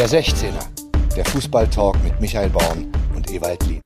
Der 0.00 0.08
16er, 0.08 1.14
der 1.14 1.26
Fußballtalk 1.26 2.02
mit 2.02 2.22
Michael 2.22 2.48
Baum 2.48 2.90
und 3.14 3.30
Ewald 3.30 3.66
Lien. 3.66 3.82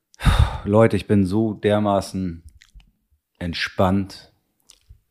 Leute, 0.63 0.95
ich 0.95 1.07
bin 1.07 1.25
so 1.25 1.53
dermaßen 1.53 2.41
entspannt 3.37 4.31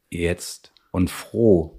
jetzt 0.08 0.72
und 0.92 1.10
froh. 1.10 1.78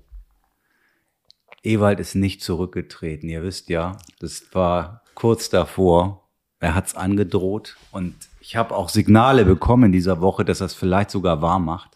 Ewald 1.63 1.99
ist 1.99 2.13
nicht 2.13 2.43
zurückgetreten. 2.43 3.27
Ihr 3.27 3.41
wisst 3.41 3.69
ja, 3.69 3.97
das 4.19 4.43
war 4.53 5.01
kurz 5.15 5.49
davor. 5.49 6.29
Er 6.59 6.75
hat's 6.75 6.93
angedroht 6.93 7.77
und 7.91 8.13
ich 8.41 8.55
habe 8.55 8.75
auch 8.75 8.89
Signale 8.89 9.43
bekommen 9.43 9.85
in 9.85 9.91
dieser 9.91 10.21
Woche, 10.21 10.45
dass 10.45 10.61
er 10.61 10.67
es 10.67 10.75
vielleicht 10.75 11.09
sogar 11.09 11.41
wahr 11.41 11.57
macht. 11.57 11.94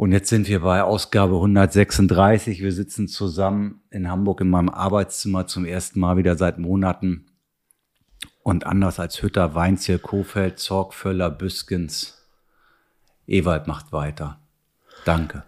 Und 0.00 0.12
jetzt 0.12 0.30
sind 0.30 0.48
wir 0.48 0.60
bei 0.60 0.82
Ausgabe 0.82 1.34
136. 1.34 2.62
Wir 2.62 2.72
sitzen 2.72 3.06
zusammen 3.06 3.82
in 3.90 4.10
Hamburg 4.10 4.40
in 4.40 4.48
meinem 4.48 4.70
Arbeitszimmer 4.70 5.46
zum 5.46 5.66
ersten 5.66 6.00
Mal 6.00 6.16
wieder 6.16 6.38
seit 6.38 6.56
Monaten. 6.56 7.26
Und 8.42 8.64
anders 8.64 8.98
als 8.98 9.20
Hütter, 9.20 9.54
Weinziel, 9.54 9.98
Kofeld, 9.98 10.58
Zorg, 10.58 10.94
Völler, 10.94 11.28
Büskens, 11.28 12.26
Ewald 13.26 13.66
macht 13.66 13.92
weiter. 13.92 14.40
Danke. 15.04 15.42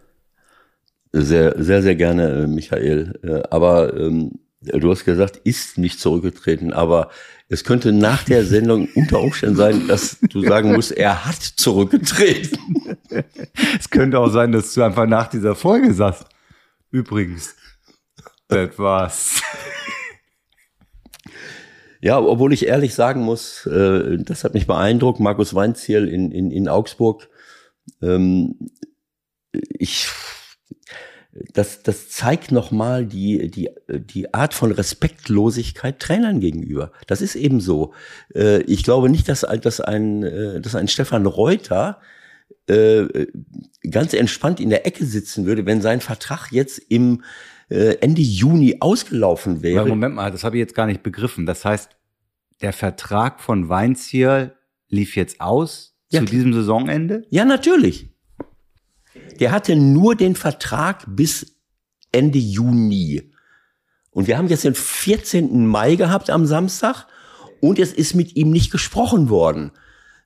Sehr, 1.12 1.54
sehr, 1.56 1.80
sehr 1.80 1.96
gerne, 1.96 2.42
äh, 2.42 2.46
Michael. 2.46 3.18
Äh, 3.22 3.48
aber 3.48 3.96
ähm, 3.96 4.32
du 4.60 4.90
hast 4.90 5.06
gesagt, 5.06 5.38
ist 5.44 5.78
nicht 5.78 5.98
zurückgetreten, 5.98 6.74
aber 6.74 7.08
es 7.52 7.64
könnte 7.64 7.92
nach 7.92 8.24
der 8.24 8.46
Sendung 8.46 8.88
unter 8.94 9.20
Umständen 9.20 9.56
sein, 9.56 9.86
dass 9.86 10.18
du 10.20 10.40
sagen 10.40 10.72
musst, 10.72 10.90
er 10.92 11.26
hat 11.26 11.36
zurückgetreten. 11.36 12.58
Es 13.78 13.90
könnte 13.90 14.18
auch 14.20 14.30
sein, 14.30 14.52
dass 14.52 14.72
du 14.72 14.82
einfach 14.82 15.06
nach 15.06 15.28
dieser 15.28 15.54
Folge 15.54 15.92
sagst. 15.92 16.24
Übrigens, 16.90 17.54
das 18.48 18.78
war's. 18.78 19.42
Ja, 22.00 22.18
obwohl 22.18 22.54
ich 22.54 22.66
ehrlich 22.66 22.94
sagen 22.94 23.20
muss, 23.20 23.66
äh, 23.66 24.16
das 24.18 24.44
hat 24.44 24.54
mich 24.54 24.66
beeindruckt, 24.66 25.20
Markus 25.20 25.54
Weinziel 25.54 26.08
in, 26.08 26.32
in, 26.32 26.50
in 26.50 26.68
Augsburg. 26.68 27.28
Ähm, 28.00 28.70
ich 29.52 30.08
das, 31.32 31.82
das 31.82 32.10
zeigt 32.10 32.52
nochmal 32.52 33.06
die, 33.06 33.50
die, 33.50 33.70
die 33.88 34.34
Art 34.34 34.52
von 34.52 34.70
Respektlosigkeit 34.70 35.98
Trainern 35.98 36.40
gegenüber. 36.40 36.92
Das 37.06 37.22
ist 37.22 37.36
eben 37.36 37.60
so. 37.60 37.94
Äh, 38.34 38.62
ich 38.62 38.82
glaube 38.84 39.08
nicht, 39.08 39.28
dass, 39.28 39.46
dass, 39.62 39.80
ein, 39.80 40.22
äh, 40.22 40.60
dass 40.60 40.74
ein 40.74 40.88
Stefan 40.88 41.24
Reuter 41.24 42.00
äh, 42.66 43.26
ganz 43.90 44.12
entspannt 44.12 44.60
in 44.60 44.68
der 44.68 44.86
Ecke 44.86 45.06
sitzen 45.06 45.46
würde, 45.46 45.64
wenn 45.64 45.80
sein 45.80 46.00
Vertrag 46.00 46.52
jetzt 46.52 46.78
im 46.78 47.22
Ende 47.68 48.20
Juni 48.20 48.76
ausgelaufen 48.80 49.62
wäre. 49.62 49.88
Moment 49.88 50.14
mal, 50.14 50.30
das 50.30 50.44
habe 50.44 50.56
ich 50.56 50.60
jetzt 50.60 50.74
gar 50.74 50.84
nicht 50.84 51.02
begriffen. 51.02 51.46
Das 51.46 51.64
heißt, 51.64 51.96
der 52.60 52.74
Vertrag 52.74 53.40
von 53.40 53.70
Weinziel 53.70 54.52
lief 54.88 55.16
jetzt 55.16 55.40
aus 55.40 55.96
ja, 56.10 56.20
zu 56.20 56.26
diesem 56.26 56.52
Saisonende? 56.52 57.24
Ja, 57.30 57.46
natürlich. 57.46 58.11
Der 59.40 59.52
hatte 59.52 59.76
nur 59.76 60.14
den 60.14 60.36
Vertrag 60.36 61.04
bis 61.06 61.58
Ende 62.12 62.38
Juni. 62.38 63.32
Und 64.10 64.26
wir 64.26 64.36
haben 64.36 64.48
jetzt 64.48 64.64
den 64.64 64.74
14. 64.74 65.66
Mai 65.66 65.96
gehabt 65.96 66.30
am 66.30 66.46
Samstag 66.46 67.06
und 67.60 67.78
es 67.78 67.92
ist 67.92 68.14
mit 68.14 68.36
ihm 68.36 68.50
nicht 68.50 68.70
gesprochen 68.70 69.30
worden. 69.30 69.72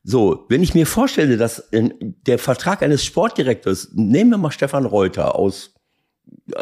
So, 0.02 0.46
wenn 0.48 0.62
ich 0.62 0.74
mir 0.74 0.86
vorstelle, 0.86 1.36
dass 1.36 1.68
der 1.72 2.38
Vertrag 2.38 2.82
eines 2.82 3.04
Sportdirektors, 3.04 3.90
nehmen 3.92 4.30
wir 4.30 4.38
mal 4.38 4.50
Stefan 4.50 4.86
Reuter 4.86 5.34
aus, 5.34 5.74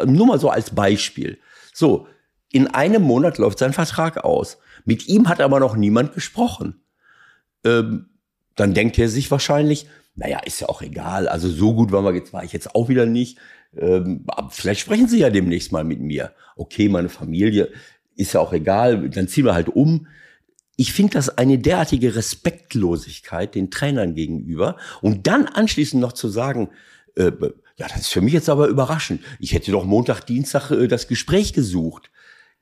nur 0.05 0.27
mal 0.27 0.39
so 0.39 0.49
als 0.49 0.71
Beispiel. 0.71 1.39
So, 1.73 2.07
in 2.51 2.67
einem 2.67 3.03
Monat 3.03 3.37
läuft 3.37 3.59
sein 3.59 3.73
Vertrag 3.73 4.23
aus. 4.23 4.57
Mit 4.83 5.07
ihm 5.07 5.27
hat 5.27 5.41
aber 5.41 5.59
noch 5.59 5.75
niemand 5.75 6.13
gesprochen. 6.13 6.83
Ähm, 7.63 8.09
dann 8.55 8.73
denkt 8.73 8.97
er 8.97 9.09
sich 9.09 9.29
wahrscheinlich, 9.31 9.87
naja, 10.15 10.39
ist 10.39 10.61
ja 10.61 10.69
auch 10.69 10.81
egal. 10.81 11.27
Also 11.27 11.49
so 11.49 11.73
gut 11.73 11.91
war, 11.91 12.13
jetzt, 12.13 12.33
war 12.33 12.43
ich 12.43 12.53
jetzt 12.53 12.73
auch 12.73 12.89
wieder 12.89 13.05
nicht. 13.05 13.37
Ähm, 13.77 14.25
vielleicht 14.49 14.81
sprechen 14.81 15.07
Sie 15.07 15.19
ja 15.19 15.29
demnächst 15.29 15.71
mal 15.71 15.83
mit 15.83 15.99
mir. 15.99 16.31
Okay, 16.55 16.87
meine 16.89 17.09
Familie 17.09 17.71
ist 18.15 18.33
ja 18.33 18.39
auch 18.39 18.53
egal, 18.53 19.09
dann 19.09 19.27
ziehen 19.27 19.45
wir 19.45 19.53
halt 19.53 19.69
um. 19.69 20.07
Ich 20.77 20.93
finde 20.93 21.13
das 21.13 21.37
eine 21.37 21.57
derartige 21.57 22.15
Respektlosigkeit 22.15 23.55
den 23.55 23.71
Trainern 23.71 24.15
gegenüber. 24.15 24.77
Und 25.01 25.27
dann 25.27 25.47
anschließend 25.47 26.01
noch 26.01 26.13
zu 26.13 26.29
sagen, 26.29 26.69
äh, 27.15 27.31
ja, 27.77 27.87
das 27.87 28.01
ist 28.01 28.13
für 28.13 28.21
mich 28.21 28.33
jetzt 28.33 28.49
aber 28.49 28.67
überraschend. 28.67 29.21
Ich 29.39 29.53
hätte 29.53 29.71
doch 29.71 29.83
Montag, 29.83 30.25
Dienstag 30.25 30.71
äh, 30.71 30.87
das 30.87 31.07
Gespräch 31.07 31.53
gesucht. 31.53 32.09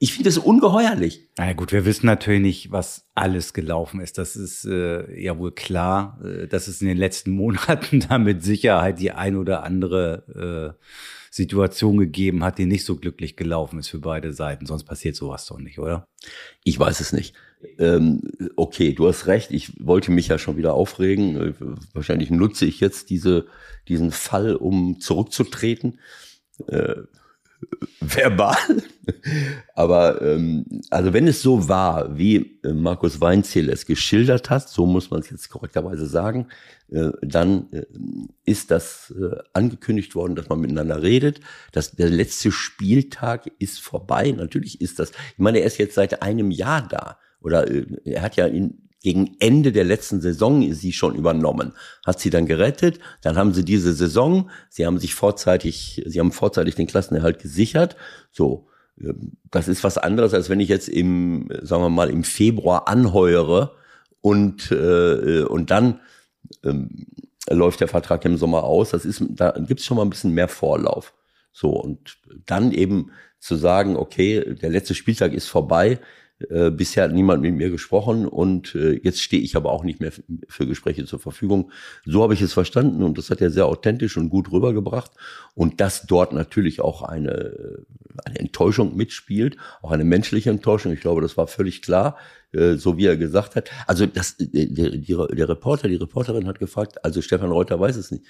Ich 0.04 0.12
finde 0.12 0.28
das 0.30 0.38
ungeheuerlich. 0.38 1.30
Na 1.38 1.48
ja, 1.48 1.54
gut, 1.54 1.72
wir 1.72 1.86
wissen 1.86 2.08
natürlich 2.08 2.42
nicht, 2.42 2.72
was 2.74 3.06
alles 3.16 3.54
gelaufen 3.54 4.02
ist. 4.02 4.18
Das 4.18 4.36
ist 4.36 4.66
äh, 4.66 5.18
ja 5.18 5.38
wohl 5.38 5.54
klar, 5.54 6.20
äh, 6.22 6.46
dass 6.46 6.68
es 6.68 6.82
in 6.82 6.90
den 6.90 6.98
letzten 6.98 7.32
Monaten 7.38 8.02
da 8.02 8.18
mit 8.18 8.44
Sicherheit 8.44 9.00
die 9.00 9.12
ein 9.12 9.38
oder 9.38 9.64
andere 9.64 10.76
äh, 10.78 10.86
Situation 11.32 12.00
gegeben 12.00 12.44
hat, 12.44 12.58
die 12.58 12.66
nicht 12.66 12.84
so 12.84 12.98
glücklich 12.98 13.38
gelaufen 13.38 13.80
ist 13.80 13.88
für 13.88 14.00
beide 14.00 14.34
Seiten. 14.34 14.66
Sonst 14.66 14.84
passiert 14.84 15.16
sowas 15.16 15.46
doch 15.46 15.58
nicht, 15.58 15.80
oder? 15.80 16.06
Ich 16.66 16.78
weiß 16.78 17.00
es 17.00 17.14
nicht. 17.14 17.34
Ähm, 17.80 18.30
okay, 18.58 18.92
du 18.92 19.08
hast 19.08 19.28
recht. 19.28 19.52
Ich 19.52 19.72
wollte 19.80 20.12
mich 20.12 20.28
ja 20.28 20.38
schon 20.38 20.58
wieder 20.58 20.74
aufregen. 20.74 21.38
Äh, 21.38 21.54
wahrscheinlich 21.94 22.30
nutze 22.30 22.66
ich 22.66 22.82
jetzt 22.82 23.10
diese, 23.10 23.46
diesen 23.88 24.12
Fall, 24.12 24.58
um 24.58 25.00
zurückzutreten. 25.00 25.98
Äh, 26.68 27.04
verbal. 28.00 28.56
Aber 29.76 30.22
ähm, 30.22 30.66
also 30.90 31.14
wenn 31.14 31.28
es 31.28 31.42
so 31.42 31.68
war, 31.68 32.18
wie 32.18 32.60
äh, 32.64 32.74
Markus 32.74 33.20
Weinziel 33.22 33.70
es 33.70 33.86
geschildert 33.86 34.50
hat, 34.50 34.70
so 34.70 34.86
muss 34.86 35.10
man 35.12 35.22
es 35.22 35.30
jetzt 35.30 35.50
korrekterweise 35.50 36.06
sagen, 36.06 36.48
äh, 36.92 37.12
dann 37.22 37.72
äh, 37.72 37.86
ist 38.46 38.72
das 38.72 39.14
äh, 39.18 39.38
angekündigt 39.54 40.16
worden, 40.16 40.36
dass 40.36 40.50
man 40.50 40.62
miteinander 40.62 41.02
redet. 41.02 41.40
Dass 41.72 41.92
der 41.92 42.10
letzte 42.10 42.52
Spieltag 42.52 43.52
ist 43.60 43.82
vorbei. 43.82 44.32
Natürlich 44.32 44.82
ist 44.82 45.00
das. 45.00 45.12
Ich 45.12 45.40
meine, 45.40 45.60
er 45.60 45.66
ist 45.66 45.78
jetzt 45.78 45.96
seit 45.96 46.22
einem 46.22 46.52
Jahr 46.52 46.88
da. 46.88 47.18
Oder 47.42 47.70
äh, 47.70 47.86
er 48.06 48.22
hat 48.22 48.36
ja 48.36 48.46
in 48.46 48.90
gegen 49.04 49.36
Ende 49.40 49.74
der 49.74 49.84
letzten 49.84 50.22
Saison 50.22 50.74
sie 50.74 50.94
schon 50.94 51.14
übernommen, 51.14 51.74
hat 52.06 52.22
sie 52.22 52.30
dann 52.30 52.46
gerettet. 52.46 53.00
Dann 53.22 53.36
haben 53.36 53.54
sie 53.54 53.66
diese 53.66 53.94
Saison, 53.94 54.50
sie 54.70 54.86
haben 54.86 54.98
sich 54.98 55.14
vorzeitig, 55.14 56.02
sie 56.06 56.20
haben 56.20 56.32
vorzeitig 56.32 56.76
den 56.76 56.88
Klassenerhalt 56.88 57.40
gesichert. 57.40 57.98
So, 58.32 58.70
ähm, 59.00 59.34
das 59.52 59.68
ist 59.68 59.84
was 59.84 59.98
anderes, 59.98 60.34
als 60.34 60.50
wenn 60.50 60.62
ich 60.62 60.70
jetzt 60.70 60.88
im, 60.88 61.50
sagen 61.62 61.84
wir 61.84 61.90
mal, 61.90 62.10
im 62.10 62.24
Februar 62.24 62.88
anheuere 62.88 63.76
und 64.22 64.72
äh, 64.72 65.44
und 65.44 65.70
dann 65.70 66.00
ähm, 66.64 67.06
läuft 67.50 67.82
der 67.82 67.90
Vertrag 67.90 68.24
im 68.24 68.38
Sommer 68.38 68.64
aus. 68.64 68.92
Das 68.92 69.04
ist, 69.04 69.22
da 69.30 69.52
gibt's 69.52 69.84
schon 69.84 69.98
mal 69.98 70.04
ein 70.04 70.10
bisschen 70.10 70.32
mehr 70.32 70.48
Vorlauf. 70.48 71.14
So 71.52 71.72
und 71.72 72.18
dann 72.46 72.72
eben 72.72 73.12
zu 73.40 73.58
sagen, 73.58 73.98
okay, 73.98 74.56
der 74.56 74.70
letzte 74.70 74.96
Spieltag 74.96 75.34
ist 75.34 75.48
vorbei 75.48 76.00
äh, 76.50 76.72
bisher 76.72 77.06
hat 77.06 77.14
niemand 77.14 77.42
mit 77.42 77.56
mir 77.56 77.70
gesprochen 77.70 78.28
und 78.28 78.76
äh, 78.76 79.00
jetzt 79.04 79.22
stehe 79.22 79.42
ich 79.42 79.56
aber 79.56 79.72
auch 79.72 79.84
nicht 79.84 80.00
mehr 80.00 80.12
für 80.48 80.68
Gespräche 80.68 81.06
zur 81.06 81.20
Verfügung. 81.20 81.72
So 82.06 82.24
habe 82.24 82.34
ich 82.34 82.42
es 82.42 82.54
verstanden 82.54 83.04
und 83.04 83.18
das 83.18 83.30
hat 83.30 83.42
er 83.42 83.50
sehr 83.50 83.66
authentisch 83.66 84.18
und 84.18 84.30
gut 84.30 84.52
rübergebracht. 84.52 85.12
Und 85.56 85.80
dass 85.80 86.06
dort 86.06 86.34
natürlich 86.34 86.82
auch 86.82 87.04
eine, 87.04 87.86
eine 88.26 88.40
Enttäuschung 88.40 88.96
mitspielt, 88.96 89.58
auch 89.82 89.92
eine 89.92 90.04
menschliche 90.04 90.50
Enttäuschung. 90.50 90.92
Ich 90.92 91.02
glaube, 91.02 91.22
das 91.22 91.38
war 91.38 91.48
völlig 91.48 91.82
klar, 91.82 92.18
äh, 92.52 92.76
so 92.76 92.98
wie 92.98 93.06
er 93.06 93.18
gesagt 93.18 93.56
hat. 93.56 93.70
Also 93.88 94.06
das, 94.06 94.40
äh, 94.40 94.68
der, 94.68 94.90
der, 94.92 95.28
der 95.28 95.50
Reporter, 95.50 95.88
die 95.88 95.96
Reporterin 95.96 96.48
hat 96.48 96.60
gefragt, 96.60 97.04
also 97.06 97.22
Stefan 97.22 97.52
Reuter 97.52 97.80
weiß 97.80 97.96
es 97.96 98.12
nicht. 98.12 98.26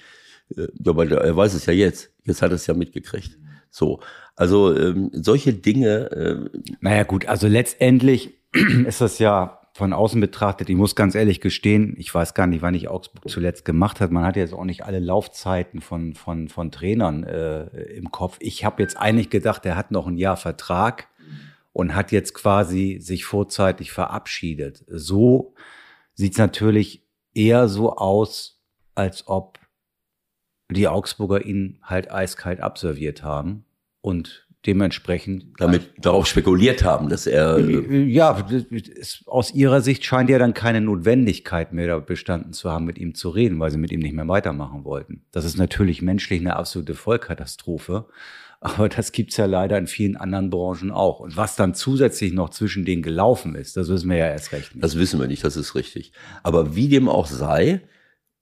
Äh, 0.56 0.68
aber 0.86 1.10
er 1.10 1.36
weiß 1.36 1.54
es 1.54 1.66
ja 1.66 1.72
jetzt. 1.72 2.10
Jetzt 2.24 2.42
hat 2.42 2.52
er 2.52 2.56
es 2.56 2.66
ja 2.66 2.74
mitgekriegt. 2.74 3.38
So, 3.74 3.98
also 4.36 4.72
ähm, 4.72 5.10
solche 5.12 5.52
Dinge. 5.52 6.10
Äh, 6.12 6.60
naja 6.80 7.02
gut, 7.02 7.26
also 7.26 7.48
letztendlich 7.48 8.30
ist 8.86 9.00
das 9.00 9.18
ja 9.18 9.60
von 9.72 9.92
außen 9.92 10.20
betrachtet, 10.20 10.70
ich 10.70 10.76
muss 10.76 10.94
ganz 10.94 11.16
ehrlich 11.16 11.40
gestehen, 11.40 11.96
ich 11.98 12.14
weiß 12.14 12.34
gar 12.34 12.46
nicht, 12.46 12.62
wann 12.62 12.74
ich 12.74 12.86
Augsburg 12.88 13.28
zuletzt 13.28 13.64
gemacht 13.64 14.00
hat. 14.00 14.12
Man 14.12 14.24
hat 14.24 14.36
jetzt 14.36 14.54
auch 14.54 14.64
nicht 14.64 14.84
alle 14.84 15.00
Laufzeiten 15.00 15.80
von, 15.80 16.14
von, 16.14 16.48
von 16.48 16.70
Trainern 16.70 17.24
äh, 17.24 17.64
im 17.96 18.12
Kopf. 18.12 18.36
Ich 18.38 18.64
habe 18.64 18.80
jetzt 18.80 18.96
eigentlich 18.96 19.28
gedacht, 19.28 19.66
er 19.66 19.74
hat 19.74 19.90
noch 19.90 20.06
ein 20.06 20.18
Jahr 20.18 20.36
Vertrag 20.36 21.08
und 21.72 21.96
hat 21.96 22.12
jetzt 22.12 22.34
quasi 22.34 22.98
sich 23.00 23.24
vorzeitig 23.24 23.90
verabschiedet. 23.90 24.84
So 24.86 25.54
sieht's 26.14 26.38
natürlich 26.38 27.02
eher 27.34 27.66
so 27.66 27.96
aus, 27.96 28.62
als 28.94 29.26
ob 29.26 29.58
die 30.70 30.88
Augsburger 30.88 31.44
ihn 31.44 31.78
halt 31.82 32.10
eiskalt 32.10 32.60
abserviert 32.60 33.22
haben 33.22 33.64
und 34.00 34.44
dementsprechend 34.66 35.46
damit 35.58 35.90
darauf 35.98 36.26
spekuliert 36.26 36.84
haben, 36.84 37.08
dass 37.10 37.26
er 37.26 37.58
äh, 37.58 38.02
ja 38.04 38.46
aus 39.26 39.52
ihrer 39.52 39.82
Sicht 39.82 40.04
scheint 40.04 40.30
ja 40.30 40.38
dann 40.38 40.54
keine 40.54 40.80
Notwendigkeit 40.80 41.72
mehr 41.72 42.00
bestanden 42.00 42.52
zu 42.54 42.70
haben, 42.70 42.86
mit 42.86 42.98
ihm 42.98 43.14
zu 43.14 43.28
reden, 43.28 43.60
weil 43.60 43.70
sie 43.70 43.78
mit 43.78 43.92
ihm 43.92 44.00
nicht 44.00 44.14
mehr 44.14 44.26
weitermachen 44.26 44.84
wollten. 44.84 45.24
Das 45.32 45.44
ist 45.44 45.58
natürlich 45.58 46.00
menschlich 46.00 46.40
eine 46.40 46.56
absolute 46.56 46.94
Vollkatastrophe. 46.94 48.06
Aber 48.60 48.88
das 48.88 49.12
gibt's 49.12 49.36
ja 49.36 49.44
leider 49.44 49.76
in 49.76 49.86
vielen 49.86 50.16
anderen 50.16 50.48
Branchen 50.48 50.90
auch. 50.90 51.20
Und 51.20 51.36
was 51.36 51.54
dann 51.54 51.74
zusätzlich 51.74 52.32
noch 52.32 52.48
zwischen 52.48 52.86
denen 52.86 53.02
gelaufen 53.02 53.56
ist, 53.56 53.76
das 53.76 53.90
wissen 53.90 54.08
wir 54.08 54.16
ja 54.16 54.28
erst 54.28 54.52
recht 54.52 54.74
nicht. 54.74 54.82
Das 54.82 54.96
wissen 54.96 55.20
wir 55.20 55.26
nicht, 55.26 55.44
das 55.44 55.58
ist 55.58 55.74
richtig. 55.74 56.12
Aber 56.42 56.74
wie 56.74 56.88
dem 56.88 57.10
auch 57.10 57.26
sei, 57.26 57.82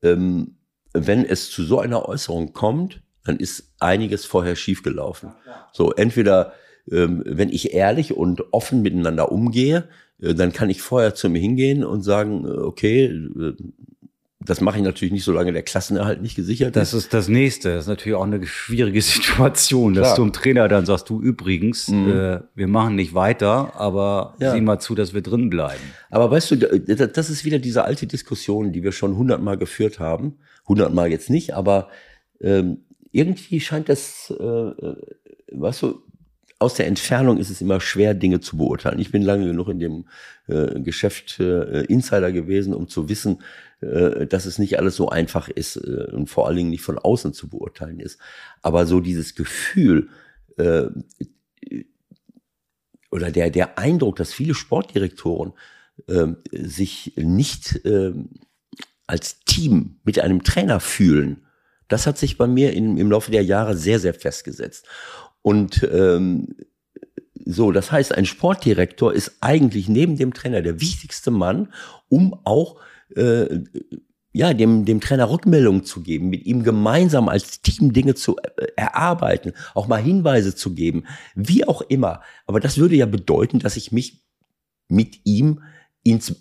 ähm, 0.00 0.58
wenn 0.92 1.24
es 1.24 1.50
zu 1.50 1.64
so 1.64 1.78
einer 1.78 2.08
Äußerung 2.08 2.52
kommt, 2.52 3.02
dann 3.24 3.36
ist 3.36 3.72
einiges 3.78 4.24
vorher 4.24 4.56
schiefgelaufen. 4.56 5.32
So, 5.72 5.92
entweder 5.92 6.52
ähm, 6.90 7.22
wenn 7.24 7.48
ich 7.48 7.74
ehrlich 7.74 8.16
und 8.16 8.52
offen 8.52 8.82
miteinander 8.82 9.30
umgehe, 9.30 9.88
äh, 10.20 10.34
dann 10.34 10.52
kann 10.52 10.70
ich 10.70 10.82
vorher 10.82 11.14
zu 11.14 11.28
mir 11.28 11.38
hingehen 11.38 11.84
und 11.84 12.02
sagen, 12.02 12.44
äh, 12.44 12.48
okay, 12.48 13.04
äh, 13.04 13.54
das 14.44 14.60
mache 14.60 14.78
ich 14.78 14.82
natürlich 14.82 15.12
nicht, 15.12 15.22
solange 15.22 15.52
der 15.52 15.62
Klassenerhalt 15.62 16.20
nicht 16.20 16.34
gesichert 16.34 16.70
ist. 16.70 16.74
Das 16.74 16.94
ist 16.94 17.14
das 17.14 17.28
Nächste. 17.28 17.74
Das 17.74 17.84
ist 17.84 17.88
natürlich 17.88 18.16
auch 18.16 18.24
eine 18.24 18.44
schwierige 18.44 19.00
Situation, 19.02 19.94
dass 19.94 20.14
Klar. 20.14 20.16
du 20.16 20.22
dem 20.24 20.32
Trainer 20.32 20.68
dann 20.68 20.84
sagst, 20.84 21.08
du 21.08 21.20
übrigens, 21.20 21.88
mhm. 21.88 22.10
äh, 22.10 22.40
wir 22.54 22.66
machen 22.66 22.96
nicht 22.96 23.14
weiter, 23.14 23.72
aber 23.76 24.34
ja. 24.40 24.52
sieh 24.52 24.60
mal 24.60 24.80
zu, 24.80 24.96
dass 24.96 25.14
wir 25.14 25.22
drin 25.22 25.48
bleiben. 25.48 25.82
Aber 26.10 26.30
weißt 26.30 26.50
du, 26.50 26.56
das 26.56 27.30
ist 27.30 27.44
wieder 27.44 27.60
diese 27.60 27.84
alte 27.84 28.06
Diskussion, 28.06 28.72
die 28.72 28.82
wir 28.82 28.92
schon 28.92 29.16
hundertmal 29.16 29.56
geführt 29.56 30.00
haben. 30.00 30.38
Hundertmal 30.72 31.10
jetzt 31.10 31.28
nicht, 31.28 31.52
aber 31.52 31.90
ähm, 32.40 32.84
irgendwie 33.10 33.60
scheint 33.60 33.90
das, 33.90 34.30
äh, 34.30 34.94
weißt 35.52 35.82
du, 35.82 36.02
aus 36.58 36.74
der 36.74 36.86
Entfernung 36.86 37.36
ist 37.38 37.50
es 37.50 37.60
immer 37.60 37.80
schwer, 37.80 38.14
Dinge 38.14 38.40
zu 38.40 38.56
beurteilen. 38.56 39.00
Ich 39.00 39.10
bin 39.10 39.20
lange 39.20 39.46
genug 39.46 39.68
in 39.68 39.78
dem 39.78 40.06
äh, 40.46 40.80
Geschäft 40.80 41.38
äh, 41.40 41.82
Insider 41.84 42.32
gewesen, 42.32 42.72
um 42.72 42.88
zu 42.88 43.08
wissen, 43.08 43.42
äh, 43.80 44.26
dass 44.26 44.46
es 44.46 44.58
nicht 44.58 44.78
alles 44.78 44.96
so 44.96 45.08
einfach 45.08 45.48
ist 45.48 45.76
äh, 45.76 46.08
und 46.12 46.30
vor 46.30 46.46
allen 46.46 46.56
Dingen 46.56 46.70
nicht 46.70 46.82
von 46.82 46.98
außen 46.98 47.34
zu 47.34 47.48
beurteilen 47.48 48.00
ist. 48.00 48.18
Aber 48.62 48.86
so 48.86 49.00
dieses 49.00 49.34
Gefühl 49.34 50.08
äh, 50.56 50.84
oder 53.10 53.30
der, 53.30 53.50
der 53.50 53.78
Eindruck, 53.78 54.16
dass 54.16 54.32
viele 54.32 54.54
Sportdirektoren 54.54 55.52
äh, 56.06 56.28
sich 56.50 57.12
nicht 57.16 57.84
äh, 57.84 58.14
als 59.12 59.44
Team 59.44 60.00
mit 60.04 60.18
einem 60.18 60.42
Trainer 60.42 60.80
fühlen, 60.80 61.44
das 61.86 62.06
hat 62.06 62.16
sich 62.16 62.38
bei 62.38 62.46
mir 62.46 62.72
in, 62.72 62.96
im 62.96 63.10
Laufe 63.10 63.30
der 63.30 63.44
Jahre 63.44 63.76
sehr, 63.76 64.00
sehr 64.00 64.14
festgesetzt. 64.14 64.86
Und 65.42 65.86
ähm, 65.92 66.56
so, 67.44 67.72
das 67.72 67.92
heißt, 67.92 68.14
ein 68.14 68.24
Sportdirektor 68.24 69.12
ist 69.12 69.36
eigentlich 69.40 69.88
neben 69.88 70.16
dem 70.16 70.32
Trainer 70.32 70.62
der 70.62 70.80
wichtigste 70.80 71.30
Mann, 71.30 71.72
um 72.08 72.40
auch 72.44 72.80
äh, 73.14 73.60
ja, 74.32 74.54
dem, 74.54 74.86
dem 74.86 75.02
Trainer 75.02 75.28
Rückmeldungen 75.28 75.84
zu 75.84 76.00
geben, 76.00 76.30
mit 76.30 76.46
ihm 76.46 76.62
gemeinsam 76.62 77.28
als 77.28 77.60
Team 77.60 77.92
Dinge 77.92 78.14
zu 78.14 78.38
äh, 78.38 78.68
erarbeiten, 78.76 79.52
auch 79.74 79.88
mal 79.88 80.00
Hinweise 80.00 80.54
zu 80.54 80.74
geben, 80.74 81.04
wie 81.34 81.68
auch 81.68 81.82
immer. 81.82 82.22
Aber 82.46 82.60
das 82.60 82.78
würde 82.78 82.96
ja 82.96 83.04
bedeuten, 83.04 83.58
dass 83.58 83.76
ich 83.76 83.92
mich 83.92 84.24
mit 84.88 85.20
ihm 85.24 85.60
ins 86.02 86.34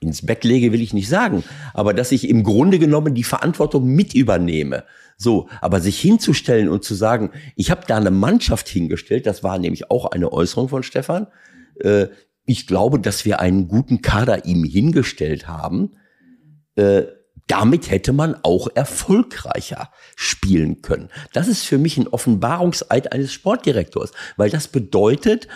ins 0.00 0.24
Bett 0.24 0.44
lege, 0.44 0.72
will 0.72 0.82
ich 0.82 0.94
nicht 0.94 1.08
sagen, 1.08 1.44
aber 1.72 1.94
dass 1.94 2.12
ich 2.12 2.28
im 2.28 2.42
Grunde 2.42 2.78
genommen 2.78 3.14
die 3.14 3.24
Verantwortung 3.24 3.86
mit 3.86 4.14
übernehme. 4.14 4.84
So, 5.16 5.48
aber 5.60 5.80
sich 5.80 6.00
hinzustellen 6.00 6.68
und 6.68 6.84
zu 6.84 6.94
sagen, 6.94 7.30
ich 7.56 7.70
habe 7.70 7.82
da 7.86 7.96
eine 7.96 8.10
Mannschaft 8.10 8.68
hingestellt, 8.68 9.26
das 9.26 9.42
war 9.42 9.58
nämlich 9.58 9.90
auch 9.90 10.06
eine 10.06 10.32
Äußerung 10.32 10.68
von 10.68 10.82
Stefan. 10.82 11.28
Äh, 11.80 12.08
ich 12.46 12.66
glaube, 12.66 12.98
dass 12.98 13.24
wir 13.24 13.40
einen 13.40 13.68
guten 13.68 14.02
Kader 14.02 14.44
ihm 14.44 14.64
hingestellt 14.64 15.46
haben. 15.46 15.92
Äh, 16.76 17.04
damit 17.46 17.90
hätte 17.90 18.12
man 18.12 18.36
auch 18.42 18.68
erfolgreicher 18.74 19.90
spielen 20.16 20.80
können. 20.80 21.10
Das 21.32 21.46
ist 21.46 21.64
für 21.64 21.78
mich 21.78 21.98
ein 21.98 22.08
Offenbarungseid 22.08 23.12
eines 23.12 23.32
Sportdirektors, 23.32 24.12
weil 24.36 24.48
das 24.48 24.68
bedeutet, 24.68 25.48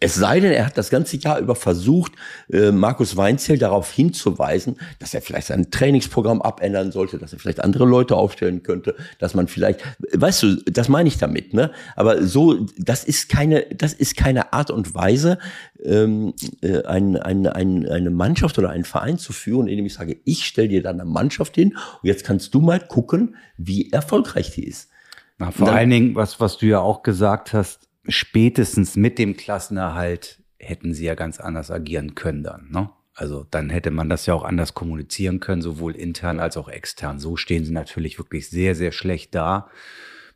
es 0.00 0.14
sei 0.14 0.40
denn, 0.40 0.52
er 0.52 0.66
hat 0.66 0.76
das 0.76 0.90
ganze 0.90 1.16
Jahr 1.16 1.38
über 1.38 1.54
versucht, 1.54 2.12
äh, 2.52 2.70
Markus 2.70 3.16
Weinzel 3.16 3.58
darauf 3.58 3.90
hinzuweisen, 3.90 4.76
dass 4.98 5.14
er 5.14 5.22
vielleicht 5.22 5.46
sein 5.46 5.70
Trainingsprogramm 5.70 6.42
abändern 6.42 6.92
sollte, 6.92 7.18
dass 7.18 7.32
er 7.32 7.38
vielleicht 7.38 7.64
andere 7.64 7.86
Leute 7.86 8.16
aufstellen 8.16 8.62
könnte, 8.62 8.94
dass 9.18 9.34
man 9.34 9.48
vielleicht, 9.48 9.80
weißt 10.12 10.42
du, 10.42 10.56
das 10.66 10.88
meine 10.88 11.08
ich 11.08 11.16
damit, 11.16 11.54
ne? 11.54 11.70
Aber 11.96 12.22
so, 12.24 12.66
das 12.76 13.04
ist 13.04 13.28
keine, 13.28 13.62
das 13.74 13.94
ist 13.94 14.16
keine 14.16 14.52
Art 14.52 14.70
und 14.70 14.94
Weise, 14.94 15.38
ähm, 15.82 16.34
äh, 16.60 16.82
ein, 16.84 17.16
ein, 17.16 17.46
ein, 17.46 17.88
eine 17.88 18.10
Mannschaft 18.10 18.58
oder 18.58 18.70
einen 18.70 18.84
Verein 18.84 19.18
zu 19.18 19.32
führen, 19.32 19.66
indem 19.66 19.86
ich 19.86 19.94
sage, 19.94 20.18
ich 20.24 20.44
stelle 20.44 20.68
dir 20.68 20.82
dann 20.82 21.00
eine 21.00 21.08
Mannschaft 21.08 21.54
hin 21.54 21.76
und 22.02 22.06
jetzt 22.06 22.24
kannst 22.24 22.54
du 22.54 22.60
mal 22.60 22.80
gucken, 22.80 23.36
wie 23.56 23.90
erfolgreich 23.90 24.50
die 24.50 24.64
ist. 24.64 24.90
Na, 25.38 25.52
vor 25.52 25.66
dann, 25.66 25.76
allen 25.76 25.90
Dingen, 25.90 26.14
was, 26.14 26.40
was 26.40 26.58
du 26.58 26.66
ja 26.66 26.80
auch 26.80 27.02
gesagt 27.02 27.52
hast, 27.52 27.87
spätestens 28.08 28.96
mit 28.96 29.18
dem 29.18 29.36
Klassenerhalt 29.36 30.42
hätten 30.58 30.94
sie 30.94 31.04
ja 31.04 31.14
ganz 31.14 31.40
anders 31.40 31.70
agieren 31.70 32.14
können 32.14 32.42
dann. 32.42 32.68
Ne? 32.70 32.90
Also 33.14 33.46
dann 33.50 33.70
hätte 33.70 33.90
man 33.90 34.08
das 34.08 34.26
ja 34.26 34.34
auch 34.34 34.44
anders 34.44 34.74
kommunizieren 34.74 35.40
können, 35.40 35.62
sowohl 35.62 35.94
intern 35.96 36.40
als 36.40 36.56
auch 36.56 36.68
extern. 36.68 37.18
So 37.18 37.36
stehen 37.36 37.64
sie 37.64 37.72
natürlich 37.72 38.18
wirklich 38.18 38.48
sehr, 38.48 38.74
sehr 38.74 38.92
schlecht 38.92 39.34
da. 39.34 39.68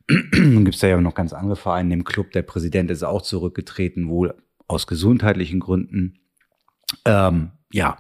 Dann 0.09 0.65
gibt 0.65 0.75
es 0.75 0.83
ja 0.83 1.01
noch 1.01 1.15
ganz 1.15 1.33
andere 1.33 1.57
Vereine 1.57 1.95
im 1.95 2.05
Club. 2.05 2.33
Der 2.33 2.43
Präsident 2.43 2.91
ist 2.91 3.03
auch 3.03 3.23
zurückgetreten, 3.23 4.09
wohl 4.09 4.35
aus 4.67 4.87
gesundheitlichen 4.87 5.61
Gründen. 5.61 6.19
Ähm, 7.05 7.53
ja, 7.73 7.99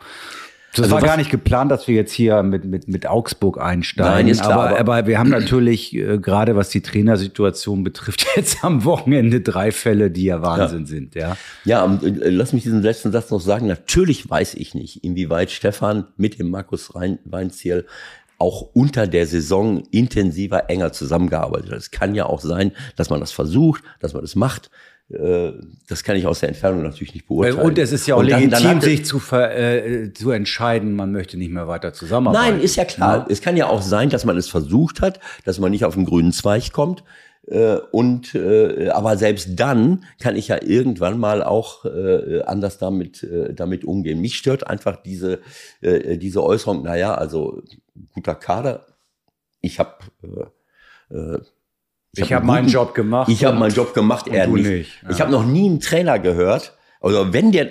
das 0.74 0.84
also 0.84 0.94
war 0.94 1.02
gar 1.02 1.18
nicht 1.18 1.30
geplant, 1.30 1.70
dass 1.70 1.86
wir 1.86 1.94
jetzt 1.94 2.12
hier 2.12 2.42
mit, 2.42 2.64
mit, 2.64 2.88
mit 2.88 3.06
Augsburg 3.06 3.60
einsteigen. 3.60 4.10
Nein, 4.10 4.28
ist 4.28 4.40
klar, 4.40 4.70
aber, 4.70 4.78
aber, 4.78 5.06
wir 5.06 5.18
haben 5.18 5.28
natürlich, 5.28 5.94
äh, 5.94 6.18
gerade 6.18 6.56
was 6.56 6.70
die 6.70 6.80
Trainersituation 6.80 7.84
betrifft, 7.84 8.26
jetzt 8.36 8.64
am 8.64 8.84
Wochenende 8.84 9.42
drei 9.42 9.70
Fälle, 9.70 10.10
die 10.10 10.24
ja 10.24 10.40
Wahnsinn 10.40 10.80
ja. 10.80 10.86
sind. 10.86 11.14
Ja, 11.14 11.36
ja 11.64 11.84
und, 11.84 12.02
äh, 12.02 12.30
lass 12.30 12.54
mich 12.54 12.62
diesen 12.62 12.80
letzten 12.80 13.12
Satz 13.12 13.30
noch 13.30 13.40
sagen. 13.40 13.66
Natürlich 13.66 14.28
weiß 14.30 14.54
ich 14.54 14.74
nicht, 14.74 15.04
inwieweit 15.04 15.50
Stefan 15.50 16.06
mit 16.16 16.38
dem 16.38 16.48
Markus 16.48 16.92
Weinziel 16.94 17.86
auch 18.38 18.62
unter 18.72 19.06
der 19.06 19.26
Saison 19.26 19.84
intensiver, 19.90 20.68
enger 20.68 20.92
zusammengearbeitet 20.92 21.70
hat. 21.70 21.78
Es 21.78 21.90
kann 21.92 22.14
ja 22.16 22.26
auch 22.26 22.40
sein, 22.40 22.72
dass 22.96 23.08
man 23.08 23.20
das 23.20 23.30
versucht, 23.30 23.84
dass 24.00 24.14
man 24.14 24.22
das 24.22 24.34
macht. 24.34 24.70
Äh, 25.12 25.52
das 25.88 26.02
kann 26.02 26.16
ich 26.16 26.26
aus 26.26 26.40
der 26.40 26.48
Entfernung 26.48 26.82
natürlich 26.82 27.14
nicht 27.14 27.26
beurteilen. 27.26 27.58
Und 27.58 27.78
es 27.78 27.92
ist 27.92 28.06
ja 28.06 28.14
auch 28.14 28.22
legitim, 28.22 28.50
dann, 28.50 28.62
dann 28.62 28.80
sich 28.80 29.04
zu, 29.04 29.18
ver, 29.18 29.56
äh, 29.56 30.12
zu 30.12 30.30
entscheiden, 30.30 30.94
man 30.94 31.12
möchte 31.12 31.36
nicht 31.36 31.50
mehr 31.50 31.68
weiter 31.68 31.92
zusammenarbeiten. 31.92 32.56
Nein, 32.56 32.64
ist 32.64 32.76
ja 32.76 32.84
klar. 32.84 33.18
Ja. 33.18 33.26
Es 33.28 33.42
kann 33.42 33.56
ja 33.56 33.66
auch 33.66 33.82
sein, 33.82 34.10
dass 34.10 34.24
man 34.24 34.36
es 34.36 34.48
versucht 34.48 35.00
hat, 35.00 35.20
dass 35.44 35.58
man 35.58 35.70
nicht 35.70 35.84
auf 35.84 35.94
den 35.94 36.06
grünen 36.06 36.32
Zweig 36.32 36.72
kommt. 36.72 37.04
Äh, 37.46 37.76
und 37.90 38.34
äh, 38.34 38.90
aber 38.90 39.16
selbst 39.16 39.50
dann 39.56 40.04
kann 40.20 40.36
ich 40.36 40.48
ja 40.48 40.62
irgendwann 40.62 41.18
mal 41.18 41.42
auch 41.42 41.84
äh, 41.84 42.42
anders 42.42 42.78
damit 42.78 43.24
äh, 43.24 43.52
damit 43.52 43.84
umgehen. 43.84 44.20
Mich 44.20 44.36
stört 44.36 44.66
einfach 44.66 45.02
diese 45.02 45.40
diese 45.82 46.42
Äußerung. 46.42 46.82
Naja, 46.82 47.14
also 47.14 47.62
guter 48.14 48.36
Kader. 48.36 48.86
Ich 49.60 49.78
habe 49.78 49.94
ich, 52.14 52.24
ich 52.24 52.32
habe 52.32 52.46
meinen 52.46 52.68
Job 52.68 52.94
gemacht. 52.94 53.28
Ich 53.30 53.44
habe 53.44 53.58
meinen 53.58 53.74
Job 53.74 53.94
gemacht, 53.94 54.26
er 54.28 54.46
nicht. 54.46 54.68
nicht. 54.68 55.02
Ja. 55.02 55.10
Ich 55.10 55.20
habe 55.20 55.30
noch 55.30 55.46
nie 55.46 55.68
einen 55.68 55.80
Trainer 55.80 56.18
gehört. 56.18 56.76
Also 57.00 57.32
wenn 57.32 57.50
der, 57.50 57.70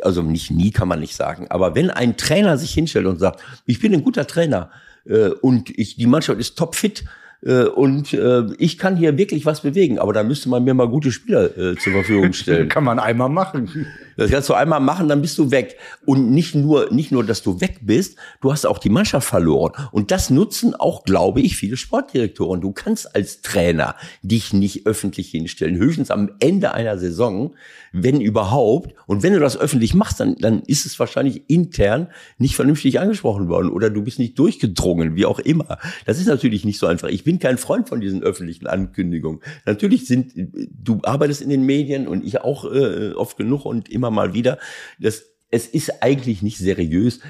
also 0.00 0.22
nicht 0.22 0.50
nie 0.50 0.70
kann 0.70 0.88
man 0.88 1.00
nicht 1.00 1.14
sagen, 1.14 1.46
aber 1.50 1.74
wenn 1.74 1.90
ein 1.90 2.16
Trainer 2.16 2.56
sich 2.56 2.72
hinstellt 2.72 3.04
und 3.04 3.18
sagt, 3.18 3.40
ich 3.66 3.80
bin 3.80 3.92
ein 3.92 4.02
guter 4.02 4.26
Trainer 4.26 4.70
äh, 5.04 5.28
und 5.28 5.68
ich, 5.78 5.96
die 5.96 6.06
Mannschaft 6.06 6.40
ist 6.40 6.56
topfit, 6.56 7.04
äh, 7.44 7.64
und 7.64 8.12
äh, 8.12 8.44
ich 8.58 8.78
kann 8.78 8.96
hier 8.96 9.18
wirklich 9.18 9.44
was 9.44 9.62
bewegen, 9.62 9.98
aber 9.98 10.12
da 10.12 10.22
müsste 10.22 10.48
man 10.48 10.62
mir 10.62 10.74
mal 10.74 10.88
gute 10.88 11.10
Spieler 11.10 11.56
äh, 11.58 11.76
zur 11.76 11.92
Verfügung 11.92 12.32
stellen. 12.32 12.68
kann 12.68 12.84
man 12.84 12.98
einmal 12.98 13.28
machen. 13.28 13.86
Das 14.16 14.30
kannst 14.30 14.48
du 14.48 14.54
einmal 14.54 14.80
machen, 14.80 15.08
dann 15.08 15.22
bist 15.22 15.38
du 15.38 15.50
weg. 15.50 15.76
Und 16.04 16.30
nicht 16.30 16.54
nur, 16.54 16.92
nicht 16.92 17.12
nur, 17.12 17.24
dass 17.24 17.42
du 17.42 17.60
weg 17.60 17.80
bist, 17.82 18.16
du 18.40 18.52
hast 18.52 18.66
auch 18.66 18.78
die 18.78 18.90
Mannschaft 18.90 19.28
verloren. 19.28 19.72
Und 19.92 20.10
das 20.10 20.30
nutzen 20.30 20.74
auch, 20.74 21.04
glaube 21.04 21.40
ich, 21.40 21.56
viele 21.56 21.76
Sportdirektoren. 21.76 22.60
Du 22.60 22.72
kannst 22.72 23.14
als 23.14 23.42
Trainer 23.42 23.96
dich 24.22 24.52
nicht 24.52 24.86
öffentlich 24.86 25.30
hinstellen. 25.30 25.76
Höchstens 25.76 26.10
am 26.10 26.30
Ende 26.40 26.74
einer 26.74 26.98
Saison, 26.98 27.54
wenn 27.92 28.20
überhaupt. 28.20 28.94
Und 29.06 29.22
wenn 29.22 29.32
du 29.32 29.40
das 29.40 29.56
öffentlich 29.56 29.94
machst, 29.94 30.20
dann, 30.20 30.36
dann 30.36 30.62
ist 30.62 30.86
es 30.86 30.98
wahrscheinlich 30.98 31.44
intern 31.48 32.08
nicht 32.38 32.56
vernünftig 32.56 32.98
angesprochen 33.00 33.48
worden 33.48 33.70
oder 33.70 33.90
du 33.90 34.02
bist 34.02 34.18
nicht 34.18 34.38
durchgedrungen, 34.38 35.14
wie 35.14 35.26
auch 35.26 35.38
immer. 35.38 35.78
Das 36.06 36.18
ist 36.18 36.26
natürlich 36.26 36.64
nicht 36.64 36.78
so 36.78 36.86
einfach. 36.86 37.08
Ich 37.08 37.24
bin 37.24 37.38
kein 37.38 37.58
Freund 37.58 37.88
von 37.88 38.00
diesen 38.00 38.22
öffentlichen 38.22 38.66
Ankündigungen. 38.66 39.40
Natürlich 39.66 40.06
sind, 40.06 40.32
du 40.34 41.00
arbeitest 41.02 41.42
in 41.42 41.50
den 41.50 41.64
Medien 41.64 42.08
und 42.08 42.24
ich 42.24 42.40
auch 42.40 42.64
äh, 42.64 43.12
oft 43.12 43.36
genug 43.36 43.64
und 43.64 43.88
immer 43.90 44.01
mal 44.10 44.34
wieder. 44.34 44.58
Das 44.98 45.31
es 45.52 45.66
ist 45.66 46.02
eigentlich 46.02 46.42
nicht 46.42 46.56
seriös, 46.56 47.20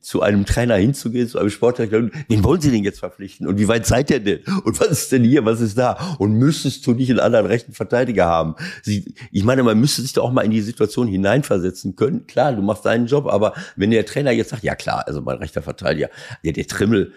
zu 0.00 0.22
einem 0.22 0.46
Trainer 0.46 0.76
hinzugehen, 0.76 1.28
zu 1.28 1.38
einem 1.40 1.50
Sportler, 1.50 1.90
wen 1.90 2.44
wollen 2.44 2.60
Sie 2.60 2.70
denn 2.70 2.84
jetzt 2.84 3.00
verpflichten? 3.00 3.48
Und 3.48 3.58
wie 3.58 3.66
weit 3.66 3.86
seid 3.86 4.08
ihr 4.10 4.20
denn? 4.20 4.38
Und 4.64 4.78
was 4.80 4.88
ist 4.88 5.12
denn 5.12 5.24
hier? 5.24 5.44
Was 5.44 5.60
ist 5.60 5.76
da? 5.76 6.16
Und 6.18 6.34
müsstest 6.34 6.86
du 6.86 6.92
nicht 6.92 7.10
einen 7.10 7.18
anderen 7.18 7.46
rechten 7.46 7.72
Verteidiger 7.72 8.26
haben? 8.26 8.54
Sie, 8.82 9.14
ich 9.32 9.42
meine, 9.42 9.64
man 9.64 9.80
müsste 9.80 10.00
sich 10.00 10.12
doch 10.12 10.22
auch 10.22 10.32
mal 10.32 10.42
in 10.42 10.52
die 10.52 10.60
Situation 10.60 11.08
hineinversetzen 11.08 11.96
können. 11.96 12.28
Klar, 12.28 12.52
du 12.52 12.62
machst 12.62 12.86
deinen 12.86 13.08
Job, 13.08 13.26
aber 13.26 13.52
wenn 13.74 13.90
der 13.90 14.06
Trainer 14.06 14.30
jetzt 14.30 14.50
sagt, 14.50 14.62
ja 14.62 14.76
klar, 14.76 15.02
also 15.08 15.20
mein 15.20 15.38
rechter 15.38 15.60
Verteidiger, 15.60 16.08
ja, 16.42 16.52
der 16.52 16.66
Trimmel, 16.68 17.12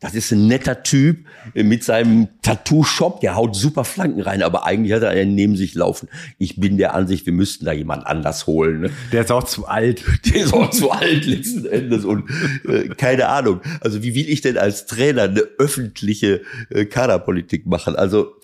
das 0.00 0.14
ist 0.14 0.32
ein 0.32 0.46
netter 0.46 0.82
Typ 0.82 1.24
mit 1.54 1.82
seinem 1.82 2.28
Tattoo-Shop, 2.42 3.22
der 3.22 3.34
haut 3.34 3.56
super 3.56 3.84
Flanken 3.84 4.20
rein, 4.20 4.42
aber 4.42 4.66
eigentlich 4.66 4.92
hat 4.92 5.02
er 5.02 5.08
einen 5.08 5.34
neben 5.34 5.56
sich 5.56 5.74
laufen. 5.74 6.10
Ich 6.36 6.60
bin 6.60 6.76
der 6.76 6.92
Ansicht, 6.94 7.24
wir 7.24 7.32
müssten 7.32 7.64
da 7.64 7.72
jemand 7.72 8.06
anders 8.06 8.46
holen. 8.46 8.80
Ne? 8.82 8.90
Der 9.12 9.22
ist 9.22 9.32
auch 9.32 9.44
zu 9.44 9.66
alt. 9.70 10.04
Der 10.26 10.44
ist 10.44 10.52
auch 10.52 10.70
zu 10.70 10.90
alt 10.90 11.26
letzten 11.26 11.66
Endes 11.66 12.04
und 12.04 12.28
äh, 12.66 12.88
keine 12.88 13.28
Ahnung. 13.28 13.60
Also 13.80 14.02
wie 14.02 14.14
will 14.14 14.28
ich 14.28 14.40
denn 14.40 14.58
als 14.58 14.86
Trainer 14.86 15.22
eine 15.22 15.42
öffentliche 15.58 16.42
äh, 16.70 16.84
Kaderpolitik 16.84 17.66
machen? 17.66 17.96
Also 17.96 18.36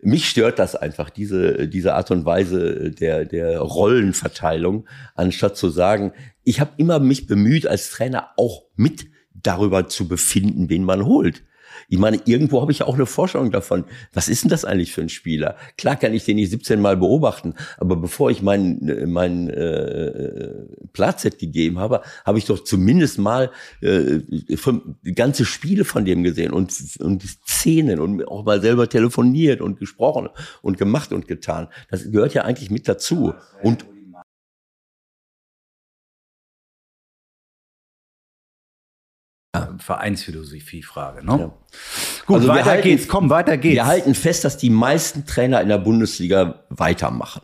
mich 0.00 0.28
stört 0.28 0.58
das 0.58 0.76
einfach, 0.76 1.10
diese, 1.10 1.68
diese 1.68 1.94
Art 1.94 2.10
und 2.10 2.24
Weise 2.24 2.90
der, 2.90 3.24
der 3.24 3.58
Rollenverteilung, 3.58 4.86
anstatt 5.14 5.56
zu 5.56 5.70
sagen, 5.70 6.12
ich 6.44 6.60
habe 6.60 6.72
immer 6.76 7.00
mich 7.00 7.26
bemüht, 7.26 7.66
als 7.66 7.90
Trainer 7.90 8.28
auch 8.36 8.64
mit 8.76 9.06
darüber 9.34 9.88
zu 9.88 10.06
befinden, 10.06 10.68
wen 10.68 10.84
man 10.84 11.04
holt. 11.04 11.42
Ich 11.88 11.98
meine, 11.98 12.20
irgendwo 12.24 12.60
habe 12.60 12.72
ich 12.72 12.82
auch 12.82 12.94
eine 12.94 13.06
Vorstellung 13.06 13.50
davon. 13.50 13.84
Was 14.12 14.28
ist 14.28 14.44
denn 14.44 14.50
das 14.50 14.64
eigentlich 14.64 14.92
für 14.92 15.02
ein 15.02 15.08
Spieler? 15.08 15.56
Klar 15.78 15.96
kann 15.96 16.12
ich 16.12 16.24
den 16.24 16.36
nicht 16.36 16.50
17 16.50 16.80
Mal 16.80 16.96
beobachten, 16.96 17.54
aber 17.78 17.96
bevor 17.96 18.30
ich 18.30 18.42
meinen 18.42 19.10
mein, 19.12 19.48
äh, 19.50 20.66
Platzset 20.92 21.38
gegeben 21.38 21.78
habe, 21.78 22.02
habe 22.24 22.38
ich 22.38 22.46
doch 22.46 22.62
zumindest 22.64 23.18
mal 23.18 23.50
äh, 23.82 24.20
ganze 25.14 25.44
Spiele 25.44 25.84
von 25.84 26.04
dem 26.04 26.22
gesehen 26.22 26.52
und, 26.52 26.72
und 27.00 27.22
Szenen 27.46 28.00
und 28.00 28.26
auch 28.26 28.44
mal 28.44 28.60
selber 28.60 28.88
telefoniert 28.88 29.60
und 29.60 29.78
gesprochen 29.78 30.28
und 30.62 30.78
gemacht 30.78 31.12
und 31.12 31.28
getan. 31.28 31.68
Das 31.90 32.10
gehört 32.10 32.34
ja 32.34 32.42
eigentlich 32.42 32.70
mit 32.70 32.88
dazu. 32.88 33.34
Und 33.62 33.84
Vereinsphilosophie-Frage. 39.78 41.24
Ne? 41.24 41.38
Ja. 41.38 41.52
Gut, 42.26 42.36
also 42.36 42.48
weiter 42.48 42.64
halten, 42.66 42.82
geht's. 42.82 43.08
Komm, 43.08 43.30
weiter 43.30 43.56
geht's. 43.56 43.74
Wir 43.74 43.86
halten 43.86 44.14
fest, 44.14 44.44
dass 44.44 44.56
die 44.56 44.70
meisten 44.70 45.26
Trainer 45.26 45.60
in 45.60 45.68
der 45.68 45.78
Bundesliga 45.78 46.64
weitermachen. 46.68 47.42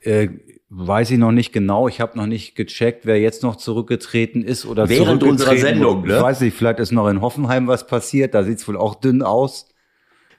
Äh, 0.00 0.28
weiß 0.68 1.10
ich 1.12 1.18
noch 1.18 1.32
nicht 1.32 1.52
genau. 1.52 1.88
Ich 1.88 2.00
habe 2.00 2.16
noch 2.18 2.26
nicht 2.26 2.56
gecheckt, 2.56 3.06
wer 3.06 3.20
jetzt 3.20 3.42
noch 3.42 3.56
zurückgetreten 3.56 4.42
ist 4.42 4.66
oder 4.66 4.88
während 4.88 5.22
unserer 5.22 5.56
Sendung. 5.56 6.06
Ne? 6.06 6.16
Ich 6.16 6.22
weiß 6.22 6.40
nicht, 6.40 6.56
vielleicht 6.56 6.80
ist 6.80 6.92
noch 6.92 7.08
in 7.08 7.20
Hoffenheim 7.20 7.66
was 7.68 7.86
passiert. 7.86 8.34
Da 8.34 8.42
sieht's 8.42 8.66
wohl 8.66 8.76
auch 8.76 8.96
dünn 8.96 9.22
aus. 9.22 9.68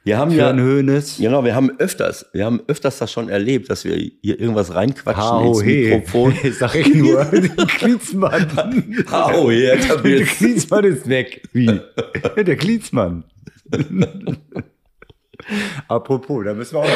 Wir 0.06 0.20
haben 0.20 0.30
ja, 0.30 0.54
Hönes. 0.54 1.18
genau, 1.18 1.44
wir 1.44 1.56
haben 1.56 1.80
öfters, 1.80 2.28
wir 2.32 2.46
haben 2.46 2.62
öfters 2.68 3.00
das 3.00 3.12
schon 3.12 3.28
erlebt, 3.28 3.72
dass 3.72 3.86
wir 3.86 3.96
hier 3.96 4.40
irgendwas 4.40 4.76
reinquatschen 4.76 5.24
Hau 5.24 5.54
ins 5.54 5.64
he. 5.64 5.96
Mikrofon. 5.96 6.36
Sag 6.60 6.76
ich 6.76 6.94
nur, 6.94 7.26
Klinsmann. 7.80 9.04
Hau 9.10 9.50
he, 9.50 9.62
Der 9.64 10.26
Klinsmann 10.26 10.86
ist 10.86 11.10
weg. 11.10 11.42
Wie? 11.54 11.82
Der 12.38 12.56
Klinsmann. 12.56 13.24
Apropos, 15.88 16.46
da 16.46 16.54
müssen 16.54 16.76
wir 16.76 16.82
auch 16.82 16.90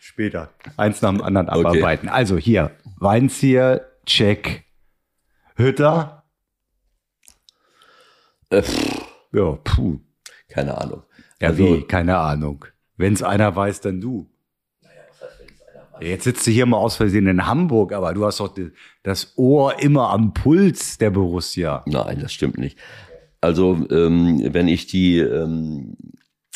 später 0.00 0.50
eins 0.76 1.00
nach 1.00 1.10
dem 1.10 1.22
anderen 1.22 1.48
abarbeiten. 1.48 2.08
Okay. 2.08 2.16
Also 2.16 2.38
hier, 2.38 2.72
Weinzieher, 2.96 3.86
check. 4.04 4.64
Hütter. 5.54 6.24
Äh, 8.50 8.64
ja, 9.32 9.52
puh. 9.62 10.00
Keine 10.48 10.76
Ahnung. 10.76 11.04
Ja, 11.40 11.48
also, 11.48 11.76
wie? 11.76 11.82
Keine 11.82 12.18
Ahnung. 12.18 12.64
Wenn 12.96 13.12
es 13.12 13.22
einer 13.22 13.54
weiß, 13.54 13.80
dann 13.80 14.00
du. 14.00 14.28
Naja, 14.82 14.94
was 15.08 15.28
heißt, 15.28 15.40
wenn 15.40 15.54
es 15.54 15.62
einer 15.62 15.92
weiß? 15.92 16.08
Jetzt 16.08 16.24
sitzt 16.24 16.46
du 16.46 16.50
hier 16.50 16.66
mal 16.66 16.78
aus 16.78 16.96
Versehen 16.96 17.26
in 17.26 17.46
Hamburg, 17.46 17.92
aber 17.92 18.12
du 18.12 18.24
hast 18.24 18.40
doch 18.40 18.54
das 19.02 19.34
Ohr 19.36 19.80
immer 19.80 20.10
am 20.10 20.34
Puls 20.34 20.98
der 20.98 21.10
Borussia. 21.10 21.84
Nein, 21.86 22.20
das 22.20 22.32
stimmt 22.32 22.58
nicht. 22.58 22.78
Also, 23.40 23.86
ähm, 23.90 24.52
wenn 24.52 24.66
ich 24.66 24.88
die, 24.88 25.18
ähm, 25.18 25.96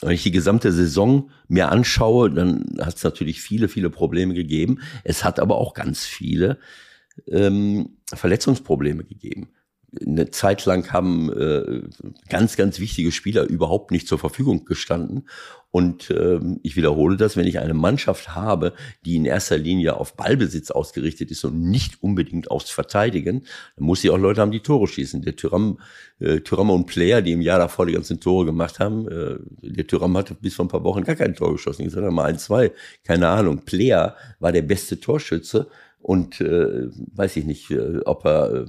wenn 0.00 0.10
ich 0.10 0.24
die 0.24 0.32
gesamte 0.32 0.72
Saison 0.72 1.30
mir 1.46 1.70
anschaue, 1.70 2.28
dann 2.30 2.74
hat 2.80 2.96
es 2.96 3.04
natürlich 3.04 3.40
viele, 3.40 3.68
viele 3.68 3.88
Probleme 3.88 4.34
gegeben. 4.34 4.80
Es 5.04 5.22
hat 5.22 5.38
aber 5.38 5.58
auch 5.58 5.74
ganz 5.74 6.04
viele 6.04 6.58
ähm, 7.28 7.98
Verletzungsprobleme 8.12 9.04
gegeben 9.04 9.50
eine 10.00 10.30
Zeit 10.30 10.64
lang 10.64 10.92
haben 10.92 11.30
äh, 11.32 11.82
ganz, 12.28 12.56
ganz 12.56 12.80
wichtige 12.80 13.12
Spieler 13.12 13.44
überhaupt 13.44 13.90
nicht 13.90 14.08
zur 14.08 14.18
Verfügung 14.18 14.64
gestanden. 14.64 15.28
Und 15.70 16.11
ähm, 16.11 16.61
ich 16.62 16.76
wiederhole 16.76 17.16
das, 17.16 17.37
wenn 17.37 17.46
ich 17.46 17.58
eine 17.58 17.72
Mannschaft 17.72 18.34
habe, 18.34 18.75
die 19.06 19.16
in 19.16 19.25
erster 19.25 19.56
Linie 19.56 19.96
auf 19.96 20.16
Ballbesitz 20.16 20.70
ausgerichtet 20.70 21.30
ist 21.30 21.44
und 21.44 21.62
nicht 21.62 22.02
unbedingt 22.02 22.50
aufs 22.50 22.70
Verteidigen, 22.70 23.46
dann 23.76 23.87
muss 23.87 24.02
sie 24.02 24.11
auch 24.11 24.18
Leute 24.18 24.42
haben, 24.42 24.50
die 24.50 24.61
Tore 24.61 24.87
schießen. 24.87 25.22
Der 25.22 25.34
Tyram, 25.34 25.78
äh, 26.20 26.40
Tyram 26.40 26.70
und 26.70 26.87
Player, 26.87 27.22
die 27.22 27.32
im 27.32 27.40
Jahr 27.40 27.58
davor 27.58 27.87
die 27.87 27.94
ganzen 27.94 28.20
Tore 28.20 28.44
gemacht 28.44 28.80
haben, 28.80 29.08
äh, 29.08 29.38
der 29.62 29.87
Tyram 29.87 30.16
hatte 30.16 30.34
bis 30.34 30.54
vor 30.54 30.66
ein 30.66 30.68
paar 30.68 30.84
Wochen 30.84 31.04
gar 31.04 31.16
kein 31.16 31.34
Tor 31.34 31.52
geschossen. 31.52 31.88
Sage 31.88 32.11
mal 32.11 32.26
ein, 32.26 32.38
zwei, 32.38 32.72
keine 33.04 33.28
Ahnung. 33.28 33.64
Player 33.64 34.16
war 34.40 34.52
der 34.52 34.62
beste 34.62 35.00
Torschütze 35.00 35.68
und 36.02 36.40
äh, 36.40 36.88
weiß 37.14 37.37
ich 37.37 37.44
nicht, 37.44 37.71
äh, 37.71 38.00
ob 38.04 38.25
er 38.25 38.52
äh, 38.52 38.66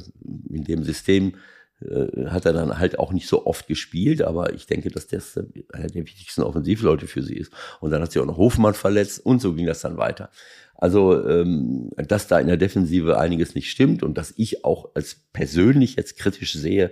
in 0.50 0.63
dem 0.63 0.84
System 0.84 1.34
äh, 1.82 2.28
hat 2.28 2.46
er 2.46 2.54
dann 2.54 2.78
halt 2.78 3.00
auch 3.00 3.12
nicht 3.12 3.28
so 3.28 3.48
oft 3.48 3.68
gespielt, 3.68 4.22
aber 4.22 4.54
ich 4.54 4.68
denke, 4.68 4.90
dass 4.90 5.08
das 5.08 5.40
einer 5.74 5.88
der 5.88 6.06
wichtigsten 6.06 6.44
Offensivleute 6.44 7.08
für 7.08 7.24
sie 7.24 7.36
ist. 7.36 7.52
Und 7.82 7.90
dann 7.92 8.02
hat 8.02 8.12
sie 8.12 8.20
auch 8.20 8.25
noch 8.25 8.38
Hofmann 8.38 8.75
verletzt 8.75 9.25
und 9.25 9.42
so 9.42 9.54
ging 9.54 9.66
das 9.66 9.82
dann 9.82 9.98
weiter. 9.98 10.30
Also, 10.75 11.28
ähm, 11.28 11.90
dass 11.96 12.28
da 12.28 12.40
in 12.40 12.48
der 12.48 12.58
Defensive 12.58 13.18
einiges 13.18 13.56
nicht 13.56 13.72
stimmt 13.72 14.04
und 14.04 14.18
dass 14.18 14.34
ich 14.38 14.63
auch 14.66 14.90
als 14.96 15.16
persönlich 15.32 15.96
jetzt 15.96 16.18
kritisch 16.18 16.54
sehe, 16.54 16.92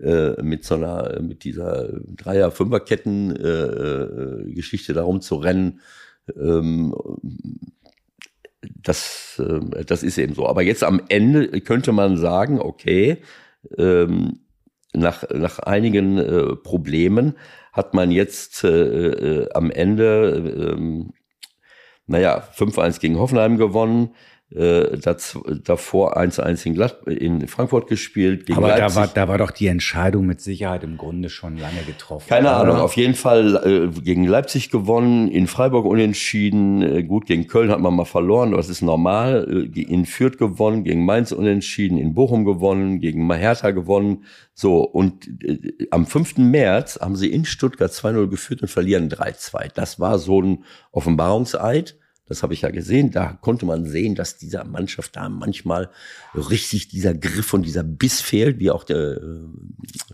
äh, 0.00 0.40
mit 0.42 0.64
so 0.64 0.76
einer, 0.76 1.20
mit 1.20 1.44
dieser 1.44 1.88
Dreier-Fünferketten-Geschichte 2.16 4.92
äh, 4.92 4.94
darum 4.94 5.20
zu 5.20 5.34
rennen, 5.36 5.80
ähm, 6.36 6.94
das, 8.82 9.40
äh, 9.44 9.84
das 9.84 10.02
ist 10.02 10.18
eben 10.18 10.34
so. 10.34 10.46
Aber 10.46 10.62
jetzt 10.62 10.84
am 10.84 11.00
Ende 11.08 11.60
könnte 11.60 11.92
man 11.92 12.16
sagen, 12.16 12.60
okay, 12.60 13.18
ähm, 13.78 14.40
nach, 14.92 15.24
nach 15.30 15.58
einigen 15.60 16.18
äh, 16.18 16.56
Problemen 16.56 17.36
hat 17.72 17.94
man 17.94 18.10
jetzt 18.10 18.64
äh, 18.64 19.08
äh, 19.08 19.48
am 19.54 19.70
Ende, 19.70 20.76
äh, 20.76 21.04
naja, 22.06 22.48
5-1 22.54 23.00
gegen 23.00 23.18
Hoffenheim 23.18 23.56
gewonnen, 23.56 24.14
äh, 24.54 24.98
das, 24.98 25.38
davor 25.64 26.16
1-1 26.16 26.66
in, 26.66 27.40
in 27.40 27.48
Frankfurt 27.48 27.88
gespielt. 27.88 28.46
Gegen 28.46 28.58
Aber 28.58 28.76
da 28.76 28.94
war, 28.94 29.06
da 29.06 29.28
war 29.28 29.38
doch 29.38 29.50
die 29.50 29.66
Entscheidung 29.66 30.26
mit 30.26 30.40
Sicherheit 30.40 30.84
im 30.84 30.96
Grunde 30.96 31.30
schon 31.30 31.56
lange 31.56 31.82
getroffen. 31.86 32.28
Keine 32.28 32.48
oder? 32.48 32.56
Ahnung, 32.58 32.76
auf 32.76 32.96
jeden 32.96 33.14
Fall 33.14 33.90
äh, 33.94 34.00
gegen 34.00 34.24
Leipzig 34.24 34.70
gewonnen, 34.70 35.28
in 35.28 35.46
Freiburg 35.46 35.86
unentschieden, 35.86 36.82
äh, 36.82 37.02
gut, 37.02 37.26
gegen 37.26 37.46
Köln 37.46 37.70
hat 37.70 37.80
man 37.80 37.94
mal 37.94 38.04
verloren, 38.04 38.48
aber 38.48 38.58
das 38.58 38.68
ist 38.68 38.82
normal. 38.82 39.68
Äh, 39.74 39.80
in 39.82 40.06
Fürth 40.06 40.38
gewonnen, 40.38 40.84
gegen 40.84 41.04
Mainz 41.04 41.32
unentschieden, 41.32 41.98
in 41.98 42.14
Bochum 42.14 42.44
gewonnen, 42.44 43.00
gegen 43.00 43.32
Hertha 43.32 43.70
gewonnen. 43.70 44.24
So, 44.54 44.82
und 44.82 45.28
äh, 45.44 45.86
am 45.90 46.06
5. 46.06 46.38
März 46.38 46.98
haben 47.00 47.16
sie 47.16 47.32
in 47.32 47.44
Stuttgart 47.44 47.90
2-0 47.90 48.28
geführt 48.28 48.62
und 48.62 48.68
verlieren 48.68 49.08
3-2. 49.08 49.70
Das 49.74 49.98
war 49.98 50.18
so 50.18 50.42
ein 50.42 50.64
Offenbarungseid 50.90 51.96
das 52.32 52.42
habe 52.42 52.54
ich 52.54 52.62
ja 52.62 52.70
gesehen, 52.70 53.10
da 53.10 53.38
konnte 53.42 53.66
man 53.66 53.84
sehen, 53.84 54.14
dass 54.14 54.38
dieser 54.38 54.64
Mannschaft 54.64 55.16
da 55.16 55.28
manchmal 55.28 55.90
richtig 56.34 56.88
dieser 56.88 57.12
Griff 57.12 57.52
und 57.52 57.62
dieser 57.64 57.82
Biss 57.82 58.22
fehlt, 58.22 58.58
wie 58.58 58.70
auch 58.70 58.84
der, 58.84 59.20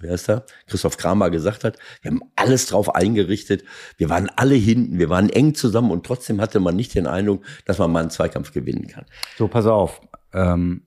wer 0.00 0.14
ist 0.14 0.28
da, 0.28 0.44
Christoph 0.66 0.96
Kramer 0.96 1.30
gesagt 1.30 1.62
hat. 1.62 1.78
Wir 2.02 2.10
haben 2.10 2.22
alles 2.34 2.66
drauf 2.66 2.92
eingerichtet, 2.92 3.62
wir 3.98 4.08
waren 4.08 4.28
alle 4.34 4.56
hinten, 4.56 4.98
wir 4.98 5.08
waren 5.08 5.30
eng 5.30 5.54
zusammen 5.54 5.92
und 5.92 6.04
trotzdem 6.04 6.40
hatte 6.40 6.58
man 6.58 6.75
nicht 6.75 6.96
den 6.96 7.06
Eindruck, 7.06 7.44
dass 7.66 7.78
man 7.78 7.92
mal 7.92 8.00
einen 8.00 8.10
Zweikampf 8.10 8.52
gewinnen 8.52 8.88
kann. 8.88 9.04
So, 9.37 9.46
pass 9.46 9.66
auf. 9.66 10.00
Ähm, 10.32 10.82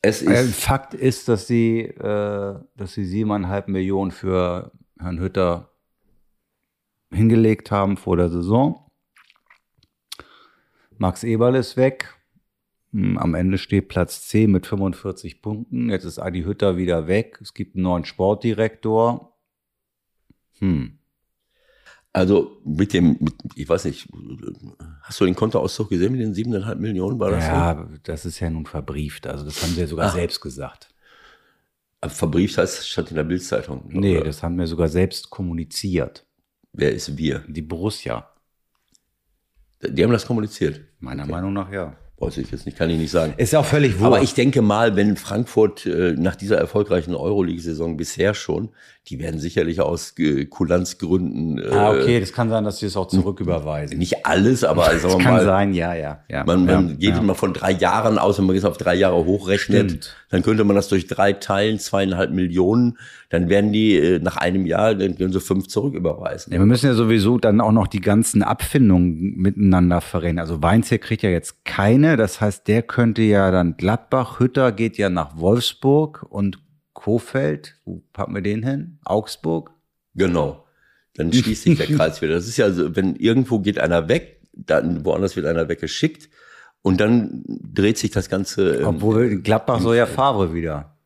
es 0.00 0.22
ist, 0.22 0.54
Fakt 0.54 0.94
ist, 0.94 1.28
dass 1.28 1.46
sie, 1.46 1.80
äh, 1.80 2.58
dass 2.74 2.94
sie 2.94 3.04
siebeneinhalb 3.04 3.68
Millionen 3.68 4.12
für 4.12 4.72
Herrn 4.98 5.20
Hütter 5.20 5.72
hingelegt 7.12 7.70
haben 7.70 7.98
vor 7.98 8.16
der 8.16 8.30
Saison. 8.30 8.87
Max 10.98 11.24
Eberl 11.24 11.54
ist 11.54 11.76
weg. 11.76 12.14
Hm, 12.92 13.18
am 13.18 13.34
Ende 13.34 13.58
steht 13.58 13.88
Platz 13.88 14.26
10 14.28 14.50
mit 14.50 14.66
45 14.66 15.42
Punkten. 15.42 15.90
Jetzt 15.90 16.04
ist 16.04 16.18
Adi 16.18 16.42
Hütter 16.42 16.76
wieder 16.76 17.06
weg. 17.06 17.38
Es 17.40 17.54
gibt 17.54 17.76
einen 17.76 17.84
neuen 17.84 18.04
Sportdirektor. 18.04 19.36
Hm. 20.58 20.98
Also 22.12 22.60
mit 22.64 22.94
dem, 22.94 23.16
mit, 23.20 23.34
ich 23.54 23.68
weiß 23.68 23.84
nicht, 23.84 24.08
hast 25.02 25.20
du 25.20 25.26
den 25.26 25.36
Kontoauszug 25.36 25.90
gesehen 25.90 26.12
mit 26.12 26.20
den 26.20 26.34
siebeneinhalb 26.34 26.80
Millionen? 26.80 27.20
War 27.20 27.30
das 27.30 27.44
so? 27.44 27.50
Ja, 27.52 27.88
das 28.02 28.24
ist 28.24 28.40
ja 28.40 28.50
nun 28.50 28.66
verbrieft. 28.66 29.26
Also 29.26 29.44
das 29.44 29.62
haben 29.62 29.72
sie 29.72 29.80
ja 29.82 29.86
sogar 29.86 30.08
Ach. 30.08 30.14
selbst 30.14 30.40
gesagt. 30.40 30.88
Aber 32.00 32.10
Verbrieft 32.10 32.56
heißt, 32.58 32.88
stand 32.88 33.10
in 33.10 33.16
der 33.16 33.24
Bildzeitung. 33.24 33.84
Nee, 33.88 34.16
Oder 34.16 34.26
das 34.26 34.42
haben 34.42 34.58
wir 34.58 34.66
sogar 34.66 34.88
selbst 34.88 35.30
kommuniziert. 35.30 36.24
Wer 36.72 36.92
ist 36.92 37.16
wir? 37.16 37.40
Die 37.48 37.62
Borussia, 37.62 38.28
Die 39.82 40.02
haben 40.02 40.12
das 40.12 40.26
kommuniziert. 40.26 40.80
Meiner 41.00 41.26
Meinung 41.26 41.52
nach 41.52 41.70
ja. 41.72 41.94
Weiß 42.20 42.36
ich 42.38 42.50
jetzt 42.50 42.66
nicht, 42.66 42.76
kann 42.76 42.90
ich 42.90 42.98
nicht 42.98 43.12
sagen. 43.12 43.34
Ist 43.36 43.52
ja 43.52 43.60
auch 43.60 43.64
völlig 43.64 44.00
wurscht. 44.00 44.06
Aber 44.06 44.22
ich 44.22 44.34
denke 44.34 44.60
mal, 44.60 44.96
wenn 44.96 45.16
Frankfurt 45.16 45.86
äh, 45.86 46.14
nach 46.18 46.34
dieser 46.34 46.58
erfolgreichen 46.58 47.14
Euroleague-Saison 47.14 47.96
bisher 47.96 48.34
schon, 48.34 48.70
die 49.06 49.20
werden 49.20 49.38
sicherlich 49.38 49.80
aus 49.80 50.14
äh, 50.18 50.46
Kulanzgründen 50.46 51.58
äh, 51.58 51.68
Ah, 51.70 51.92
okay, 51.92 52.18
das 52.18 52.32
kann 52.32 52.48
sein, 52.48 52.64
dass 52.64 52.78
sie 52.78 52.86
es 52.86 52.96
auch 52.96 53.06
zurücküberweisen. 53.06 53.96
nicht 53.98 54.26
alles, 54.26 54.64
aber 54.64 54.86
sagen 54.86 55.00
Das 55.02 55.12
wir 55.12 55.24
kann 55.24 55.34
mal, 55.34 55.44
sein, 55.44 55.74
ja, 55.74 55.94
ja. 55.94 56.24
ja 56.28 56.42
man, 56.44 56.66
man 56.66 56.88
ja, 56.88 56.94
geht 56.96 57.14
ja. 57.14 57.18
immer 57.20 57.36
von 57.36 57.52
drei 57.54 57.70
Jahren 57.70 58.18
aus, 58.18 58.36
wenn 58.38 58.46
man 58.46 58.56
jetzt 58.56 58.64
auf 58.64 58.78
drei 58.78 58.96
Jahre 58.96 59.24
hochrechnet, 59.24 59.90
Stimmt. 59.90 60.16
Dann 60.28 60.42
könnte 60.42 60.64
man 60.64 60.76
das 60.76 60.88
durch 60.88 61.06
drei 61.06 61.32
teilen, 61.32 61.78
zweieinhalb 61.78 62.30
Millionen, 62.30 62.98
dann 63.30 63.48
werden 63.48 63.72
die 63.72 63.96
äh, 63.96 64.18
nach 64.18 64.36
einem 64.36 64.66
Jahr, 64.66 64.94
dann 64.94 65.16
können 65.16 65.32
sie 65.32 65.40
fünf 65.40 65.68
zurücküberweisen. 65.68 66.52
Ja, 66.52 66.58
wir 66.58 66.66
müssen 66.66 66.86
ja 66.86 66.94
sowieso 66.94 67.38
dann 67.38 67.60
auch 67.60 67.72
noch 67.72 67.86
die 67.86 68.00
ganzen 68.00 68.42
Abfindungen 68.42 69.36
miteinander 69.36 70.00
verrechnen. 70.00 70.40
Also 70.40 70.62
Weinzier 70.62 70.98
kriegt 70.98 71.22
ja 71.22 71.30
jetzt 71.30 71.64
keine. 71.64 72.16
Das 72.16 72.40
heißt, 72.40 72.68
der 72.68 72.82
könnte 72.82 73.22
ja 73.22 73.50
dann 73.50 73.76
Gladbach, 73.76 74.38
Hütter 74.40 74.72
geht 74.72 74.98
ja 74.98 75.08
nach 75.08 75.38
Wolfsburg 75.38 76.26
und 76.28 76.58
Kofeld, 76.92 77.76
wo 77.84 78.02
packen 78.12 78.34
wir 78.34 78.42
den 78.42 78.62
hin? 78.62 78.98
Augsburg? 79.04 79.70
Genau. 80.14 80.64
Dann 81.14 81.32
schließt 81.32 81.62
sich 81.62 81.78
der 81.78 81.86
Kreis 81.96 82.20
wieder. 82.20 82.34
Das 82.34 82.48
ist 82.48 82.56
ja 82.56 82.70
so, 82.70 82.94
wenn 82.96 83.16
irgendwo 83.16 83.60
geht 83.60 83.78
einer 83.78 84.08
weg, 84.08 84.40
dann 84.52 85.04
woanders 85.04 85.36
wird 85.36 85.46
einer 85.46 85.68
weggeschickt 85.68 86.28
und 86.82 87.00
dann 87.00 87.44
dreht 87.46 87.98
sich 87.98 88.10
das 88.10 88.28
Ganze. 88.28 88.78
ähm, 88.78 88.86
Obwohl 88.86 89.40
Gladbach 89.40 89.80
soll 89.80 89.96
ja 89.96 90.06
Favre 90.06 90.54
wieder 90.54 90.98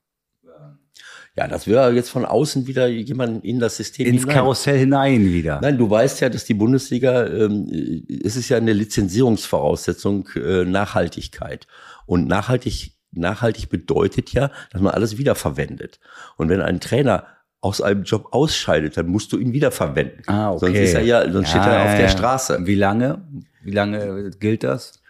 ja, 1.35 1.49
das 1.49 1.67
wäre 1.67 1.93
jetzt 1.93 2.11
von 2.11 2.27
außen 2.27 2.67
wieder 2.67 2.87
jemand 2.89 3.43
in 3.45 3.59
das 3.59 3.79
System 3.79 4.07
ins 4.07 4.23
hinein. 4.23 4.37
Karussell 4.37 4.79
hinein 4.79 5.25
wieder. 5.25 5.61
Nein, 5.63 5.79
du 5.79 5.89
weißt 5.89 6.21
ja, 6.21 6.29
dass 6.29 6.45
die 6.45 6.55
Bundesliga, 6.55 7.27
ähm, 7.27 8.03
es 8.23 8.37
ist 8.37 8.51
ja 8.51 8.59
eine 8.59 8.75
Lizenzierungsvoraussetzung 8.75 10.29
äh, 10.37 10.65
Nachhaltigkeit. 10.65 11.67
Und 12.05 12.29
nachhaltig, 12.29 12.93
nachhaltig 13.13 13.71
bedeutet 13.71 14.35
ja, 14.35 14.51
dass 14.73 14.83
man 14.83 14.93
alles 14.93 15.17
wiederverwendet. 15.17 16.01
Und 16.37 16.51
wenn 16.51 16.61
ein 16.61 16.81
Trainer 16.81 17.27
aus 17.63 17.81
einem 17.81 18.03
Job 18.03 18.29
ausscheidet, 18.33 18.99
dann 18.99 19.07
musst 19.07 19.33
du 19.33 19.39
ihn 19.39 19.55
wiederverwenden. 19.55 20.25
Ah, 20.27 20.51
okay. 20.51 20.67
Sonst 20.67 20.79
ist 20.81 20.95
er 20.95 21.03
ja, 21.03 21.33
sonst 21.33 21.49
steht 21.49 21.63
er 21.63 21.85
auf 21.85 21.97
der 21.97 22.09
Straße. 22.09 22.59
Wie 22.67 22.75
lange? 22.75 23.23
Wie 23.63 23.71
lange 23.71 24.33
gilt 24.39 24.65
das? 24.65 25.02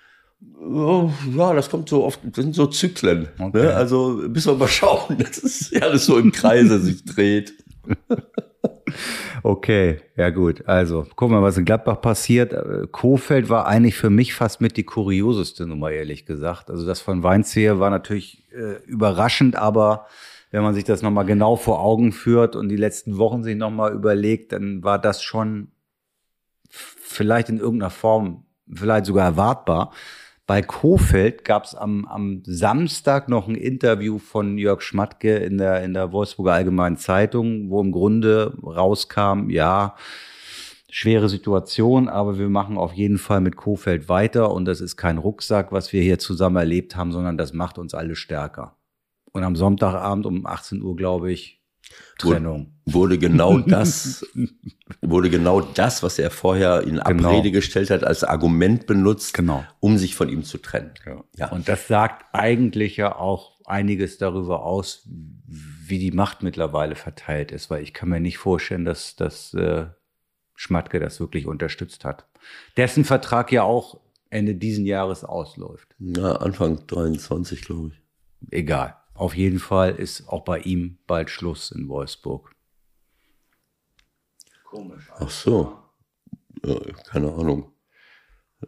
Oh, 0.60 1.10
ja, 1.36 1.52
das 1.54 1.68
kommt 1.68 1.88
so 1.88 2.04
oft, 2.04 2.20
das 2.22 2.44
sind 2.44 2.54
so 2.54 2.66
Zyklen. 2.66 3.28
Okay. 3.38 3.62
Ne? 3.62 3.74
Also 3.74 4.20
müssen 4.28 4.52
wir 4.52 4.58
mal 4.58 4.68
schauen. 4.68 5.18
Das 5.18 5.38
ist 5.38 5.72
ja 5.72 5.82
alles 5.82 6.06
so 6.06 6.18
im 6.18 6.32
Kreise 6.32 6.78
sich 6.80 7.04
dreht. 7.04 7.52
Okay, 9.44 10.00
ja 10.16 10.30
gut. 10.30 10.68
Also 10.68 11.06
gucken 11.16 11.36
wir, 11.36 11.42
was 11.42 11.56
in 11.56 11.64
Gladbach 11.64 12.00
passiert. 12.00 12.52
Äh, 12.52 12.86
Kofeld 12.90 13.48
war 13.48 13.66
eigentlich 13.66 13.96
für 13.96 14.10
mich 14.10 14.34
fast 14.34 14.60
mit 14.60 14.76
die 14.76 14.84
kurioseste 14.84 15.66
Nummer, 15.66 15.90
ehrlich 15.90 16.26
gesagt. 16.26 16.70
Also 16.70 16.86
das 16.86 17.00
von 17.00 17.22
Weinzieher 17.22 17.80
war 17.80 17.90
natürlich 17.90 18.44
äh, 18.52 18.82
überraschend, 18.86 19.56
aber 19.56 20.06
wenn 20.52 20.62
man 20.62 20.74
sich 20.74 20.84
das 20.84 21.02
nochmal 21.02 21.24
genau 21.24 21.56
vor 21.56 21.80
Augen 21.80 22.12
führt 22.12 22.54
und 22.54 22.68
die 22.68 22.76
letzten 22.76 23.18
Wochen 23.18 23.42
sich 23.42 23.56
nochmal 23.56 23.92
überlegt, 23.92 24.52
dann 24.52 24.84
war 24.84 24.98
das 24.98 25.22
schon 25.22 25.72
vielleicht 26.68 27.48
in 27.48 27.58
irgendeiner 27.58 27.90
Form, 27.90 28.44
vielleicht 28.72 29.06
sogar 29.06 29.24
erwartbar. 29.24 29.92
Bei 30.52 30.60
Kofeld 30.60 31.46
gab 31.46 31.64
es 31.64 31.74
am, 31.74 32.04
am 32.04 32.42
Samstag 32.44 33.30
noch 33.30 33.48
ein 33.48 33.54
Interview 33.54 34.18
von 34.18 34.58
Jörg 34.58 34.82
Schmatke 34.82 35.36
in 35.36 35.56
der, 35.56 35.82
in 35.82 35.94
der 35.94 36.12
Wolfsburger 36.12 36.52
Allgemeinen 36.52 36.98
Zeitung, 36.98 37.70
wo 37.70 37.80
im 37.80 37.90
Grunde 37.90 38.54
rauskam, 38.62 39.48
ja, 39.48 39.96
schwere 40.90 41.30
Situation, 41.30 42.10
aber 42.10 42.38
wir 42.38 42.50
machen 42.50 42.76
auf 42.76 42.92
jeden 42.92 43.16
Fall 43.16 43.40
mit 43.40 43.56
Kofeld 43.56 44.10
weiter 44.10 44.52
und 44.52 44.66
das 44.66 44.82
ist 44.82 44.98
kein 44.98 45.16
Rucksack, 45.16 45.72
was 45.72 45.94
wir 45.94 46.02
hier 46.02 46.18
zusammen 46.18 46.56
erlebt 46.56 46.96
haben, 46.96 47.12
sondern 47.12 47.38
das 47.38 47.54
macht 47.54 47.78
uns 47.78 47.94
alle 47.94 48.14
stärker. 48.14 48.76
Und 49.32 49.44
am 49.44 49.56
Sonntagabend 49.56 50.26
um 50.26 50.44
18 50.44 50.82
Uhr, 50.82 50.96
glaube 50.96 51.32
ich, 51.32 51.61
Trennung. 52.18 52.72
Wurde 52.84 53.18
genau 53.18 53.58
das, 53.66 54.24
wurde 55.00 55.30
genau 55.30 55.60
das, 55.60 56.02
was 56.02 56.18
er 56.18 56.30
vorher 56.30 56.82
in 56.82 56.98
Abrede 56.98 57.50
gestellt 57.50 57.90
hat, 57.90 58.04
als 58.04 58.24
Argument 58.24 58.86
benutzt, 58.86 59.34
Genau. 59.34 59.64
um 59.80 59.98
sich 59.98 60.14
von 60.14 60.28
ihm 60.28 60.44
zu 60.44 60.58
trennen. 60.58 60.92
Ja. 61.36 61.50
Und 61.50 61.68
das 61.68 61.86
sagt 61.88 62.26
eigentlich 62.32 62.96
ja 62.96 63.16
auch 63.16 63.60
einiges 63.64 64.18
darüber 64.18 64.64
aus, 64.64 65.08
wie 65.46 65.98
die 65.98 66.10
Macht 66.12 66.42
mittlerweile 66.42 66.94
verteilt 66.96 67.52
ist, 67.52 67.70
weil 67.70 67.82
ich 67.82 67.92
kann 67.94 68.08
mir 68.08 68.20
nicht 68.20 68.38
vorstellen, 68.38 68.84
dass, 68.84 69.14
dass 69.16 69.54
äh, 69.54 69.86
Schmatke 70.54 70.98
das 71.00 71.20
wirklich 71.20 71.46
unterstützt 71.46 72.04
hat. 72.04 72.26
Dessen 72.76 73.04
Vertrag 73.04 73.52
ja 73.52 73.62
auch 73.62 74.00
Ende 74.30 74.54
diesen 74.54 74.86
Jahres 74.86 75.24
ausläuft. 75.24 75.94
ja, 75.98 76.32
Anfang 76.36 76.86
23, 76.86 77.62
glaube 77.62 77.92
ich. 77.92 78.02
Egal. 78.50 78.96
Auf 79.14 79.36
jeden 79.36 79.58
Fall 79.58 79.94
ist 79.94 80.28
auch 80.28 80.44
bei 80.44 80.60
ihm 80.60 80.98
bald 81.06 81.30
Schluss 81.30 81.70
in 81.70 81.88
Wolfsburg. 81.88 82.54
Komisch. 84.64 85.10
Ach 85.16 85.30
so. 85.30 85.78
Ja, 86.64 86.78
keine 87.04 87.32
Ahnung. 87.32 87.72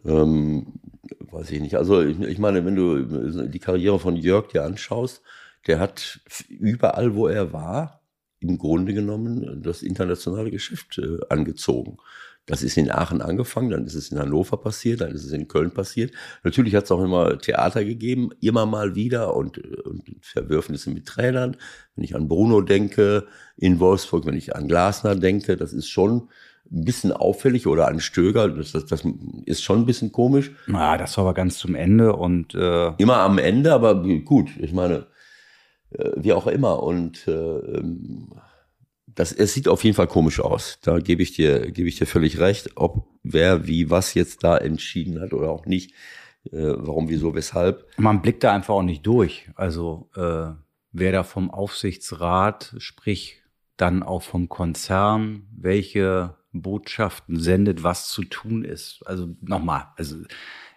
Ähm, 0.03 0.79
weiß 1.19 1.51
ich 1.51 1.61
nicht. 1.61 1.75
Also 1.75 2.01
ich, 2.01 2.19
ich 2.19 2.37
meine, 2.37 2.65
wenn 2.65 2.75
du 2.75 3.47
die 3.47 3.59
Karriere 3.59 3.99
von 3.99 4.15
Jörg 4.15 4.49
dir 4.49 4.63
anschaust, 4.63 5.23
der 5.67 5.79
hat 5.79 6.19
überall, 6.47 7.15
wo 7.15 7.27
er 7.27 7.53
war, 7.53 8.01
im 8.39 8.57
Grunde 8.57 8.93
genommen 8.93 9.63
das 9.63 9.81
internationale 9.81 10.51
Geschäft 10.51 10.99
äh, 10.99 11.17
angezogen. 11.29 11.97
Das 12.45 12.61
ist 12.61 12.77
in 12.77 12.91
Aachen 12.91 13.21
angefangen, 13.21 13.71
dann 13.71 13.85
ist 13.85 13.95
es 13.95 14.11
in 14.11 14.19
Hannover 14.19 14.57
passiert, 14.57 15.01
dann 15.01 15.11
ist 15.11 15.25
es 15.25 15.31
in 15.31 15.47
Köln 15.47 15.71
passiert. 15.71 16.13
Natürlich 16.43 16.75
hat 16.75 16.83
es 16.83 16.91
auch 16.91 17.03
immer 17.03 17.39
Theater 17.39 17.83
gegeben, 17.83 18.29
immer 18.39 18.65
mal 18.67 18.93
wieder 18.95 19.35
und, 19.35 19.57
und 19.57 20.03
Verwürfnisse 20.21 20.91
mit 20.91 21.07
Trainern. 21.07 21.57
Wenn 21.95 22.03
ich 22.03 22.15
an 22.15 22.27
Bruno 22.27 22.61
denke, 22.61 23.25
in 23.57 23.79
Wolfsburg, 23.79 24.25
wenn 24.25 24.37
ich 24.37 24.55
an 24.55 24.67
Glasner 24.67 25.15
denke, 25.15 25.57
das 25.57 25.73
ist 25.73 25.89
schon 25.89 26.29
ein 26.71 26.83
bisschen 26.85 27.11
auffällig 27.11 27.67
oder 27.67 27.87
an 27.87 27.99
Stöger, 27.99 28.49
das, 28.49 28.71
das, 28.71 28.85
das 28.85 29.03
ist 29.45 29.63
schon 29.63 29.79
ein 29.79 29.85
bisschen 29.85 30.11
komisch. 30.11 30.51
Na, 30.67 30.97
das 30.97 31.17
war 31.17 31.25
aber 31.25 31.33
ganz 31.33 31.57
zum 31.57 31.75
Ende 31.75 32.15
und 32.15 32.53
äh, 32.53 32.91
Immer 32.97 33.17
am 33.17 33.37
Ende, 33.37 33.73
aber 33.73 34.03
gut, 34.23 34.49
ich 34.59 34.73
meine, 34.73 35.07
äh, 35.91 36.11
wie 36.15 36.33
auch 36.33 36.47
immer. 36.47 36.83
Und 36.83 37.27
äh, 37.27 37.31
ähm, 37.31 38.29
das, 39.15 39.31
es 39.31 39.53
sieht 39.53 39.67
auf 39.67 39.83
jeden 39.83 39.95
Fall 39.95 40.07
komisch 40.07 40.39
aus. 40.39 40.79
Da 40.81 40.99
gebe 40.99 41.23
ich 41.23 41.33
dir, 41.33 41.71
gebe 41.71 41.87
ich 41.87 41.97
dir 41.97 42.05
völlig 42.05 42.39
recht. 42.39 42.71
Ob 42.75 43.07
wer 43.23 43.65
wie 43.65 43.89
was 43.89 44.13
jetzt 44.13 44.43
da 44.43 44.57
entschieden 44.57 45.21
hat 45.21 45.33
oder 45.33 45.49
auch 45.49 45.65
nicht, 45.65 45.93
äh, 46.51 46.73
warum, 46.75 47.09
wieso, 47.09 47.33
weshalb. 47.33 47.87
man 47.97 48.21
blickt 48.21 48.43
da 48.43 48.53
einfach 48.53 48.75
auch 48.75 48.83
nicht 48.83 49.05
durch. 49.05 49.49
Also 49.55 50.09
äh, 50.15 50.53
wer 50.91 51.11
da 51.11 51.23
vom 51.23 51.49
Aufsichtsrat, 51.49 52.75
sprich 52.77 53.41
dann 53.77 54.03
auch 54.03 54.21
vom 54.21 54.47
Konzern, 54.49 55.47
welche 55.55 56.35
Botschaften 56.51 57.39
sendet, 57.39 57.83
was 57.83 58.09
zu 58.09 58.23
tun 58.23 58.63
ist. 58.63 59.01
Also 59.05 59.35
nochmal, 59.41 59.87
also 59.97 60.17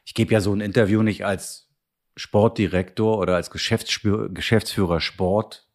ich 0.05 0.15
gebe 0.15 0.33
ja 0.33 0.41
so 0.41 0.53
ein 0.53 0.61
Interview 0.61 1.03
nicht 1.03 1.25
als 1.25 1.69
Sportdirektor 2.17 3.19
oder 3.19 3.37
als 3.37 3.51
Geschäftsführer, 3.51 4.29
Geschäftsführer 4.29 5.01
Sport, 5.01 5.68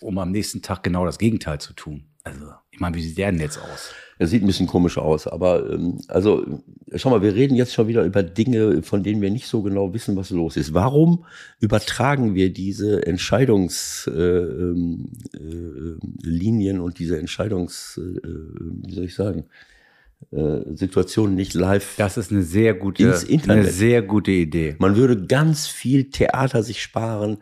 um 0.00 0.18
am 0.18 0.30
nächsten 0.30 0.62
Tag 0.62 0.82
genau 0.82 1.04
das 1.04 1.18
Gegenteil 1.18 1.60
zu 1.60 1.72
tun. 1.72 2.04
Also, 2.24 2.46
ich 2.70 2.80
meine, 2.80 2.96
wie 2.96 3.02
sieht 3.02 3.18
der 3.18 3.32
denn 3.32 3.40
jetzt 3.40 3.58
aus? 3.58 3.90
Es 4.18 4.30
sieht 4.30 4.42
ein 4.42 4.46
bisschen 4.46 4.68
komisch 4.68 4.98
aus, 4.98 5.26
aber 5.26 5.68
ähm, 5.70 5.98
also 6.06 6.62
schau 6.94 7.10
mal, 7.10 7.22
wir 7.22 7.34
reden 7.34 7.56
jetzt 7.56 7.74
schon 7.74 7.88
wieder 7.88 8.04
über 8.04 8.22
Dinge, 8.22 8.84
von 8.84 9.02
denen 9.02 9.20
wir 9.20 9.30
nicht 9.30 9.48
so 9.48 9.62
genau 9.62 9.92
wissen, 9.92 10.14
was 10.16 10.30
los 10.30 10.56
ist. 10.56 10.72
Warum 10.72 11.24
übertragen 11.58 12.36
wir 12.36 12.52
diese 12.52 13.04
Entscheidungslinien 13.04 15.10
äh, 15.34 15.38
äh, 15.38 15.96
Linien 16.22 16.80
und 16.80 17.00
diese 17.00 17.18
Entscheidungs, 17.18 17.98
äh, 17.98 18.20
wie 18.22 18.94
soll 18.94 19.04
ich 19.04 19.16
sagen, 19.16 19.40
äh, 19.40 19.44
Situationen 20.30 21.34
nicht 21.34 21.54
live? 21.54 21.94
Das 21.96 22.16
ist 22.16 22.30
eine 22.30 22.42
sehr 22.42 22.74
gute, 22.74 23.02
Ins 23.02 23.22
Internet. 23.24 23.64
eine 23.64 23.70
sehr 23.72 24.02
gute 24.02 24.30
Idee. 24.30 24.76
Man 24.78 24.96
würde 24.96 25.26
ganz 25.26 25.66
viel 25.66 26.10
Theater 26.10 26.62
sich 26.62 26.82
sparen. 26.82 27.38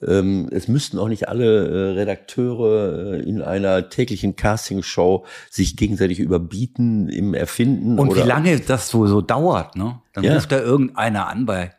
Ähm, 0.00 0.48
es 0.50 0.68
müssten 0.68 0.98
auch 0.98 1.08
nicht 1.08 1.28
alle 1.28 1.68
äh, 1.68 1.90
Redakteure 1.98 3.14
äh, 3.14 3.22
in 3.28 3.42
einer 3.42 3.90
täglichen 3.90 4.34
Castingshow 4.36 5.26
sich 5.50 5.76
gegenseitig 5.76 6.18
überbieten 6.18 7.08
im 7.08 7.34
Erfinden. 7.34 7.98
Und 7.98 8.16
wie 8.16 8.20
lange 8.20 8.58
das 8.60 8.88
so, 8.88 9.06
so 9.06 9.20
dauert, 9.20 9.76
ne? 9.76 10.00
Dann 10.14 10.24
Ja. 10.24 10.34
ruft 10.34 10.50
da 10.50 10.60
irgendeiner 10.60 11.28
an 11.28 11.46
bei 11.46 11.74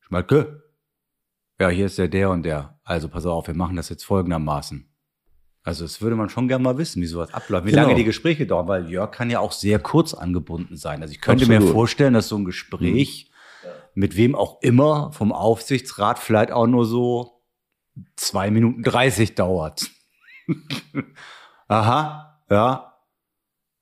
Schmalke. 0.00 0.62
Ja, 1.60 1.68
hier 1.68 1.86
ist 1.86 1.98
der 1.98 2.08
der 2.08 2.30
und 2.30 2.42
der. 2.44 2.78
Also 2.84 3.08
pass 3.08 3.26
auf, 3.26 3.46
wir 3.46 3.54
machen 3.54 3.76
das 3.76 3.88
jetzt 3.90 4.04
folgendermaßen. 4.04 4.86
Also 5.62 5.84
das 5.84 6.00
würde 6.00 6.16
man 6.16 6.30
schon 6.30 6.48
gerne 6.48 6.64
mal 6.64 6.78
wissen, 6.78 7.02
wie 7.02 7.06
sowas 7.06 7.32
abläuft, 7.34 7.66
wie 7.66 7.70
Genau. 7.70 7.82
lange 7.82 7.94
die 7.94 8.04
Gespräche 8.04 8.46
dauern, 8.46 8.66
weil 8.66 8.88
Jörg 8.90 9.10
kann 9.10 9.28
ja 9.30 9.40
auch 9.40 9.52
sehr 9.52 9.78
kurz 9.78 10.14
angebunden 10.14 10.76
sein. 10.76 11.02
Also 11.02 11.12
ich 11.12 11.20
könnte 11.20 11.46
mir 11.46 11.56
Absolut. 11.56 11.74
vorstellen, 11.74 12.14
dass 12.14 12.28
so 12.28 12.36
ein 12.38 12.44
Gespräch 12.46 13.30
mit 13.94 14.16
wem 14.16 14.34
auch 14.34 14.62
immer 14.62 15.12
vom 15.12 15.32
Aufsichtsrat 15.32 16.18
vielleicht 16.18 16.50
auch 16.52 16.66
nur 16.66 16.86
so 16.86 17.42
zwei 18.16 18.50
Minuten 18.50 18.82
30 18.82 19.34
dauert. 19.34 19.90
Aha, 21.68 22.40
ja. 22.50 22.94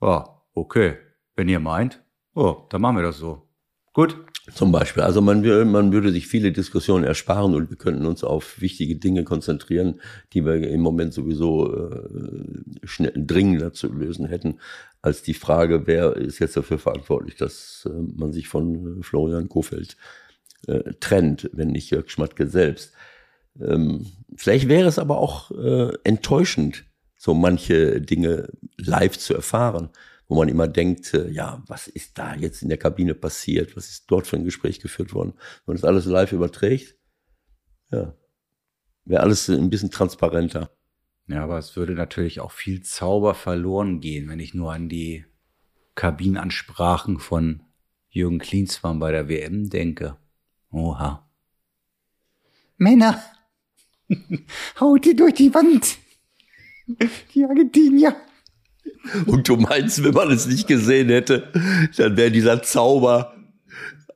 Ja, 0.00 0.42
okay. 0.54 0.96
Wenn 1.36 1.48
ihr 1.48 1.60
meint, 1.60 2.02
oh, 2.34 2.66
dann 2.70 2.80
machen 2.80 2.96
wir 2.96 3.02
das 3.02 3.18
so. 3.18 3.48
Gut. 3.92 4.16
Zum 4.54 4.72
Beispiel. 4.72 5.02
Also 5.02 5.20
man, 5.20 5.44
wür- 5.44 5.64
man 5.64 5.92
würde 5.92 6.10
sich 6.10 6.26
viele 6.26 6.52
Diskussionen 6.52 7.04
ersparen 7.04 7.54
und 7.54 7.70
wir 7.70 7.76
könnten 7.76 8.06
uns 8.06 8.24
auf 8.24 8.60
wichtige 8.60 8.96
Dinge 8.96 9.24
konzentrieren, 9.24 10.00
die 10.32 10.44
wir 10.44 10.54
im 10.68 10.80
Moment 10.80 11.12
sowieso 11.12 11.90
äh, 11.90 12.08
schnell, 12.84 13.12
dringender 13.14 13.72
zu 13.72 13.92
lösen 13.92 14.26
hätten, 14.26 14.58
als 15.02 15.22
die 15.22 15.34
Frage, 15.34 15.86
wer 15.86 16.16
ist 16.16 16.38
jetzt 16.38 16.56
dafür 16.56 16.78
verantwortlich, 16.78 17.36
dass 17.36 17.86
äh, 17.90 17.92
man 18.16 18.32
sich 18.32 18.48
von 18.48 19.00
äh, 19.00 19.02
Florian 19.02 19.48
Kofeld 19.48 19.96
äh, 20.66 20.94
trennt, 20.98 21.50
wenn 21.52 21.68
nicht 21.68 21.90
Jörg 21.90 22.08
Schmatke 22.08 22.46
selbst. 22.46 22.92
Ähm, 23.60 24.06
vielleicht 24.34 24.68
wäre 24.68 24.88
es 24.88 24.98
aber 24.98 25.18
auch 25.18 25.50
äh, 25.50 25.92
enttäuschend, 26.04 26.84
so 27.16 27.34
manche 27.34 28.00
Dinge 28.00 28.48
live 28.78 29.18
zu 29.18 29.34
erfahren, 29.34 29.90
wo 30.28 30.36
man 30.36 30.48
immer 30.48 30.68
denkt, 30.68 31.14
äh, 31.14 31.30
ja, 31.30 31.62
was 31.66 31.88
ist 31.88 32.18
da 32.18 32.34
jetzt 32.34 32.62
in 32.62 32.68
der 32.68 32.78
Kabine 32.78 33.14
passiert? 33.14 33.76
Was 33.76 33.88
ist 33.88 34.10
dort 34.10 34.26
für 34.26 34.36
ein 34.36 34.44
Gespräch 34.44 34.78
geführt 34.80 35.14
worden? 35.14 35.32
Wenn 35.64 35.74
man 35.74 35.76
das 35.76 35.84
alles 35.84 36.04
live 36.04 36.32
überträgt, 36.32 36.96
ja, 37.90 38.14
wäre 39.04 39.22
alles 39.22 39.48
ein 39.48 39.70
bisschen 39.70 39.90
transparenter. 39.90 40.70
Ja, 41.26 41.44
aber 41.44 41.58
es 41.58 41.76
würde 41.76 41.94
natürlich 41.94 42.40
auch 42.40 42.52
viel 42.52 42.82
Zauber 42.82 43.34
verloren 43.34 44.00
gehen, 44.00 44.28
wenn 44.28 44.40
ich 44.40 44.54
nur 44.54 44.72
an 44.72 44.88
die 44.88 45.24
Kabinenansprachen 45.94 47.18
von 47.18 47.62
Jürgen 48.08 48.38
Klinsmann 48.38 48.98
bei 48.98 49.12
der 49.12 49.28
WM 49.28 49.68
denke. 49.68 50.16
Oha. 50.70 51.28
Männer, 52.76 53.22
haut 54.80 55.04
die 55.04 55.16
durch 55.16 55.34
die 55.34 55.52
Wand. 55.52 55.98
Die 57.34 57.44
Argentinier. 57.44 58.16
Und 59.26 59.48
du 59.48 59.56
meinst, 59.56 60.02
wenn 60.04 60.14
man 60.14 60.30
es 60.30 60.46
nicht 60.46 60.66
gesehen 60.66 61.08
hätte, 61.08 61.44
dann 61.96 62.16
wäre 62.16 62.30
dieser 62.30 62.62
Zauber 62.62 63.34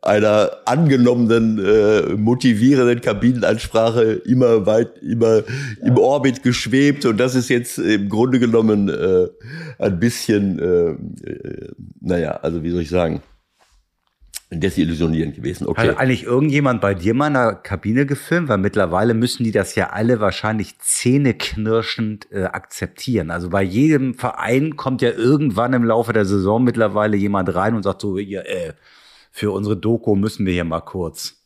einer 0.02 0.50
angenommenen, 0.64 1.64
äh, 1.64 2.14
motivierenden 2.16 3.00
Kabinenansprache 3.00 4.02
immer 4.24 4.66
weit, 4.66 4.98
immer 4.98 5.42
im 5.80 5.96
Orbit 5.96 6.42
geschwebt. 6.42 7.06
Und 7.06 7.18
das 7.18 7.36
ist 7.36 7.48
jetzt 7.48 7.78
im 7.78 8.08
Grunde 8.08 8.40
genommen 8.40 8.88
äh, 8.88 9.28
ein 9.78 10.00
bisschen, 10.00 10.58
äh, 10.58 10.90
äh, 11.30 11.68
naja, 12.00 12.32
also 12.42 12.64
wie 12.64 12.70
soll 12.70 12.82
ich 12.82 12.90
sagen, 12.90 13.22
desillusionierend 14.58 15.34
gewesen. 15.34 15.66
Okay. 15.66 15.88
Hat 15.88 15.98
eigentlich 15.98 16.24
irgendjemand 16.24 16.80
bei 16.80 16.94
dir 16.94 17.14
mal 17.14 17.28
in 17.28 17.34
der 17.34 17.54
Kabine 17.54 18.06
gefilmt? 18.06 18.48
Weil 18.48 18.58
mittlerweile 18.58 19.14
müssen 19.14 19.44
die 19.44 19.50
das 19.50 19.74
ja 19.74 19.90
alle 19.90 20.20
wahrscheinlich 20.20 20.78
zähneknirschend 20.78 22.30
äh, 22.30 22.44
akzeptieren. 22.44 23.30
Also 23.30 23.50
bei 23.50 23.62
jedem 23.62 24.14
Verein 24.14 24.76
kommt 24.76 25.02
ja 25.02 25.10
irgendwann 25.10 25.72
im 25.72 25.84
Laufe 25.84 26.12
der 26.12 26.24
Saison 26.24 26.64
mittlerweile 26.64 27.16
jemand 27.16 27.54
rein 27.54 27.74
und 27.74 27.82
sagt 27.82 28.02
so, 28.02 28.18
ja, 28.18 28.42
äh, 28.42 28.74
für 29.30 29.52
unsere 29.52 29.76
Doku 29.76 30.14
müssen 30.14 30.44
wir 30.44 30.52
hier 30.52 30.64
mal 30.64 30.80
kurz. 30.80 31.38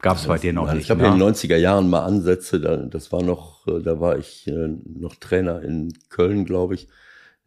Gab 0.00 0.18
es 0.18 0.26
bei 0.26 0.36
dir 0.36 0.52
noch 0.52 0.66
Nein, 0.66 0.76
nicht, 0.76 0.84
Ich 0.84 0.90
habe 0.90 1.00
ne? 1.00 1.08
in 1.08 1.18
den 1.18 1.22
90er 1.22 1.56
Jahren 1.56 1.88
mal 1.88 2.04
Ansätze, 2.04 2.60
da, 2.60 2.76
das 2.76 3.10
war 3.10 3.22
noch, 3.22 3.66
äh, 3.66 3.80
da 3.80 4.00
war 4.00 4.18
ich 4.18 4.46
äh, 4.46 4.68
noch 4.84 5.14
Trainer 5.14 5.62
in 5.62 5.94
Köln, 6.10 6.44
glaube 6.44 6.74
ich. 6.74 6.88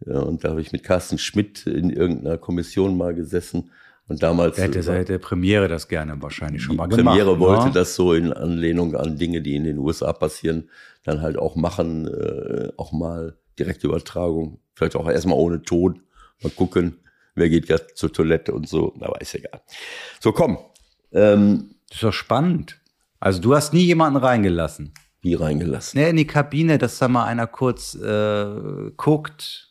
Ja, 0.05 0.19
und 0.19 0.43
da 0.43 0.49
habe 0.49 0.61
ich 0.61 0.71
mit 0.71 0.83
Carsten 0.83 1.17
Schmidt 1.17 1.67
in 1.67 1.89
irgendeiner 1.89 2.37
Kommission 2.37 2.97
mal 2.97 3.13
gesessen. 3.13 3.71
Und 4.07 4.23
damals 4.23 4.55
Der 4.55 4.65
hätte 4.65 4.79
äh, 4.79 4.83
seit 4.83 5.09
der 5.09 5.17
Premiere 5.17 5.67
das 5.67 5.87
gerne 5.87 6.21
wahrscheinlich 6.21 6.63
schon 6.63 6.73
die 6.73 6.77
mal 6.77 6.87
Premiere 6.87 7.33
gemacht. 7.33 7.39
wollte 7.39 7.65
ne? 7.67 7.71
das 7.73 7.95
so 7.95 8.13
in 8.13 8.31
Anlehnung 8.31 8.95
an 8.95 9.17
Dinge, 9.17 9.41
die 9.41 9.55
in 9.55 9.65
den 9.65 9.77
USA 9.77 10.13
passieren, 10.13 10.69
dann 11.03 11.21
halt 11.21 11.37
auch 11.37 11.55
machen, 11.55 12.07
äh, 12.07 12.69
auch 12.77 12.91
mal 12.93 13.37
direkte 13.59 13.87
Übertragung, 13.87 14.59
vielleicht 14.73 14.95
auch 14.95 15.09
erstmal 15.09 15.37
ohne 15.37 15.61
Ton, 15.61 16.01
mal 16.41 16.51
gucken, 16.51 16.99
wer 17.35 17.49
geht 17.49 17.67
gerade 17.67 17.87
zur 17.95 18.13
Toilette 18.13 18.53
und 18.53 18.69
so, 18.69 18.93
aber 18.99 19.19
ist 19.19 19.35
egal. 19.35 19.61
So, 20.21 20.31
komm, 20.31 20.57
ähm, 21.11 21.75
Das 21.89 21.97
ist 21.97 22.03
doch 22.03 22.13
spannend. 22.13 22.79
Also 23.19 23.41
du 23.41 23.55
hast 23.55 23.73
nie 23.73 23.83
jemanden 23.83 24.17
reingelassen. 24.17 24.93
wie 25.21 25.33
reingelassen. 25.33 25.99
Ne, 25.99 26.09
in 26.09 26.15
die 26.17 26.27
Kabine, 26.27 26.77
dass 26.77 26.99
da 26.99 27.07
mal 27.07 27.25
einer 27.25 27.47
kurz 27.47 27.95
äh, 27.95 28.91
guckt 28.95 29.69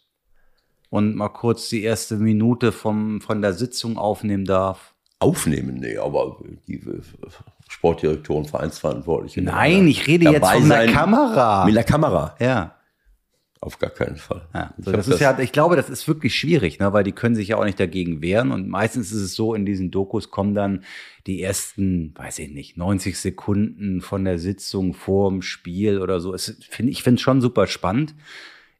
und 0.90 1.14
mal 1.16 1.28
kurz 1.28 1.68
die 1.68 1.82
erste 1.82 2.16
Minute 2.16 2.72
vom, 2.72 3.20
von 3.20 3.42
der 3.42 3.52
Sitzung 3.52 3.98
aufnehmen 3.98 4.44
darf. 4.44 4.94
Aufnehmen, 5.18 5.76
nee, 5.80 5.96
aber 5.96 6.38
die 6.68 6.74
äh, 6.74 7.00
Sportdirektoren, 7.68 8.44
Vereinsverantwortliche. 8.44 9.42
Nein, 9.42 9.88
ich 9.88 10.06
rede 10.06 10.30
jetzt 10.30 10.46
von 10.48 10.68
der 10.68 10.86
Kamera. 10.92 11.64
Mit 11.64 11.74
der 11.74 11.84
Kamera, 11.84 12.34
Ja. 12.38 12.74
auf 13.60 13.78
gar 13.78 13.90
keinen 13.90 14.16
Fall. 14.16 14.42
Ja, 14.54 14.74
Ich 14.78 14.84
so, 14.84 14.92
hab 14.92 14.98
das 14.98 15.08
ist 15.08 15.20
ja, 15.20 15.38
ich 15.38 15.52
glaube, 15.52 15.74
das 15.76 15.88
ist 15.90 16.06
wirklich 16.06 16.34
schwierig, 16.34 16.78
ne, 16.78 16.92
weil 16.92 17.02
die 17.02 17.12
können 17.12 17.34
sich 17.34 17.48
ja 17.48 17.56
auch 17.56 17.64
nicht 17.64 17.80
dagegen 17.80 18.20
wehren 18.20 18.52
und 18.52 18.68
meistens 18.68 19.10
ist 19.10 19.22
es 19.22 19.34
so, 19.34 19.54
in 19.54 19.64
diesen 19.66 19.90
Dokus 19.90 20.30
kommen 20.30 20.54
dann 20.54 20.84
die 21.26 21.42
ersten, 21.42 22.14
weiß 22.16 22.38
ich 22.40 22.50
nicht, 22.52 22.76
90 22.76 23.18
Sekunden 23.18 24.02
von 24.02 24.24
der 24.24 24.38
Sitzung 24.38 24.92
vor 24.94 25.30
dem 25.30 25.40
Spiel 25.42 25.98
oder 26.00 26.20
so. 26.20 26.34
Es, 26.34 26.56
find, 26.70 26.90
ich 26.90 27.02
finde 27.02 27.16
es 27.16 27.22
schon 27.22 27.40
super 27.40 27.66
spannend. 27.66 28.14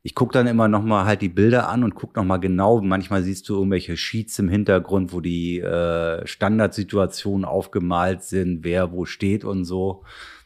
Ich 0.07 0.15
gucke 0.15 0.33
dann 0.33 0.47
immer 0.47 0.69
noch 0.69 0.85
mal 0.85 1.05
halt 1.05 1.21
die 1.21 1.29
Bilder 1.29 1.69
an 1.69 1.83
und 1.83 1.97
guck 1.97 2.15
noch 2.15 2.23
mal 2.23 2.37
genau. 2.37 2.81
Manchmal 2.81 3.25
siehst 3.25 3.49
du 3.49 3.57
irgendwelche 3.57 3.97
Sheets 3.97 4.39
im 4.39 4.49
Hintergrund, 4.49 5.13
wo 5.13 5.21
die 5.21 5.59
äh, 5.59 6.25
Standardsituationen 6.25 7.45
aufgemalt 7.45 8.23
sind, 8.23 8.63
wer 8.63 8.93
wo 8.93 9.05
steht 9.05 9.45
und 9.45 9.65
so. 9.65 10.05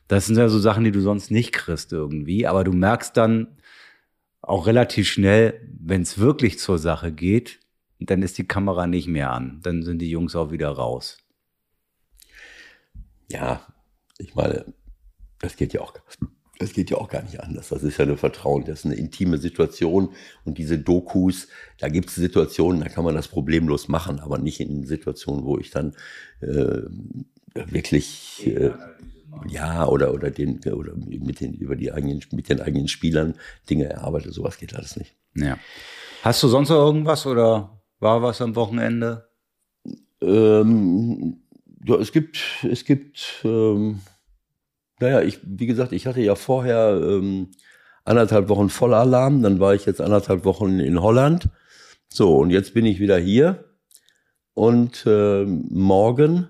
Das 0.09 0.25
sind 0.25 0.39
ja 0.39 0.49
so 0.49 0.59
Sachen, 0.59 0.85
die 0.85 0.93
du 0.93 1.03
sonst 1.03 1.31
nicht 1.31 1.53
kriegst 1.53 1.93
irgendwie. 1.93 2.47
Aber 2.47 2.65
du 2.65 2.73
merkst 2.73 3.15
dann, 3.19 3.49
auch 4.41 4.67
relativ 4.67 5.07
schnell, 5.07 5.61
wenn 5.79 6.01
es 6.01 6.17
wirklich 6.17 6.59
zur 6.59 6.79
Sache 6.79 7.13
geht, 7.13 7.61
dann 7.99 8.23
ist 8.23 8.39
die 8.39 8.49
Kamera 8.49 8.87
nicht 8.87 9.09
mehr 9.09 9.31
an. 9.31 9.61
Dann 9.63 9.83
sind 9.83 9.99
die 9.99 10.09
Jungs 10.09 10.35
auch 10.37 10.53
wieder 10.53 10.71
raus. 10.71 11.19
Ja, 13.31 13.61
ich 14.17 14.35
meine, 14.35 14.73
das 15.39 15.55
geht 15.57 15.75
ja 15.75 15.83
auch, 15.83 15.93
das 16.61 16.73
geht 16.73 16.91
ja 16.91 16.99
auch 16.99 17.09
gar 17.09 17.23
nicht 17.23 17.41
anders. 17.41 17.71
Das 17.71 17.83
ist 17.83 17.99
ja 17.99 18.05
eine 18.05 18.17
Vertrauen, 18.17 18.65
das 18.65 18.81
ist 18.81 18.87
eine 18.87 18.95
intime 18.95 19.39
Situation 19.39 20.11
und 20.45 20.59
diese 20.59 20.79
Dokus, 20.79 21.49
da 21.79 21.89
gibt 21.89 22.11
es 22.11 22.15
Situationen, 22.15 22.81
da 22.81 22.89
kann 22.89 23.05
man 23.05 23.15
das 23.15 23.29
problemlos 23.29 23.89
machen, 23.89 24.21
aber 24.21 24.39
nicht 24.39 24.61
in 24.61 24.87
Situationen, 24.87 25.45
wo 25.45 25.59
ich 25.59 25.71
dann 25.71 25.95
äh, 26.41 26.83
wirklich 27.55 28.47
äh, 28.47 28.71
ja 29.49 29.87
oder 29.87 30.13
oder 30.13 30.31
den 30.31 30.61
oder 30.73 30.95
mit 30.95 31.41
den 31.41 31.55
über 31.55 31.77
die 31.77 31.93
eigenen 31.93 32.21
mit 32.33 32.49
den 32.49 32.61
eigenen 32.61 32.89
Spielern 32.89 33.35
Dinge 33.69 33.87
erarbeite. 33.87 34.31
Sowas 34.31 34.59
geht 34.59 34.75
alles 34.75 34.97
nicht. 34.97 35.15
Ja. 35.35 35.59
Hast 36.23 36.43
du 36.43 36.49
sonst 36.49 36.69
noch 36.69 36.85
irgendwas 36.85 37.27
oder 37.27 37.81
war 37.99 38.23
was 38.23 38.43
am 38.43 38.55
Wochenende? 38.55 39.29
Ähm, 40.21 41.41
ja, 41.85 41.97
es 41.97 42.13
gibt, 42.13 42.39
es 42.63 42.85
gibt, 42.85 43.41
ähm, 43.45 44.01
naja, 45.01 45.23
ich, 45.23 45.41
wie 45.43 45.67
gesagt, 45.67 45.93
ich 45.93 46.07
hatte 46.07 46.21
ja 46.21 46.35
vorher 46.35 47.01
ähm, 47.03 47.49
anderthalb 48.05 48.49
Wochen 48.49 48.69
Vollalarm, 48.69 49.43
dann 49.43 49.61
war 49.61 49.75
ich 49.75 49.87
jetzt 49.87 50.01
anderthalb 50.01 50.45
Wochen 50.45 50.81
in 50.81 51.01
Holland. 51.01 51.49
So, 52.09 52.37
und 52.37 52.51
jetzt 52.51 52.75
bin 52.75 52.87
ich 52.87 53.01
wieder 53.01 53.19
hier. 53.19 53.65
Und 54.55 55.05
ähm, 55.07 55.67
morgen 55.71 56.49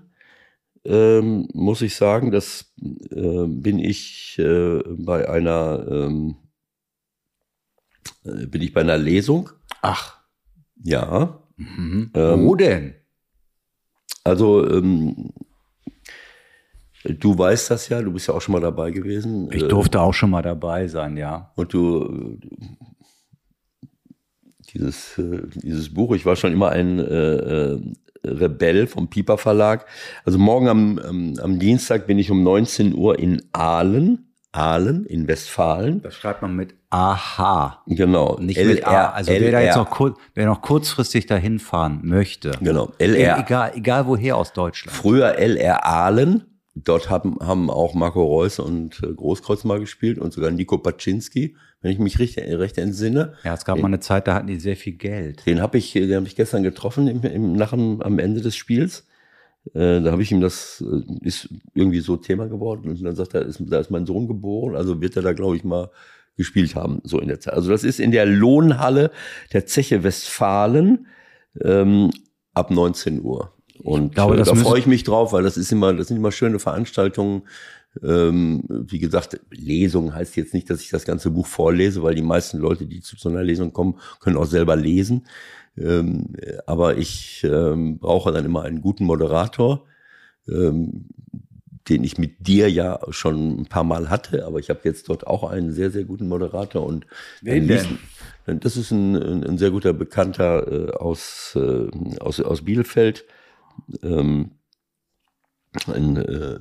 ähm, 0.83 1.47
muss 1.53 1.81
ich 1.81 1.95
sagen, 1.95 2.31
das 2.31 2.73
äh, 3.11 3.45
bin 3.47 3.79
ich 3.79 4.37
äh, 4.39 4.81
bei 4.87 5.29
einer 5.29 5.85
ähm, 5.87 6.35
äh, 8.23 8.47
bin 8.47 8.61
ich 8.61 8.73
bei 8.73 8.81
einer 8.81 8.97
Lesung. 8.97 9.49
Ach. 9.81 10.19
Ja. 10.83 11.39
Mhm. 11.57 12.11
Ähm, 12.15 12.45
Wo 12.45 12.55
denn? 12.55 12.95
Also, 14.23 14.67
ähm, 14.67 15.31
du 17.03 17.37
weißt 17.37 17.71
das 17.71 17.89
ja, 17.89 18.01
du 18.01 18.11
bist 18.11 18.27
ja 18.27 18.33
auch 18.33 18.41
schon 18.41 18.53
mal 18.53 18.61
dabei 18.61 18.91
gewesen. 18.91 19.49
Ich 19.51 19.63
äh, 19.63 19.67
durfte 19.67 20.01
auch 20.01 20.13
schon 20.13 20.29
mal 20.29 20.41
dabei 20.41 20.87
sein, 20.87 21.17
ja. 21.17 21.51
Und 21.55 21.73
du, 21.73 22.37
äh, 22.41 23.87
dieses, 24.73 25.17
äh, 25.17 25.41
dieses 25.55 25.93
Buch, 25.93 26.13
ich 26.15 26.25
war 26.25 26.35
schon 26.35 26.53
immer 26.53 26.69
ein 26.69 26.99
äh, 26.99 27.77
Rebell 28.23 28.87
vom 28.87 29.09
Piper 29.09 29.37
Verlag. 29.37 29.85
Also 30.25 30.37
morgen 30.37 30.67
am, 30.67 30.99
am, 30.99 31.33
am 31.41 31.59
Dienstag 31.59 32.07
bin 32.07 32.19
ich 32.19 32.29
um 32.29 32.43
19 32.43 32.93
Uhr 32.93 33.17
in 33.17 33.41
Aalen, 33.51 34.31
Aalen 34.51 35.05
in 35.05 35.27
Westfalen. 35.27 36.01
Das 36.01 36.15
schreibt 36.15 36.41
man 36.41 36.55
mit 36.55 36.75
AH. 36.91 37.83
Genau. 37.87 38.37
Nicht 38.39 38.63
mit 38.63 38.85
A. 38.85 39.11
Also 39.11 39.31
wer 39.31 39.51
da 39.51 39.61
jetzt 39.61 39.77
noch, 39.77 39.89
kur 39.89 40.17
wer 40.35 40.45
noch 40.45 40.61
kurzfristig 40.61 41.25
dahin 41.25 41.57
fahren 41.57 42.01
möchte. 42.03 42.51
Genau, 42.61 42.91
LR. 42.99 43.39
Egal, 43.39 43.71
egal 43.75 44.07
woher 44.07 44.37
aus 44.37 44.53
Deutschland. 44.53 44.95
Früher 44.95 45.37
LR 45.37 45.85
Aalen, 45.85 46.43
dort 46.83 47.09
haben, 47.09 47.37
haben 47.39 47.69
auch 47.69 47.93
Marco 47.93 48.23
Reus 48.23 48.59
und 48.59 49.01
äh, 49.03 49.13
Großkreuz 49.13 49.63
mal 49.63 49.79
gespielt 49.79 50.19
und 50.19 50.33
sogar 50.33 50.51
Nico 50.51 50.77
Paczynski, 50.77 51.55
wenn 51.81 51.91
ich 51.91 51.99
mich 51.99 52.19
recht, 52.19 52.37
recht 52.37 52.77
entsinne. 52.77 53.33
Ja, 53.43 53.53
es 53.53 53.65
gab 53.65 53.79
mal 53.79 53.87
eine 53.87 53.99
Zeit, 53.99 54.27
da 54.27 54.35
hatten 54.35 54.47
die 54.47 54.59
sehr 54.59 54.75
viel 54.75 54.93
Geld. 54.93 55.45
Den 55.45 55.61
habe 55.61 55.77
ich, 55.77 55.93
den 55.93 56.15
hab 56.15 56.25
ich 56.25 56.35
gestern 56.35 56.63
getroffen 56.63 57.07
im, 57.07 57.23
im, 57.23 57.53
nach 57.53 57.71
dem, 57.71 58.01
am 58.01 58.19
Ende 58.19 58.41
des 58.41 58.55
Spiels. 58.55 59.07
Äh, 59.73 60.01
da 60.01 60.11
habe 60.11 60.21
ich 60.21 60.31
ihm 60.31 60.41
das, 60.41 60.83
äh, 60.85 61.25
ist 61.25 61.49
irgendwie 61.73 61.99
so 61.99 62.17
Thema 62.17 62.47
geworden. 62.47 62.89
Und 62.89 63.03
dann 63.03 63.15
sagt 63.15 63.33
er, 63.33 63.43
ist, 63.43 63.61
da 63.65 63.79
ist 63.79 63.91
mein 63.91 64.05
Sohn 64.05 64.27
geboren, 64.27 64.75
also 64.75 65.01
wird 65.01 65.15
er 65.15 65.21
da, 65.21 65.33
glaube 65.33 65.55
ich, 65.55 65.63
mal 65.63 65.89
gespielt 66.37 66.75
haben, 66.75 67.01
so 67.03 67.19
in 67.19 67.27
der 67.27 67.39
Zeit. 67.39 67.53
Also 67.53 67.69
das 67.69 67.83
ist 67.83 67.99
in 67.99 68.11
der 68.11 68.25
Lohnhalle 68.25 69.11
der 69.53 69.65
Zeche 69.65 70.03
Westfalen 70.03 71.07
ähm, 71.61 72.09
ab 72.53 72.71
19 72.71 73.21
Uhr. 73.21 73.53
Und 73.83 74.15
glaube, 74.15 74.35
äh, 74.35 74.37
das 74.37 74.47
da 74.49 74.55
freue 74.55 74.79
ich 74.79 74.87
mich 74.87 75.03
drauf, 75.03 75.33
weil 75.33 75.43
das 75.43 75.57
ist 75.57 75.71
immer, 75.71 75.93
das 75.93 76.07
sind 76.07 76.17
immer 76.17 76.31
schöne 76.31 76.59
Veranstaltungen. 76.59 77.43
Ähm, 78.03 78.63
wie 78.69 78.99
gesagt, 78.99 79.39
Lesung 79.49 80.13
heißt 80.13 80.37
jetzt 80.37 80.53
nicht, 80.53 80.69
dass 80.69 80.81
ich 80.81 80.89
das 80.89 81.03
ganze 81.03 81.31
Buch 81.31 81.47
vorlese, 81.47 82.03
weil 82.03 82.15
die 82.15 82.21
meisten 82.21 82.57
Leute, 82.57 82.85
die 82.85 83.01
zu 83.01 83.17
so 83.17 83.29
einer 83.29 83.43
Lesung 83.43 83.73
kommen, 83.73 83.99
können 84.21 84.37
auch 84.37 84.45
selber 84.45 84.75
lesen. 84.75 85.27
Ähm, 85.77 86.33
aber 86.65 86.97
ich 86.97 87.43
ähm, 87.43 87.99
brauche 87.99 88.31
dann 88.31 88.45
immer 88.45 88.63
einen 88.63 88.81
guten 88.81 89.05
Moderator, 89.05 89.85
ähm, 90.47 91.07
den 91.89 92.03
ich 92.03 92.17
mit 92.17 92.47
dir 92.47 92.69
ja 92.69 92.99
schon 93.09 93.61
ein 93.61 93.65
paar 93.65 93.83
Mal 93.83 94.09
hatte, 94.09 94.45
aber 94.45 94.59
ich 94.59 94.69
habe 94.69 94.81
jetzt 94.83 95.09
dort 95.09 95.25
auch 95.27 95.43
einen 95.43 95.71
sehr, 95.73 95.91
sehr 95.91 96.03
guten 96.03 96.27
Moderator 96.27 96.85
und 96.85 97.07
Wen 97.41 97.67
denn? 97.67 98.59
das 98.59 98.77
ist 98.77 98.91
ein, 98.91 99.15
ein, 99.15 99.43
ein 99.43 99.57
sehr 99.57 99.71
guter 99.71 99.93
Bekannter 99.93 100.89
äh, 100.89 100.91
aus, 100.91 101.57
äh, 101.57 101.89
aus, 102.19 102.39
aus 102.39 102.63
Bielefeld, 102.63 103.25
ähm, 104.03 104.51
ein, 105.87 106.17
äh, 106.17 106.59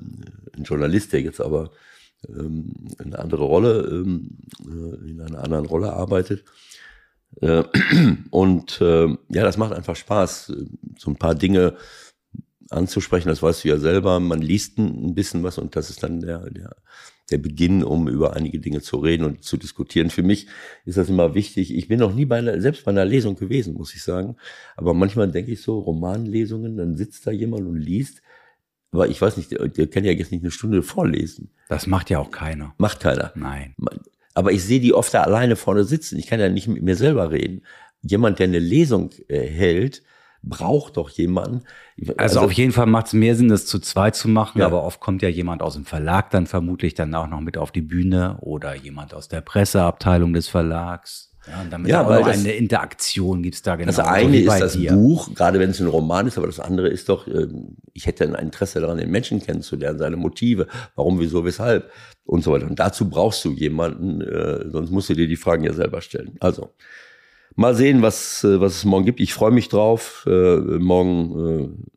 ein 0.57 0.63
Journalist, 0.63 1.13
der 1.13 1.23
jetzt 1.23 1.41
aber 1.41 1.71
ähm, 2.29 2.73
eine 2.99 3.19
andere 3.19 3.45
Rolle, 3.45 3.81
ähm, 3.91 4.39
äh, 4.65 5.11
in 5.11 5.21
einer 5.21 5.43
anderen 5.43 5.67
Rolle 5.67 5.93
arbeitet. 5.93 6.45
Äh, 7.41 7.65
und 8.31 8.81
äh, 8.81 9.07
ja, 9.07 9.43
das 9.43 9.57
macht 9.57 9.73
einfach 9.73 9.97
Spaß, 9.97 10.53
so 10.99 11.11
ein 11.11 11.17
paar 11.17 11.35
Dinge 11.35 11.77
anzusprechen. 12.71 13.29
Das 13.29 13.43
weißt 13.43 13.65
du 13.65 13.69
ja 13.69 13.79
selber. 13.79 14.21
Man 14.21 14.43
liest 14.43 14.79
ein 14.79 15.15
bisschen 15.15 15.43
was 15.43 15.59
und 15.59 15.77
das 15.77 15.91
ist 15.91 16.03
dann 16.03 16.21
der, 16.21 16.51
der, 16.51 16.77
der 17.31 17.39
Beginn, 17.39 17.83
um 17.83 18.09
über 18.09 18.37
einige 18.37 18.59
Dinge 18.59 18.81
zu 18.81 18.99
reden 18.99 19.25
und 19.25 19.45
zu 19.45 19.57
diskutieren. 19.57 20.11
Für 20.11 20.23
mich 20.23 20.47
ist 20.85 20.99
das 20.99 21.09
immer 21.09 21.35
wichtig. 21.35 21.75
Ich 21.75 21.89
bin 21.89 22.01
noch 22.01 22.15
nie 22.15 22.25
bei 22.25 22.39
einer, 22.39 22.61
selbst 22.61 22.85
bei 22.85 22.91
einer 22.91 23.05
Lesung 23.05 23.37
gewesen, 23.37 23.75
muss 23.75 23.95
ich 23.95 24.03
sagen. 24.03 24.37
Aber 24.77 24.95
manchmal 24.95 25.31
denke 25.31 25.53
ich 25.53 25.63
so, 25.63 25.79
Romanlesungen, 25.79 26.77
dann 26.77 26.97
sitzt 26.97 27.27
da 27.27 27.31
jemand 27.31 27.67
und 27.67 27.77
liest. 27.77 28.23
Aber 28.93 29.09
ich 29.09 29.21
weiß 29.21 29.37
nicht, 29.37 29.53
der, 29.53 29.69
der 29.69 29.87
kann 29.87 30.05
ja 30.05 30.13
jetzt 30.13 30.33
nicht 30.33 30.43
eine 30.43 30.51
Stunde 30.51 30.83
vorlesen. 30.83 31.51
Das 31.69 31.87
macht 31.87 32.11
ja 32.11 32.19
auch 32.19 32.31
keiner. 32.31 32.75
Macht 32.79 33.01
keiner. 33.01 33.33
Nein. 33.37 33.75
Aber 34.35 34.53
ich 34.53 34.65
sehe 34.65 34.81
die 34.81 34.95
oft 34.95 35.13
da 35.15 35.23
alleine 35.23 35.57
vorne 35.57 35.85
sitzen. 35.85 36.19
Ich 36.19 36.27
kann 36.27 36.41
ja 36.41 36.49
nicht 36.49 36.69
mit 36.69 36.83
mir 36.83 36.97
selber 36.97 37.31
reden. 37.31 37.63
Jemand, 38.03 38.39
der 38.39 38.49
eine 38.49 38.59
Lesung 38.59 39.11
äh, 39.29 39.47
hält, 39.47 40.03
braucht 40.43 40.97
doch 40.97 41.11
jemanden. 41.11 41.63
Also, 42.17 42.41
auf 42.41 42.53
jeden 42.53 42.73
Fall 42.73 42.87
macht 42.87 43.09
es 43.09 43.13
mehr 43.13 43.35
Sinn, 43.37 43.49
das 43.49 43.67
zu 43.67 43.79
zweit 43.79 44.17
zu 44.17 44.29
machen, 44.29 44.59
Ja. 44.61 44.67
aber 44.67 44.85
oft 44.85 45.01
kommt 45.01 45.23
ja 45.23 45.29
jemand 45.29 45.63
aus 45.63 45.75
dem 45.75 45.85
Verlag 45.85 46.31
dann 46.31 46.47
vermutlich 46.47 46.95
dann 46.95 47.15
auch 47.15 47.27
noch 47.27 47.41
mit 47.41 47.59
auf 47.59 47.73
die 47.73 47.83
Bühne 47.83 48.39
oder 48.41 48.75
jemand 48.75 49.13
aus 49.15 49.29
der 49.29 49.43
Presseabteilung 49.43 50.33
des 50.33 50.49
Verlags. 50.49 51.27
Ja, 51.49 51.63
und 51.63 51.73
damit 51.73 51.89
Ja, 51.91 52.07
weil 52.07 52.23
das- 52.23 52.39
eine 52.39 52.53
Interaktion 52.53 53.43
gibt's 53.43 53.63
da 53.63 53.77
genau. 53.77 53.87
Das 53.87 53.99
eine 53.99 54.39
ist 54.39 54.61
das 54.61 54.77
Buch, 54.77 55.35
gerade 55.35 55.59
wenn 55.59 55.71
es 55.71 55.81
ein 55.81 55.87
Roman 55.87 56.27
ist, 56.27 56.37
aber 56.37 56.47
das 56.47 56.61
andere 56.61 56.89
ist 56.89 57.09
doch, 57.09 57.27
ähm, 57.27 57.77
ich 57.95 58.07
hätte 58.07 58.25
ein 58.25 58.35
Interesse 58.35 58.79
daran, 58.81 58.99
den 58.99 59.11
Menschen 59.11 59.41
kennenzulernen, 59.41 59.99
seine 59.99 60.17
Motive, 60.17 60.67
warum, 60.97 61.19
wieso, 61.19 61.43
weshalb 61.45 61.91
und 62.25 62.45
so 62.45 62.53
weiter. 62.53 62.67
Und 62.67 62.79
dazu 62.79 63.09
brauchst 63.09 63.43
du 63.47 63.53
jemanden, 63.53 64.21
äh, 64.21 64.69
sonst 64.71 64.91
musst 64.91 65.09
du 65.09 65.15
dir 65.15 65.27
die 65.29 65.37
Fragen 65.37 65.65
ja 65.65 65.73
selber 65.73 66.03
stellen. 66.03 66.37
Also, 66.41 66.75
mal 67.57 67.75
sehen, 67.75 68.03
was, 68.03 68.45
äh, 68.45 68.61
was 68.61 68.77
es 68.77 68.85
morgen 68.85 69.05
gibt. 69.05 69.21
Ich 69.21 69.35
freue 69.35 69.51
mich 69.51 69.69
drauf. 69.69 70.25
Äh, 70.27 70.57
morgen 70.57 71.49
äh, 71.49 71.91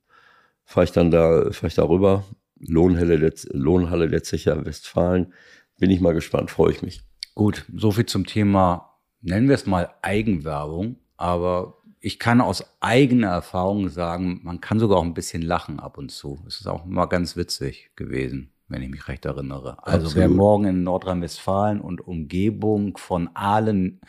fahre 0.65 0.85
ich 0.85 0.91
dann 0.91 1.11
da, 1.11 1.51
fahre 1.51 1.67
ich 1.67 1.75
da 1.75 1.83
rüber. 1.83 2.23
Lohnhalle 2.59 3.19
der, 3.19 3.33
Lohnhalle 3.51 4.07
der 4.07 4.23
Zecher 4.23 4.65
Westfalen. 4.65 5.33
Bin 5.79 5.91
ich 5.91 6.01
mal 6.01 6.13
gespannt, 6.13 6.51
freue 6.51 6.71
ich 6.71 6.81
mich. 6.81 7.01
Gut, 7.35 7.65
so 7.75 7.91
viel 7.91 8.05
zum 8.05 8.25
Thema, 8.25 8.97
nennen 9.21 9.47
wir 9.47 9.55
es 9.55 9.65
mal 9.65 9.89
Eigenwerbung, 10.01 10.97
aber 11.17 11.77
ich 11.99 12.19
kann 12.19 12.41
aus 12.41 12.63
eigener 12.81 13.29
Erfahrung 13.29 13.89
sagen, 13.89 14.41
man 14.43 14.61
kann 14.61 14.77
sogar 14.77 14.99
auch 14.99 15.03
ein 15.03 15.13
bisschen 15.13 15.41
lachen 15.41 15.79
ab 15.79 15.97
und 15.97 16.11
zu. 16.11 16.43
Es 16.47 16.59
ist 16.59 16.67
auch 16.67 16.85
mal 16.85 17.05
ganz 17.05 17.35
witzig 17.35 17.91
gewesen, 17.95 18.51
wenn 18.67 18.81
ich 18.81 18.89
mich 18.89 19.07
recht 19.07 19.25
erinnere. 19.25 19.77
Also 19.81 20.13
wer 20.15 20.25
Absolut. 20.25 20.37
morgen 20.37 20.65
in 20.65 20.83
Nordrhein-Westfalen 20.83 21.81
und 21.81 22.05
Umgebung 22.05 22.97
von 22.97 23.29
Aalen 23.33 24.01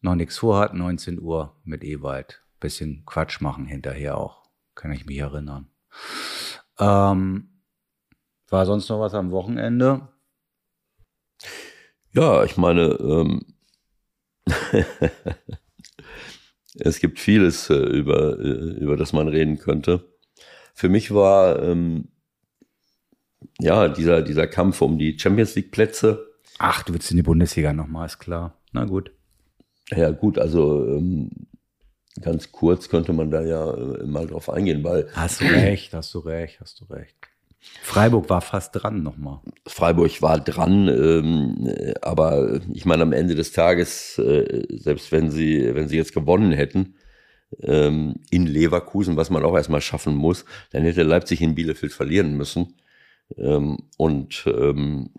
noch 0.00 0.14
nichts 0.14 0.38
vorhat, 0.38 0.74
19 0.74 1.20
Uhr 1.20 1.56
mit 1.64 1.84
Ewald, 1.84 2.42
bisschen 2.60 3.04
Quatsch 3.06 3.40
machen 3.40 3.66
hinterher 3.66 4.18
auch, 4.18 4.42
kann 4.74 4.92
ich 4.92 5.06
mich 5.06 5.18
erinnern. 5.18 5.68
Ähm, 6.78 7.48
war 8.48 8.66
sonst 8.66 8.88
noch 8.88 9.00
was 9.00 9.14
am 9.14 9.30
Wochenende? 9.30 10.08
Ja, 12.12 12.44
ich 12.44 12.56
meine, 12.56 12.82
ähm, 13.00 13.40
es 16.74 16.98
gibt 17.00 17.18
vieles, 17.18 17.68
äh, 17.70 17.74
über, 17.74 18.38
äh, 18.38 18.78
über 18.80 18.96
das 18.96 19.12
man 19.12 19.28
reden 19.28 19.58
könnte. 19.58 20.08
Für 20.74 20.88
mich 20.88 21.12
war 21.12 21.62
ähm, 21.62 22.08
ja 23.60 23.88
dieser, 23.88 24.22
dieser 24.22 24.46
Kampf 24.46 24.80
um 24.80 24.98
die 24.98 25.18
Champions 25.18 25.54
League 25.54 25.70
Plätze. 25.70 26.26
Ach, 26.58 26.82
du 26.82 26.94
willst 26.94 27.10
in 27.10 27.18
die 27.18 27.22
Bundesliga 27.22 27.72
nochmal, 27.72 28.06
ist 28.06 28.18
klar. 28.18 28.56
Na 28.72 28.84
gut. 28.84 29.12
Ja, 29.90 30.10
gut, 30.10 30.38
also 30.38 30.84
ähm, 30.86 31.30
ganz 32.20 32.52
kurz 32.52 32.88
könnte 32.88 33.12
man 33.12 33.30
da 33.30 33.42
ja 33.42 33.72
äh, 33.72 34.06
mal 34.06 34.26
drauf 34.26 34.50
eingehen, 34.50 34.84
weil 34.84 35.08
Hast 35.12 35.40
du 35.40 35.44
recht, 35.46 35.94
hast 35.94 36.12
du 36.14 36.18
recht, 36.20 36.60
hast 36.60 36.80
du 36.80 36.84
recht. 36.86 37.16
Freiburg 37.82 38.30
war 38.30 38.40
fast 38.40 38.74
dran 38.74 39.02
nochmal. 39.02 39.40
Freiburg 39.66 40.22
war 40.22 40.38
dran, 40.38 40.88
ähm, 40.88 41.66
äh, 41.66 41.94
aber 42.02 42.60
ich 42.72 42.84
meine, 42.84 43.02
am 43.02 43.12
Ende 43.12 43.34
des 43.34 43.52
Tages, 43.52 44.18
äh, 44.18 44.64
selbst 44.70 45.10
wenn 45.10 45.30
sie, 45.30 45.74
wenn 45.74 45.88
sie 45.88 45.96
jetzt 45.96 46.14
gewonnen 46.14 46.52
hätten, 46.52 46.94
ähm, 47.62 48.16
in 48.30 48.46
Leverkusen, 48.46 49.16
was 49.16 49.30
man 49.30 49.44
auch 49.44 49.56
erstmal 49.56 49.80
schaffen 49.80 50.14
muss, 50.14 50.44
dann 50.70 50.82
hätte 50.82 51.02
Leipzig 51.02 51.40
in 51.40 51.54
Bielefeld 51.54 51.92
verlieren 51.92 52.36
müssen. 52.36 52.74
Ähm, 53.36 53.78
und 53.96 54.44
ähm, 54.46 55.10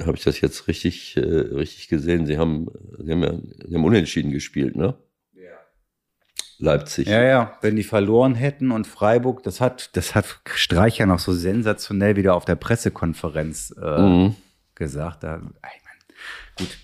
habe 0.00 0.16
ich 0.16 0.24
das 0.24 0.40
jetzt 0.40 0.68
richtig, 0.68 1.16
äh, 1.16 1.20
richtig 1.20 1.88
gesehen? 1.88 2.26
Sie 2.26 2.38
haben, 2.38 2.68
sie 2.98 3.12
haben 3.12 3.22
ja, 3.22 3.32
sie 3.68 3.74
haben 3.74 3.84
unentschieden 3.84 4.30
gespielt, 4.30 4.76
ne? 4.76 4.94
Leipzig. 6.58 7.08
Ja, 7.08 7.20
ja, 7.24 7.58
wenn 7.60 7.74
die 7.74 7.82
verloren 7.82 8.36
hätten 8.36 8.70
und 8.70 8.86
Freiburg, 8.86 9.42
das 9.42 9.60
hat, 9.60 9.96
das 9.96 10.14
hat 10.14 10.38
Streich 10.54 10.98
ja 10.98 11.06
noch 11.06 11.18
so 11.18 11.32
sensationell 11.32 12.14
wieder 12.14 12.36
auf 12.36 12.44
der 12.44 12.54
Pressekonferenz 12.54 13.74
äh, 13.82 14.00
Mhm. 14.00 14.36
gesagt. 14.76 15.24
Da, 15.24 15.34
ey, 15.36 15.40
Mann, 15.40 16.16
gut. 16.58 16.78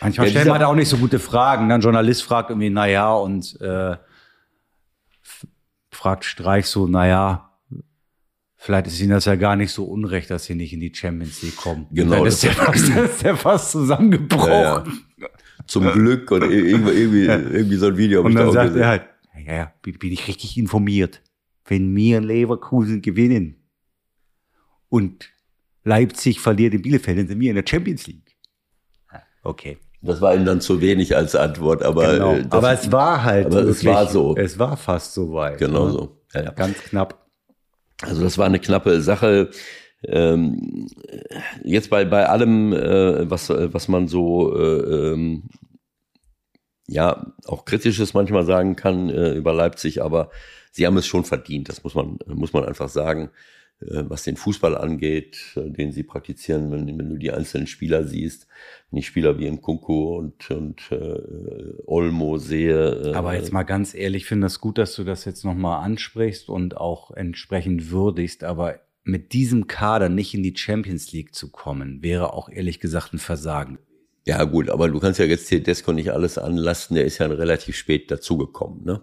Manchmal 0.00 0.26
Ja, 0.26 0.30
stellt 0.32 0.44
dieser- 0.46 0.50
man 0.54 0.60
da 0.60 0.66
auch 0.66 0.74
nicht 0.74 0.88
so 0.88 0.96
gute 0.96 1.20
Fragen. 1.20 1.68
Dann 1.68 1.82
Journalist 1.82 2.24
fragt 2.24 2.50
irgendwie, 2.50 2.70
na 2.70 2.86
ja, 2.86 3.12
und 3.14 3.60
äh, 3.60 3.96
fragt 5.92 6.24
Streich 6.24 6.66
so, 6.66 6.88
na 6.88 7.06
ja, 7.06 7.50
vielleicht 8.64 8.86
ist 8.86 8.98
ihnen 8.98 9.10
das 9.10 9.26
ja 9.26 9.36
gar 9.36 9.56
nicht 9.56 9.72
so 9.72 9.84
unrecht, 9.84 10.30
dass 10.30 10.46
sie 10.46 10.54
nicht 10.54 10.72
in 10.72 10.80
die 10.80 10.90
Champions 10.94 11.42
League 11.42 11.56
kommen. 11.56 11.86
Genau, 11.90 12.16
dann 12.16 12.26
ist 12.26 12.42
der 12.42 12.54
das- 12.54 12.64
fast, 12.64 12.88
ist 12.88 13.22
der 13.22 13.36
fast 13.36 13.70
zusammengebrochen. 13.72 14.50
Ja, 14.50 14.84
ja. 15.18 15.28
Zum 15.66 15.90
Glück 15.92 16.30
und 16.30 16.42
irgendwie, 16.50 16.92
irgendwie, 16.92 17.24
irgendwie 17.26 17.76
so 17.76 17.88
ein 17.88 17.96
Video 17.98 18.18
habe 18.20 18.26
Und 18.26 18.32
ich 18.32 18.36
da 18.38 18.40
dann 18.44 18.48
auch 18.48 18.54
sagt 18.54 18.66
gesehen. 18.68 18.82
er 18.82 18.88
halt, 18.88 19.02
ja, 19.46 19.54
ja, 19.54 19.72
bin, 19.82 20.12
ich 20.12 20.28
richtig 20.28 20.56
informiert. 20.56 21.20
Wenn 21.66 21.94
wir 21.94 22.18
in 22.18 22.24
Leverkusen 22.24 23.02
gewinnen 23.02 23.56
und 24.88 25.30
Leipzig 25.84 26.40
verliert 26.40 26.72
in 26.72 26.80
Bielefeld, 26.82 27.18
dann 27.18 27.28
sind 27.28 27.40
wir 27.40 27.50
in 27.50 27.56
der 27.56 27.64
Champions 27.68 28.06
League. 28.06 28.34
Ja, 29.12 29.22
Okay. 29.42 29.78
Das 30.00 30.20
war 30.20 30.34
ihm 30.34 30.44
dann 30.44 30.60
zu 30.60 30.82
wenig 30.82 31.16
als 31.16 31.34
Antwort, 31.34 31.82
aber, 31.82 32.12
genau. 32.12 32.34
äh, 32.34 32.42
das, 32.42 32.52
aber 32.52 32.72
es 32.72 32.92
war 32.92 33.24
halt. 33.24 33.46
aber 33.46 33.62
es 33.62 33.82
war 33.86 34.06
so. 34.06 34.36
Es 34.36 34.58
war 34.58 34.76
fast 34.76 35.14
so 35.14 35.32
weit. 35.32 35.56
genau 35.56 35.86
ne? 35.86 35.92
so. 35.92 36.22
Ja, 36.34 36.42
ja. 36.44 36.50
Ganz 36.50 36.78
knapp. 36.78 37.23
Also 38.06 38.22
das 38.22 38.38
war 38.38 38.46
eine 38.46 38.60
knappe 38.60 39.00
Sache. 39.00 39.50
Ähm, 40.06 40.88
jetzt 41.62 41.90
bei 41.90 42.04
bei 42.04 42.28
allem, 42.28 42.72
äh, 42.72 43.30
was 43.30 43.48
was 43.48 43.88
man 43.88 44.08
so 44.08 44.56
äh, 44.56 45.12
ähm, 45.12 45.44
ja 46.86 47.32
auch 47.46 47.64
kritisches 47.64 48.14
manchmal 48.14 48.44
sagen 48.44 48.76
kann 48.76 49.08
äh, 49.08 49.32
über 49.32 49.52
Leipzig, 49.54 50.02
aber 50.02 50.30
sie 50.72 50.86
haben 50.86 50.96
es 50.98 51.06
schon 51.06 51.24
verdient. 51.24 51.68
Das 51.68 51.82
muss 51.84 51.94
man 51.94 52.18
muss 52.26 52.52
man 52.52 52.64
einfach 52.64 52.88
sagen. 52.88 53.30
Äh, 53.80 54.04
was 54.08 54.24
den 54.24 54.36
Fußball 54.36 54.76
angeht, 54.76 55.38
äh, 55.56 55.70
den 55.70 55.92
sie 55.92 56.02
praktizieren, 56.02 56.70
wenn, 56.70 56.86
wenn 56.86 57.10
du 57.10 57.16
die 57.16 57.32
einzelnen 57.32 57.66
Spieler 57.66 58.04
siehst, 58.04 58.46
wenn 58.90 58.98
ich 58.98 59.06
Spieler 59.06 59.38
wie 59.38 59.50
Nkunku 59.50 60.16
und, 60.16 60.50
und 60.50 60.80
äh, 60.90 61.82
Olmo 61.86 62.38
sehe. 62.38 63.10
Äh, 63.10 63.14
Aber 63.14 63.34
jetzt 63.34 63.52
mal 63.52 63.64
ganz 63.64 63.94
ehrlich, 63.94 64.22
ich 64.22 64.28
finde 64.28 64.46
das 64.46 64.60
gut, 64.60 64.78
dass 64.78 64.94
du 64.94 65.04
das 65.04 65.24
jetzt 65.24 65.44
nochmal 65.44 65.84
ansprichst 65.84 66.48
und 66.48 66.76
auch 66.76 67.10
entsprechend 67.10 67.90
würdigst, 67.90 68.44
aber 68.44 68.80
mit 69.04 69.32
diesem 69.34 69.66
Kader 69.66 70.08
nicht 70.08 70.34
in 70.34 70.42
die 70.42 70.56
Champions 70.56 71.12
League 71.12 71.34
zu 71.34 71.50
kommen, 71.50 72.02
wäre 72.02 72.32
auch 72.32 72.48
ehrlich 72.48 72.80
gesagt 72.80 73.12
ein 73.12 73.18
Versagen. 73.18 73.78
Ja 74.26 74.44
gut, 74.44 74.70
aber 74.70 74.88
du 74.88 74.98
kannst 74.98 75.20
ja 75.20 75.26
jetzt 75.26 75.48
Tedesco 75.48 75.92
nicht 75.92 76.10
alles 76.10 76.38
anlasten, 76.38 76.94
der 76.96 77.04
ist 77.04 77.18
ja 77.18 77.26
relativ 77.26 77.76
spät 77.76 78.10
dazugekommen, 78.10 78.82
ne? 78.84 79.02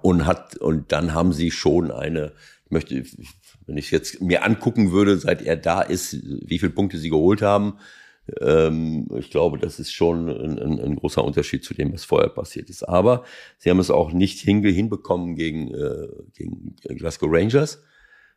Und 0.00 0.24
hat 0.24 0.56
und 0.56 0.92
dann 0.92 1.12
haben 1.12 1.32
sie 1.32 1.50
schon 1.50 1.90
eine, 1.90 2.32
ich 2.64 2.70
möchte, 2.70 3.04
wenn 3.66 3.76
ich 3.76 3.90
jetzt 3.90 4.20
mir 4.20 4.44
angucken 4.44 4.92
würde, 4.92 5.16
seit 5.16 5.42
er 5.42 5.56
da 5.56 5.80
ist, 5.80 6.18
wie 6.22 6.58
viele 6.58 6.72
Punkte 6.72 6.98
sie 6.98 7.10
geholt 7.10 7.42
haben, 7.42 7.78
ähm, 8.40 9.08
ich 9.18 9.30
glaube, 9.30 9.58
das 9.58 9.78
ist 9.78 9.92
schon 9.92 10.28
ein, 10.28 10.58
ein, 10.58 10.80
ein, 10.80 10.96
großer 10.96 11.22
Unterschied 11.22 11.64
zu 11.64 11.74
dem, 11.74 11.92
was 11.92 12.04
vorher 12.04 12.30
passiert 12.30 12.70
ist. 12.70 12.82
Aber 12.82 13.24
sie 13.58 13.70
haben 13.70 13.80
es 13.80 13.90
auch 13.90 14.12
nicht 14.12 14.40
hinbekommen 14.40 15.34
gegen, 15.34 15.74
äh, 15.74 16.08
gegen 16.32 16.76
Glasgow 16.96 17.28
Rangers 17.30 17.82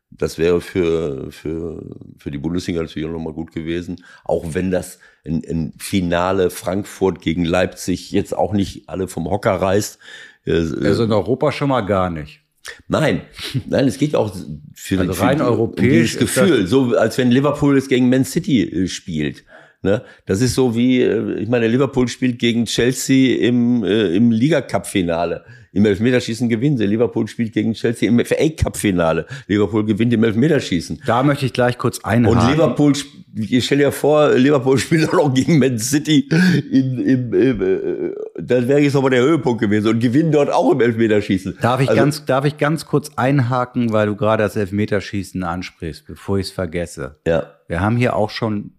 das 0.10 0.38
wäre 0.38 0.62
für, 0.62 1.32
für, 1.32 1.84
für 2.18 2.32
die 2.32 2.38
Bundesliga 2.38 2.82
natürlich 2.82 3.08
auch 3.08 3.14
nochmal 3.14 3.34
gut 3.34 3.52
gewesen. 3.52 4.04
Auch 4.24 4.54
wenn 4.54 4.72
das 4.72 5.00
ein, 5.26 5.44
ein 5.48 5.74
Finale 5.78 6.50
Frankfurt 6.50 7.22
gegen 7.22 7.44
Leipzig 7.44 8.12
jetzt 8.12 8.36
auch 8.36 8.54
nicht 8.54 8.90
alle 8.90 9.08
vom 9.08 9.30
Hocker 9.30 9.56
reißt. 9.56 10.00
Äh, 10.46 10.52
also 10.52 11.04
in 11.04 11.12
Europa 11.12 11.52
schon 11.52 11.70
mal 11.70 11.82
gar 11.82 12.10
nicht. 12.10 12.42
Nein, 12.88 13.22
nein, 13.68 13.88
es 13.88 13.98
geht 13.98 14.16
auch 14.16 14.36
für, 14.74 15.00
also 15.00 15.24
rein 15.24 15.38
für 15.38 15.46
europäisch 15.46 16.16
um 16.16 16.20
Gefühl, 16.22 16.68
so 16.68 16.96
als 16.96 17.18
wenn 17.18 17.32
Liverpool 17.32 17.78
es 17.78 17.88
gegen 17.88 18.10
Man 18.10 18.26
City 18.26 18.64
äh, 18.64 18.88
spielt. 18.88 19.44
Ne? 19.84 20.02
Das 20.26 20.42
ist 20.42 20.56
so 20.56 20.76
wie, 20.76 21.02
äh, 21.02 21.40
ich 21.40 21.50
meine, 21.50 21.68
Liverpool 21.68 22.08
spielt 22.08 22.40
gegen 22.40 22.66
Chelsea 22.66 23.38
im, 23.40 23.84
äh, 23.84 24.16
im 24.16 24.32
Liga-Cup-Finale. 24.32 25.46
Im 25.78 25.86
Elfmeterschießen 25.86 26.50
gewinnen 26.50 26.76
sie. 26.76 26.88
Liverpool 26.88 27.28
spielt 27.28 27.54
gegen 27.54 27.74
Chelsea 27.74 28.10
im 28.10 28.20
FA 28.26 28.50
Cup-Finale. 28.50 29.28
Liverpool 29.46 29.86
gewinnt 29.86 30.12
im 30.12 30.24
Elfmeterschießen. 30.24 31.04
Da 31.06 31.22
möchte 31.22 31.46
ich 31.46 31.54
gleich 31.54 31.78
kurz 31.78 32.00
einhaken. 32.00 32.40
Und 32.40 32.52
Liverpool, 32.52 32.94
ich 33.36 33.64
stell 33.64 33.78
dir 33.78 33.92
vor, 33.92 34.32
Liverpool 34.32 34.78
spielt 34.80 35.08
auch 35.08 35.14
noch 35.14 35.34
gegen 35.36 35.60
Man 35.60 35.78
City. 35.78 36.28
In, 36.72 36.98
im, 36.98 37.32
im, 37.32 37.62
äh, 37.62 38.12
das 38.42 38.68
wäre 38.68 38.80
jetzt 38.80 38.96
nochmal 38.96 39.12
der 39.12 39.22
Höhepunkt 39.22 39.62
gewesen. 39.62 39.90
Und 39.90 40.00
gewinnen 40.00 40.32
dort 40.32 40.52
auch 40.52 40.72
im 40.72 40.82
Elfmeterschießen. 40.82 41.60
Darf 41.62 41.80
ich, 41.80 41.90
also, 41.90 42.02
ganz, 42.02 42.26
darf 42.26 42.46
ich 42.46 42.58
ganz 42.58 42.88
kurz 42.88 43.12
einhaken, 43.16 43.92
weil 43.92 44.08
du 44.08 44.16
gerade 44.16 44.42
das 44.42 44.56
Elfmeterschießen 44.56 45.44
ansprichst, 45.44 46.08
bevor 46.08 46.40
ich 46.40 46.48
es 46.48 46.52
vergesse. 46.52 47.20
Ja. 47.28 47.52
Wir 47.68 47.82
haben 47.82 47.98
hier 47.98 48.16
auch 48.16 48.32
schon 48.32 48.72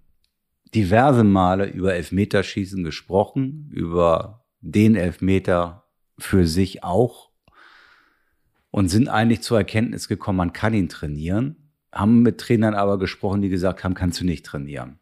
diverse 0.75 1.23
Male 1.23 1.67
über 1.67 1.95
Elfmeterschießen 1.95 2.83
gesprochen, 2.83 3.71
über 3.73 4.45
den 4.61 4.97
Elfmeter 4.97 5.85
für 6.19 6.47
sich 6.47 6.85
auch 6.85 7.31
und 8.71 8.89
sind 8.89 9.09
eigentlich 9.09 9.43
zur 9.43 9.59
Erkenntnis 9.59 10.09
gekommen, 10.09 10.39
man 10.39 10.53
kann 10.53 10.75
ihn 10.75 10.89
trainieren, 10.89 11.71
haben 11.93 12.23
mit 12.23 12.39
Trainern 12.39 12.75
aber 12.75 12.99
gesprochen, 12.99 13.43
die 13.43 13.49
gesagt 13.49 13.85
haben, 13.85 13.95
kannst 13.95 14.21
du 14.21 14.25
nicht 14.25 14.45
trainieren. 14.45 14.99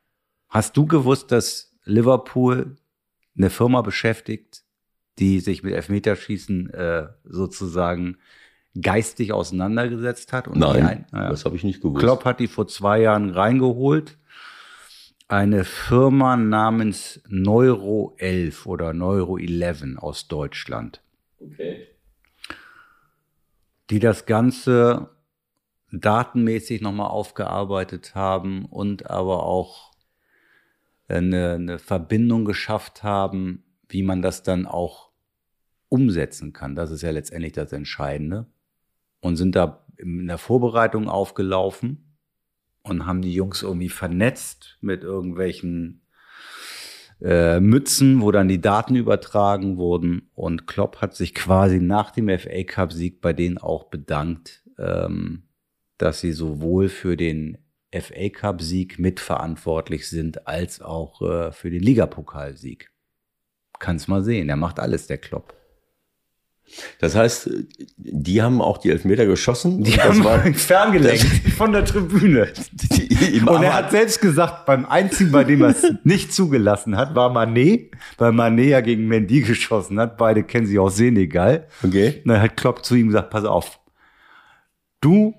Hast 0.49 0.77
du 0.77 0.87
gewusst, 0.87 1.33
dass 1.33 1.77
Liverpool 1.85 2.77
eine 3.37 3.51
Firma 3.51 3.83
beschäftigt, 3.83 4.63
die 5.19 5.41
sich 5.41 5.63
mit 5.63 5.75
Elfmeterschießen 5.75 6.71
äh, 6.71 7.09
sozusagen 7.25 8.19
geistig 8.81 9.33
auseinandergesetzt 9.33 10.33
hat? 10.33 10.55
Nein, 10.55 10.87
ein, 10.87 11.07
ja. 11.13 11.31
das 11.31 11.45
habe 11.45 11.57
ich 11.57 11.65
nicht 11.65 11.81
gewusst. 11.81 12.03
Klopp 12.03 12.25
hat 12.25 12.41
die 12.41 12.49
vor 12.49 12.69
zwei 12.69 13.01
Jahren 13.01 13.31
reingeholt 13.31 14.17
eine 15.29 15.65
Firma 15.65 16.37
namens 16.37 17.21
Neuro 17.29 18.15
11 18.19 18.67
oder 18.67 18.93
Neuro 18.93 19.39
11 19.39 19.99
aus 19.99 20.29
Deutschland. 20.29 21.03
Okay. 21.41 21.89
Die 23.91 23.99
das 23.99 24.27
Ganze 24.27 25.11
datenmäßig 25.93 26.81
nochmal 26.81 27.09
aufgearbeitet 27.09 28.15
haben 28.15 28.65
und 28.65 29.09
aber 29.11 29.45
auch 29.45 29.93
eine, 31.09 31.55
eine 31.55 31.79
Verbindung 31.79 32.45
geschafft 32.45 33.03
haben, 33.03 33.65
wie 33.89 34.03
man 34.03 34.23
das 34.23 34.43
dann 34.43 34.67
auch 34.67 35.11
umsetzen 35.89 36.53
kann. 36.53 36.75
Das 36.75 36.91
ist 36.91 37.03
ja 37.03 37.11
letztendlich 37.11 37.53
das 37.53 37.73
Entscheidende. 37.73 38.47
Und 39.21 39.37
sind 39.37 39.55
da 39.55 39.87
in 39.97 40.27
der 40.27 40.39
Vorbereitung 40.39 41.09
aufgelaufen 41.09 42.17
und 42.83 43.07
haben 43.07 43.23
die 43.23 43.33
Jungs 43.33 43.63
irgendwie 43.63 43.89
vernetzt 43.89 44.79
mit 44.81 45.03
irgendwelchen 45.03 46.03
äh, 47.21 47.61
Mützen, 47.61 48.21
wo 48.21 48.31
dann 48.31 48.49
die 48.49 48.61
Daten 48.61 48.97
übertragen 48.97 49.77
wurden. 49.77 50.31
Und 50.35 50.67
Klopp 50.67 51.01
hat 51.01 51.15
sich 51.15 51.35
quasi 51.35 51.81
nach 51.81 52.11
dem 52.11 52.29
FA 52.29 52.65
Cup 52.65 52.93
Sieg 52.93 53.21
bei 53.21 53.33
denen 53.33 53.59
auch 53.59 53.85
bedankt, 53.85 54.65
ähm, 54.79 55.45
dass 55.99 56.21
sie 56.21 56.33
sowohl 56.33 56.89
für 56.89 57.17
den 57.17 57.59
FA 57.93 58.29
Cup 58.29 58.61
Sieg 58.61 58.99
mitverantwortlich 58.99 60.09
sind, 60.09 60.47
als 60.47 60.83
auch 60.83 61.23
äh, 61.23 61.53
für 61.53 61.71
den 61.71 61.83
Ligapokalsieg. 61.83 62.91
Kannst 63.79 64.09
mal 64.09 64.23
sehen, 64.23 64.49
er 64.49 64.57
macht 64.57 64.81
alles, 64.81 65.07
der 65.07 65.19
Klopp. 65.19 65.55
Das 66.99 67.15
heißt, 67.15 67.51
die 67.97 68.43
haben 68.43 68.61
auch 68.61 68.79
die 68.79 68.91
Elfmeter 68.91 69.27
geschossen. 69.27 69.83
Die 69.83 69.93
haben 69.93 70.25
war 70.25 70.41
ferngelenkt 70.55 71.25
von 71.57 71.73
der 71.73 71.85
Tribüne. 71.85 72.53
und 73.47 73.63
er 73.63 73.75
hat 73.75 73.91
selbst 73.91 74.21
gesagt, 74.21 74.67
beim 74.67 74.85
einzigen, 74.85 75.33
bei 75.33 75.45
dem 75.45 75.63
er 75.63 75.71
es 75.71 75.87
nicht 76.05 76.33
zugelassen 76.33 76.97
hat, 76.97 77.15
war 77.15 77.31
Manet, 77.31 77.93
weil 78.19 78.33
Manet 78.33 78.69
ja 78.69 78.81
gegen 78.81 79.07
Mendy 79.07 79.41
geschossen 79.43 79.99
hat. 80.01 80.17
Beide 80.17 80.43
kennen 80.43 80.67
sich 80.67 80.79
aus 80.79 80.97
Senegal. 80.97 81.67
Okay. 81.83 82.21
Und 82.25 82.29
dann 82.29 82.43
hat 82.43 82.57
Klopp 82.57 82.85
zu 82.85 82.95
ihm 82.95 83.09
gesagt, 83.09 83.31
pass 83.31 83.45
auf, 83.45 83.81
du 85.01 85.35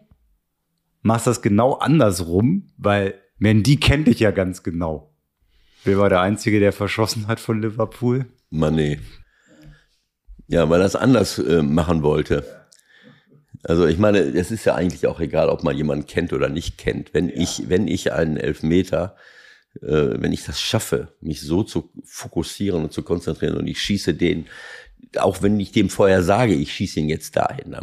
machst 1.01 1.27
das 1.27 1.41
genau 1.41 1.73
andersrum, 1.73 2.69
weil 2.77 3.15
Mendy 3.37 3.77
kennt 3.77 4.07
dich 4.07 4.19
ja 4.19 4.31
ganz 4.31 4.63
genau. 4.63 5.13
Wer 5.83 5.99
war 5.99 6.09
der 6.09 6.21
Einzige, 6.21 6.59
der 6.59 6.73
verschossen 6.73 7.27
hat 7.27 7.39
von 7.39 7.61
Liverpool? 7.61 8.25
Manet. 8.49 8.99
Ja, 10.47 10.69
weil 10.69 10.81
er 10.81 10.87
es 10.87 10.95
anders 10.95 11.39
äh, 11.39 11.61
machen 11.61 12.03
wollte. 12.03 12.45
Also 13.63 13.85
ich 13.85 13.97
meine, 13.97 14.19
es 14.19 14.51
ist 14.51 14.65
ja 14.65 14.75
eigentlich 14.75 15.07
auch 15.07 15.19
egal, 15.19 15.49
ob 15.49 15.63
man 15.63 15.75
jemanden 15.75 16.07
kennt 16.07 16.31
oder 16.31 16.47
nicht 16.47 16.77
kennt. 16.77 17.13
Wenn 17.13 17.29
ich, 17.29 17.69
wenn 17.69 17.87
ich 17.87 18.13
einen 18.13 18.37
Elfmeter, 18.37 19.15
äh, 19.81 20.21
wenn 20.21 20.31
ich 20.31 20.45
das 20.45 20.61
schaffe, 20.61 21.13
mich 21.19 21.41
so 21.41 21.63
zu 21.63 21.91
fokussieren 22.05 22.83
und 22.83 22.93
zu 22.93 23.03
konzentrieren 23.03 23.57
und 23.57 23.67
ich 23.67 23.81
schieße 23.81 24.13
den, 24.13 24.45
auch 25.17 25.41
wenn 25.41 25.59
ich 25.59 25.71
dem 25.71 25.89
vorher 25.89 26.23
sage, 26.23 26.53
ich 26.53 26.73
schieße 26.73 26.99
ihn 26.99 27.09
jetzt 27.09 27.35
dahin, 27.35 27.75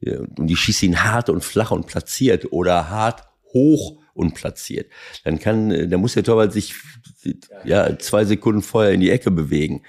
und 0.00 0.50
ich 0.50 0.58
schieße 0.58 0.86
ihn 0.86 1.02
hart 1.02 1.28
und 1.28 1.44
flach 1.44 1.70
und 1.70 1.86
platziert 1.86 2.52
oder 2.52 2.88
hart 2.88 3.24
hoch 3.52 4.00
und 4.14 4.34
platziert, 4.34 4.90
dann 5.24 5.38
kann, 5.38 5.70
äh, 5.70 5.88
dann 5.88 6.00
muss 6.00 6.14
der 6.14 6.24
Torwart 6.24 6.52
sich 6.52 6.74
ja 7.64 7.98
zwei 7.98 8.24
Sekunden 8.24 8.62
vorher 8.62 8.92
in 8.92 9.00
die 9.00 9.10
Ecke 9.10 9.30
bewegen. 9.30 9.82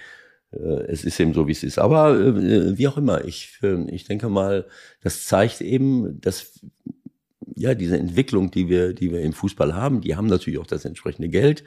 Äh, 0.53 0.83
es 0.87 1.03
ist 1.03 1.19
eben 1.19 1.33
so, 1.33 1.47
wie 1.47 1.51
es 1.51 1.63
ist. 1.63 1.79
Aber 1.79 2.19
äh, 2.19 2.77
wie 2.77 2.87
auch 2.87 2.97
immer, 2.97 3.25
ich, 3.25 3.59
äh, 3.63 3.89
ich 3.89 4.05
denke 4.05 4.29
mal, 4.29 4.65
das 5.01 5.25
zeigt 5.25 5.61
eben, 5.61 6.19
dass 6.21 6.59
ja 7.55 7.75
diese 7.75 7.97
Entwicklung, 7.97 8.51
die 8.51 8.69
wir, 8.69 8.93
die 8.93 9.11
wir 9.11 9.21
im 9.21 9.33
Fußball 9.33 9.73
haben, 9.73 10.01
die 10.01 10.15
haben 10.15 10.27
natürlich 10.27 10.59
auch 10.59 10.67
das 10.67 10.85
entsprechende 10.85 11.29
Geld. 11.29 11.63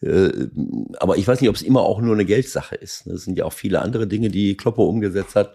aber 0.00 1.18
ich 1.18 1.28
weiß 1.28 1.40
nicht, 1.40 1.50
ob 1.50 1.56
es 1.56 1.62
immer 1.62 1.82
auch 1.82 2.00
nur 2.00 2.14
eine 2.14 2.24
Geldsache 2.24 2.74
ist. 2.74 3.06
Es 3.06 3.24
sind 3.24 3.38
ja 3.38 3.44
auch 3.44 3.52
viele 3.52 3.80
andere 3.82 4.06
Dinge, 4.06 4.28
die 4.30 4.56
Kloppe 4.56 4.82
umgesetzt 4.82 5.36
hat. 5.36 5.54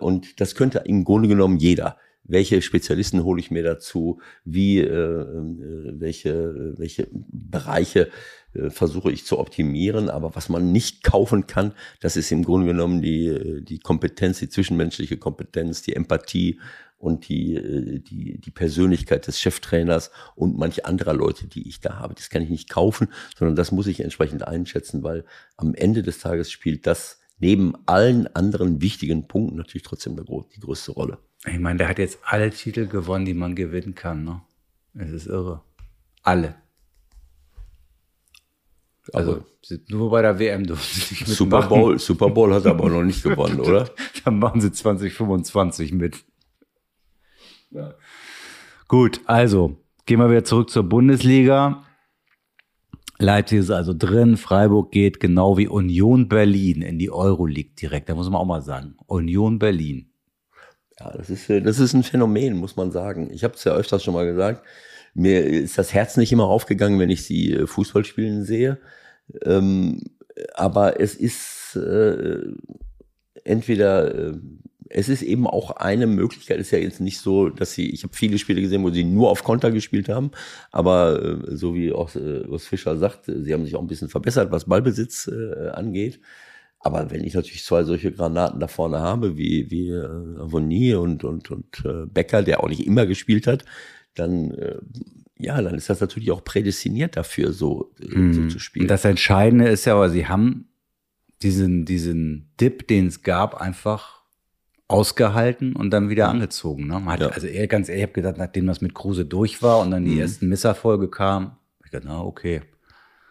und 0.00 0.40
das 0.40 0.54
könnte 0.54 0.82
im 0.84 1.04
Grunde 1.04 1.28
genommen 1.28 1.58
jeder 1.58 1.96
welche 2.28 2.62
Spezialisten 2.62 3.24
hole 3.24 3.40
ich 3.40 3.50
mir 3.50 3.62
dazu, 3.62 4.20
wie, 4.44 4.78
äh, 4.78 5.26
welche, 5.98 6.74
welche 6.76 7.08
Bereiche 7.10 8.10
äh, 8.58 8.70
versuche 8.70 9.12
ich 9.12 9.24
zu 9.24 9.38
optimieren. 9.38 10.10
Aber 10.10 10.34
was 10.34 10.48
man 10.48 10.72
nicht 10.72 11.02
kaufen 11.02 11.46
kann, 11.46 11.72
das 12.00 12.16
ist 12.16 12.32
im 12.32 12.44
Grunde 12.44 12.66
genommen 12.66 13.00
die, 13.02 13.62
die 13.62 13.78
Kompetenz, 13.78 14.38
die 14.38 14.48
zwischenmenschliche 14.48 15.16
Kompetenz, 15.16 15.82
die 15.82 15.94
Empathie 15.94 16.58
und 16.98 17.28
die, 17.28 17.54
äh, 17.54 18.00
die, 18.00 18.38
die 18.38 18.50
Persönlichkeit 18.50 19.26
des 19.26 19.40
Cheftrainers 19.40 20.10
und 20.34 20.58
manche 20.58 20.84
anderer 20.84 21.14
Leute, 21.14 21.46
die 21.46 21.68
ich 21.68 21.80
da 21.80 21.98
habe. 21.98 22.14
Das 22.14 22.30
kann 22.30 22.42
ich 22.42 22.50
nicht 22.50 22.68
kaufen, 22.68 23.08
sondern 23.36 23.56
das 23.56 23.72
muss 23.72 23.86
ich 23.86 24.00
entsprechend 24.00 24.46
einschätzen, 24.46 25.02
weil 25.02 25.24
am 25.56 25.74
Ende 25.74 26.02
des 26.02 26.18
Tages 26.18 26.50
spielt 26.50 26.86
das 26.86 27.20
neben 27.38 27.74
allen 27.86 28.26
anderen 28.34 28.82
wichtigen 28.82 29.28
Punkten 29.28 29.56
natürlich 29.56 29.84
trotzdem 29.84 30.16
die 30.16 30.60
größte 30.60 30.92
Rolle. 30.92 31.18
Ich 31.46 31.58
meine, 31.60 31.78
der 31.78 31.88
hat 31.88 31.98
jetzt 31.98 32.18
alle 32.24 32.50
Titel 32.50 32.86
gewonnen, 32.88 33.24
die 33.24 33.34
man 33.34 33.54
gewinnen 33.54 33.94
kann. 33.94 34.24
Ne? 34.24 34.42
Es 34.94 35.12
ist 35.12 35.26
irre. 35.26 35.62
Alle. 36.22 36.56
Also 39.12 39.44
nur 39.88 40.10
bei 40.10 40.22
der 40.22 40.38
WM 40.38 40.66
dürfen 40.66 40.82
sie 40.82 41.14
nicht 41.14 41.26
Super 41.26 41.62
Bowl, 41.62 41.98
Super 41.98 42.30
Bowl 42.30 42.52
hat 42.52 42.64
er 42.64 42.72
aber 42.72 42.88
noch 42.88 43.02
nicht 43.02 43.22
gewonnen, 43.22 43.60
oder? 43.60 43.90
Dann 44.24 44.38
machen 44.38 44.60
sie 44.60 44.72
2025 44.72 45.92
mit. 45.92 46.24
Ja. 47.70 47.94
Gut, 48.86 49.20
also 49.26 49.76
gehen 50.06 50.20
wir 50.20 50.30
wieder 50.30 50.44
zurück 50.44 50.70
zur 50.70 50.84
Bundesliga. 50.84 51.84
Leipzig 53.18 53.58
ist 53.58 53.70
also 53.70 53.94
drin, 53.96 54.36
Freiburg 54.36 54.92
geht 54.92 55.18
genau 55.18 55.58
wie 55.58 55.66
Union 55.66 56.28
Berlin 56.28 56.82
in 56.82 56.98
die 56.98 57.10
Euroleague 57.10 57.72
direkt. 57.74 58.08
Da 58.08 58.14
muss 58.14 58.30
man 58.30 58.40
auch 58.40 58.46
mal 58.46 58.62
sagen. 58.62 58.96
Union 59.06 59.58
Berlin. 59.58 60.12
Ja, 61.00 61.12
das 61.16 61.28
ist, 61.28 61.50
äh, 61.50 61.60
das 61.60 61.80
ist 61.80 61.94
ein 61.94 62.04
Phänomen, 62.04 62.56
muss 62.56 62.76
man 62.76 62.90
sagen. 62.90 63.30
Ich 63.32 63.44
habe 63.44 63.54
es 63.54 63.64
ja 63.64 63.72
öfters 63.72 64.04
schon 64.04 64.14
mal 64.14 64.26
gesagt. 64.26 64.64
Mir 65.18 65.44
ist 65.44 65.76
das 65.76 65.92
Herz 65.92 66.16
nicht 66.16 66.30
immer 66.30 66.44
aufgegangen, 66.44 67.00
wenn 67.00 67.10
ich 67.10 67.24
sie 67.24 67.52
äh, 67.52 67.66
Fußball 67.66 68.04
spielen 68.04 68.44
sehe. 68.44 68.78
Ähm, 69.44 70.02
aber 70.54 71.00
es 71.00 71.16
ist 71.16 71.76
äh, 71.76 72.38
entweder 73.44 74.14
äh, 74.14 74.32
es 74.90 75.08
ist 75.08 75.22
eben 75.22 75.46
auch 75.46 75.72
eine 75.72 76.06
Möglichkeit, 76.06 76.58
ist 76.60 76.70
ja 76.70 76.78
jetzt 76.78 77.00
nicht 77.00 77.18
so, 77.20 77.50
dass 77.50 77.72
sie, 77.72 77.90
ich 77.90 78.04
habe 78.04 78.14
viele 78.14 78.38
Spiele 78.38 78.62
gesehen, 78.62 78.82
wo 78.84 78.90
sie 78.90 79.04
nur 79.04 79.28
auf 79.28 79.44
Konter 79.44 79.70
gespielt 79.70 80.08
haben, 80.08 80.30
aber 80.70 81.20
äh, 81.20 81.56
so 81.56 81.74
wie 81.74 81.92
auch 81.92 82.14
äh, 82.14 82.50
was 82.50 82.66
Fischer 82.66 82.96
sagt, 82.96 83.24
sie 83.26 83.52
haben 83.52 83.64
sich 83.64 83.74
auch 83.74 83.82
ein 83.82 83.88
bisschen 83.88 84.08
verbessert, 84.08 84.50
was 84.52 84.66
Ballbesitz 84.66 85.28
äh, 85.28 85.68
angeht. 85.70 86.20
Aber 86.80 87.10
wenn 87.10 87.24
ich 87.24 87.34
natürlich 87.34 87.64
zwei 87.64 87.82
solche 87.82 88.12
Granaten 88.12 88.60
da 88.60 88.68
vorne 88.68 89.00
habe, 89.00 89.36
wie, 89.36 89.68
wie 89.70 89.90
äh, 89.90 90.04
Avoni 90.38 90.94
und, 90.94 91.24
und, 91.24 91.50
und 91.50 91.84
äh, 91.84 92.06
Becker, 92.06 92.42
der 92.42 92.62
auch 92.62 92.68
nicht 92.68 92.86
immer 92.86 93.04
gespielt 93.04 93.48
hat, 93.48 93.64
dann, 94.18 94.50
äh, 94.52 94.76
ja, 95.38 95.60
dann 95.60 95.74
ist 95.74 95.88
das 95.90 96.00
natürlich 96.00 96.30
auch 96.30 96.44
prädestiniert 96.44 97.16
dafür, 97.16 97.52
so, 97.52 97.92
äh, 98.00 98.18
mm. 98.18 98.32
so 98.32 98.48
zu 98.48 98.58
spielen. 98.58 98.88
Das 98.88 99.04
Entscheidende 99.04 99.68
ist 99.68 99.84
ja, 99.84 99.94
aber 99.94 100.10
sie 100.10 100.26
haben 100.26 100.68
diesen, 101.42 101.84
diesen 101.84 102.50
Dip, 102.60 102.88
den 102.88 103.06
es 103.06 103.22
gab, 103.22 103.60
einfach 103.60 104.22
ausgehalten 104.88 105.76
und 105.76 105.90
dann 105.90 106.08
wieder 106.08 106.28
angezogen. 106.28 106.86
Ne? 106.86 106.94
Man 106.94 107.08
hat, 107.08 107.20
ja. 107.20 107.28
Also 107.28 107.46
eher 107.46 107.68
ganz 107.68 107.88
ehrlich, 107.88 108.02
ich 108.02 108.08
habe 108.08 108.14
gedacht, 108.14 108.38
nachdem 108.38 108.66
das 108.66 108.80
mit 108.80 108.94
Kruse 108.94 109.24
durch 109.24 109.62
war 109.62 109.80
und 109.80 109.90
dann 109.90 110.04
die 110.04 110.12
mhm. 110.12 110.20
ersten 110.20 110.48
Misserfolge 110.48 111.08
kamen, 111.08 111.52
ich 111.84 111.90
gedacht, 111.90 112.04
na 112.06 112.22
okay. 112.22 112.62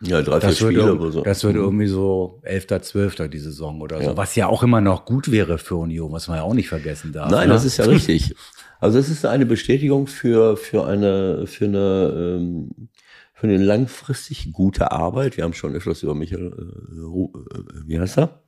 Ja, 0.02 0.22
drei, 0.22 0.40
das 0.40 0.58
vier 0.58 0.68
Spiele 0.68 0.94
oder 0.94 1.12
so. 1.12 1.22
Das 1.22 1.44
würde 1.44 1.60
mhm. 1.60 1.66
irgendwie 1.66 1.88
so 1.88 2.40
11., 2.44 2.68
12. 2.82 3.30
die 3.30 3.40
Saison 3.40 3.82
oder 3.82 3.98
so. 3.98 4.10
Ja. 4.10 4.18
Was 4.18 4.36
ja 4.36 4.48
auch 4.48 4.62
immer 4.62 4.82
noch 4.82 5.06
gut 5.06 5.32
wäre 5.32 5.58
für 5.58 5.76
Union, 5.76 6.12
was 6.12 6.28
man 6.28 6.38
ja 6.38 6.44
auch 6.44 6.54
nicht 6.54 6.70
vergessen 6.70 7.14
darf. 7.14 7.32
Nein, 7.32 7.48
ne? 7.48 7.54
das 7.54 7.66
ist 7.66 7.78
ja 7.78 7.86
richtig. 7.90 8.36
Also 8.80 9.00
es 9.00 9.10
ist 9.10 9.26
eine 9.26 9.46
Bestätigung 9.46 10.08
für, 10.08 10.56
für 10.56 10.86
eine, 10.86 11.48
für 11.48 11.66
eine, 11.66 12.38
ähm, 12.38 12.90
für 13.34 13.48
eine 13.48 13.58
langfristig 13.58 14.52
gute 14.54 14.92
Arbeit. 14.92 15.36
Wir 15.38 15.44
haben 15.44 15.54
schon 15.54 15.74
etwas 15.76 16.04
über 16.04 16.14
Michael, 16.14 16.46
äh, 16.48 17.00
äh, 17.00 17.88
wie 17.88 18.00
heißt 18.00 18.20
er? 18.20 18.42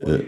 Oliver, 0.00 0.18
äh, 0.18 0.24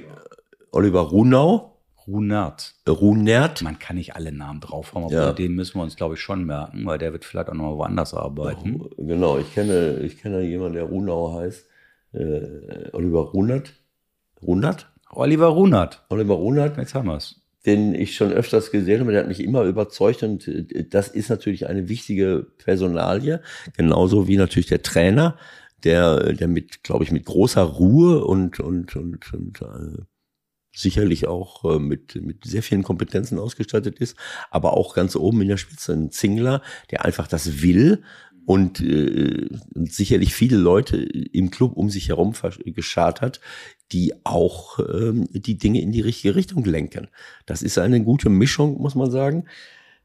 Oliver 0.70 1.00
Runau 1.00 1.73
Runert. 2.06 2.74
Runert. 2.88 3.62
Man 3.62 3.78
kann 3.78 3.96
nicht 3.96 4.16
alle 4.16 4.32
Namen 4.32 4.60
draufhauen, 4.60 5.04
aber 5.04 5.14
ja. 5.14 5.32
den 5.32 5.54
müssen 5.54 5.78
wir 5.78 5.82
uns, 5.82 5.96
glaube 5.96 6.14
ich, 6.14 6.20
schon 6.20 6.44
merken, 6.44 6.84
weil 6.84 6.98
der 6.98 7.12
wird 7.12 7.24
vielleicht 7.24 7.48
auch 7.48 7.54
noch 7.54 7.76
woanders 7.76 8.14
arbeiten. 8.14 8.82
Genau, 8.96 9.38
ich 9.38 9.52
kenne, 9.54 9.98
ich 10.00 10.18
kenne 10.18 10.42
jemanden, 10.42 10.74
der 10.74 10.84
Runau 10.84 11.38
heißt. 11.38 11.66
Äh, 12.12 12.90
Oliver 12.92 13.22
Runert. 13.22 13.72
Runert? 14.42 14.90
Oliver 15.10 15.48
Runert. 15.48 16.04
Oliver 16.08 16.34
Runert. 16.34 16.76
Jetzt 16.76 16.94
haben 16.94 17.08
wir 17.08 17.16
es. 17.16 17.40
Den 17.66 17.94
ich 17.94 18.14
schon 18.14 18.30
öfters 18.30 18.70
gesehen 18.70 19.00
habe, 19.00 19.12
der 19.12 19.22
hat 19.22 19.28
mich 19.28 19.42
immer 19.42 19.62
überzeugt 19.62 20.22
und 20.22 20.46
äh, 20.46 20.86
das 20.88 21.08
ist 21.08 21.30
natürlich 21.30 21.66
eine 21.66 21.88
wichtige 21.88 22.46
Personalie, 22.58 23.40
genauso 23.76 24.28
wie 24.28 24.36
natürlich 24.36 24.68
der 24.68 24.82
Trainer, 24.82 25.38
der, 25.82 26.34
der 26.34 26.48
mit, 26.48 26.82
glaube 26.82 27.04
ich, 27.04 27.10
mit 27.10 27.24
großer 27.24 27.62
Ruhe 27.62 28.24
und, 28.24 28.60
und, 28.60 28.96
und, 28.96 29.32
und 29.32 29.62
äh, 29.62 30.02
sicherlich 30.74 31.26
auch 31.26 31.64
äh, 31.64 31.78
mit, 31.78 32.16
mit 32.16 32.44
sehr 32.44 32.62
vielen 32.62 32.82
Kompetenzen 32.82 33.38
ausgestattet 33.38 33.98
ist, 33.98 34.16
aber 34.50 34.74
auch 34.74 34.94
ganz 34.94 35.16
oben 35.16 35.40
in 35.42 35.48
der 35.48 35.56
Spitze 35.56 35.92
ein 35.92 36.10
Zingler, 36.10 36.62
der 36.90 37.04
einfach 37.04 37.28
das 37.28 37.62
will 37.62 38.02
und, 38.46 38.80
äh, 38.80 39.48
sicherlich 39.74 40.34
viele 40.34 40.56
Leute 40.56 40.96
im 40.96 41.50
Club 41.50 41.76
um 41.76 41.90
sich 41.90 42.08
herum 42.08 42.34
geschart 42.66 43.20
hat, 43.20 43.40
die 43.92 44.12
auch 44.24 44.78
ähm, 44.80 45.28
die 45.32 45.56
Dinge 45.56 45.80
in 45.80 45.92
die 45.92 46.00
richtige 46.00 46.34
Richtung 46.34 46.64
lenken. 46.64 47.08
Das 47.46 47.62
ist 47.62 47.78
eine 47.78 48.02
gute 48.02 48.28
Mischung, 48.28 48.80
muss 48.80 48.94
man 48.94 49.10
sagen. 49.10 49.46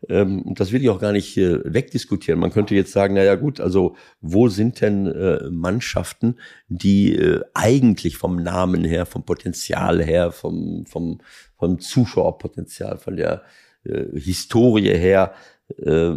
Ähm, 0.08 0.54
das 0.56 0.72
will 0.72 0.82
ich 0.82 0.89
auch 0.89 1.00
gar 1.00 1.12
nicht 1.12 1.38
äh, 1.38 1.62
wegdiskutieren. 1.66 2.39
Man 2.39 2.52
könnte 2.52 2.76
jetzt 2.76 2.93
sagen, 2.93 3.16
na 3.16 3.24
ja 3.24 3.36
gut, 3.36 3.60
also 3.60 3.95
wo 4.22 4.47
sind 4.47 4.80
denn 4.82 5.08
äh, 5.08 5.50
Mannschaften, 5.50 6.38
die 6.70 7.16
äh, 7.16 7.41
eigentlich 7.54 8.18
vom 8.18 8.38
Namen 8.38 8.86
her, 8.86 9.06
vom 9.06 9.26
Potenzial 9.26 10.02
her, 10.02 10.32
vom, 10.32 10.86
vom, 10.86 11.20
vom 11.58 11.80
Zuschauerpotenzial, 11.80 12.97
von 12.97 13.18
der 13.18 13.43
äh, 13.84 14.06
Historie 14.18 14.93
her 14.97 15.34
äh, 15.78 16.14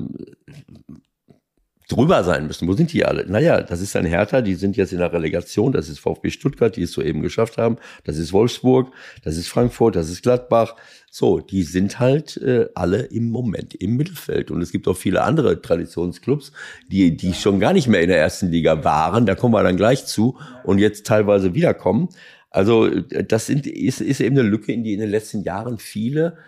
drüber 1.88 2.24
sein 2.24 2.46
müssen. 2.46 2.68
Wo 2.68 2.72
sind 2.72 2.92
die 2.92 3.04
alle? 3.04 3.26
Naja, 3.26 3.60
das 3.60 3.80
ist 3.80 3.96
ein 3.96 4.06
Hertha, 4.06 4.40
die 4.40 4.54
sind 4.54 4.76
jetzt 4.76 4.92
in 4.92 4.98
der 4.98 5.12
Relegation, 5.12 5.72
das 5.72 5.88
ist 5.88 5.98
VfB 5.98 6.30
Stuttgart, 6.30 6.74
die 6.76 6.82
es 6.82 6.92
soeben 6.92 7.22
geschafft 7.22 7.58
haben, 7.58 7.76
das 8.04 8.16
ist 8.16 8.32
Wolfsburg, 8.32 8.92
das 9.24 9.36
ist 9.36 9.48
Frankfurt, 9.48 9.96
das 9.96 10.08
ist 10.08 10.22
Gladbach. 10.22 10.76
So, 11.14 11.40
die 11.40 11.62
sind 11.62 12.00
halt 12.00 12.38
äh, 12.38 12.70
alle 12.74 13.02
im 13.02 13.28
Moment 13.28 13.74
im 13.74 13.98
Mittelfeld. 13.98 14.50
Und 14.50 14.62
es 14.62 14.72
gibt 14.72 14.88
auch 14.88 14.96
viele 14.96 15.22
andere 15.22 15.60
Traditionsclubs, 15.60 16.52
die, 16.90 17.18
die 17.18 17.34
schon 17.34 17.60
gar 17.60 17.74
nicht 17.74 17.86
mehr 17.86 18.00
in 18.00 18.08
der 18.08 18.18
ersten 18.18 18.48
Liga 18.50 18.82
waren, 18.82 19.26
da 19.26 19.34
kommen 19.34 19.52
wir 19.52 19.62
dann 19.62 19.76
gleich 19.76 20.06
zu, 20.06 20.38
und 20.64 20.78
jetzt 20.78 21.04
teilweise 21.04 21.52
wiederkommen. 21.52 22.08
Also 22.48 22.86
äh, 22.86 23.24
das 23.24 23.44
sind, 23.44 23.66
ist, 23.66 24.00
ist 24.00 24.22
eben 24.22 24.38
eine 24.38 24.48
Lücke, 24.48 24.72
in 24.72 24.84
die 24.84 24.94
in 24.94 25.00
den 25.00 25.10
letzten 25.10 25.42
Jahren 25.42 25.76
viele 25.76 26.38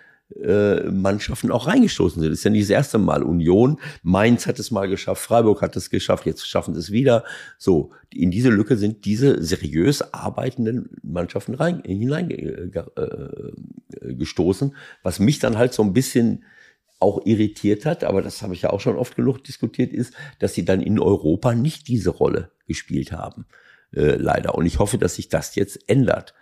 äh, 0.43 0.85
Mannschaften 0.91 1.51
auch 1.51 1.67
reingestoßen 1.67 2.23
sind. 2.23 2.31
Das 2.31 2.39
ist 2.39 2.45
ja 2.45 2.51
nicht 2.51 2.65
das 2.65 2.71
erste 2.71 2.97
Mal. 2.97 3.23
Union, 3.23 3.79
Mainz 4.03 4.47
hat 4.47 4.59
es 4.59 4.71
mal 4.71 4.89
geschafft, 4.89 5.23
Freiburg 5.23 5.61
hat 5.61 5.77
es 5.77 5.91
geschafft, 5.91 6.25
jetzt 6.25 6.49
schaffen 6.49 6.73
sie 6.73 6.81
es 6.81 6.91
wieder. 6.91 7.25
So, 7.59 7.91
in 8.11 8.31
diese 8.31 8.49
Lücke 8.49 8.79
sind 8.79 9.05
diese 9.05 9.43
seriös 9.43 10.15
arbeitenden 10.15 10.89
Mannschaften 11.03 11.55
rein, 11.55 11.83
hineingestoßen, 11.85 12.73
äh, 12.97 13.53
äh, 14.01 14.71
was 15.03 15.19
mich 15.19 15.39
dann 15.39 15.59
halt 15.59 15.73
so 15.73 15.83
ein 15.83 15.93
bisschen 15.93 16.45
auch 17.01 17.25
irritiert 17.27 17.85
hat, 17.85 18.05
aber 18.05 18.23
das 18.23 18.43
habe 18.43 18.55
ich 18.55 18.63
ja 18.63 18.71
auch 18.71 18.81
schon 18.81 18.97
oft 18.97 19.17
genug 19.17 19.45
diskutiert, 19.45 19.93
ist, 19.93 20.15
dass 20.39 20.55
sie 20.55 20.65
dann 20.65 20.81
in 20.81 20.99
Europa 20.99 21.55
nicht 21.55 21.89
diese 21.89 22.11
Rolle 22.11 22.51
gespielt 22.67 23.13
haben. 23.13 23.47
Äh, 23.93 24.17
leider. 24.17 24.55
Und 24.55 24.67
ich 24.67 24.79
hoffe, 24.79 24.97
dass 24.97 25.17
sich 25.17 25.29
das 25.29 25.55
jetzt 25.55 25.89
ändert. 25.89 26.35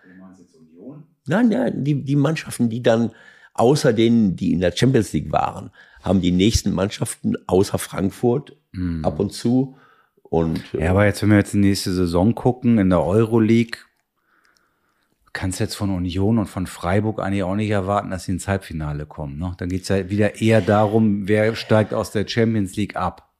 Nein, 1.27 1.49
nein, 1.49 1.85
die, 1.85 2.05
die 2.05 2.17
Mannschaften, 2.17 2.69
die 2.69 2.83
dann 2.83 3.13
Außer 3.55 3.93
denen, 3.93 4.37
die 4.37 4.53
in 4.53 4.61
der 4.61 4.73
Champions 4.75 5.13
League 5.13 5.31
waren, 5.31 5.71
haben 6.03 6.21
die 6.21 6.33
nächsten 6.33 6.73
Mannschaften 6.73 7.35
außer 7.47 7.79
Frankfurt 7.79 8.57
mhm. 8.73 9.05
ab 9.05 9.21
und 9.21 9.33
zu. 9.33 9.77
Und, 10.23 10.63
ja, 10.73 10.91
aber 10.91 11.05
jetzt, 11.05 11.23
wenn 11.23 11.31
wir 11.31 11.37
jetzt 11.37 11.53
die 11.53 11.59
nächste 11.59 11.93
Saison 11.93 12.35
gucken, 12.35 12.79
in 12.79 12.89
der 12.89 13.05
Euroleague, 13.05 13.81
kannst 15.33 15.61
jetzt 15.61 15.75
von 15.75 15.91
Union 15.91 16.39
und 16.39 16.47
von 16.47 16.67
Freiburg 16.67 17.21
eigentlich 17.21 17.43
auch 17.43 17.55
nicht 17.55 17.71
erwarten, 17.71 18.11
dass 18.11 18.25
sie 18.25 18.33
ins 18.33 18.49
Halbfinale 18.49 19.07
kommen. 19.07 19.39
Ne? 19.39 19.55
Dann 19.59 19.69
geht's 19.69 19.89
ja 19.89 20.11
wieder 20.11 20.41
eher 20.41 20.61
darum, 20.61 21.27
wer 21.29 21.55
steigt 21.57 21.95
aus 21.95 22.11
der 22.11 22.29
Champions 22.29 22.77
League 22.77 22.97
ab. 22.97 23.33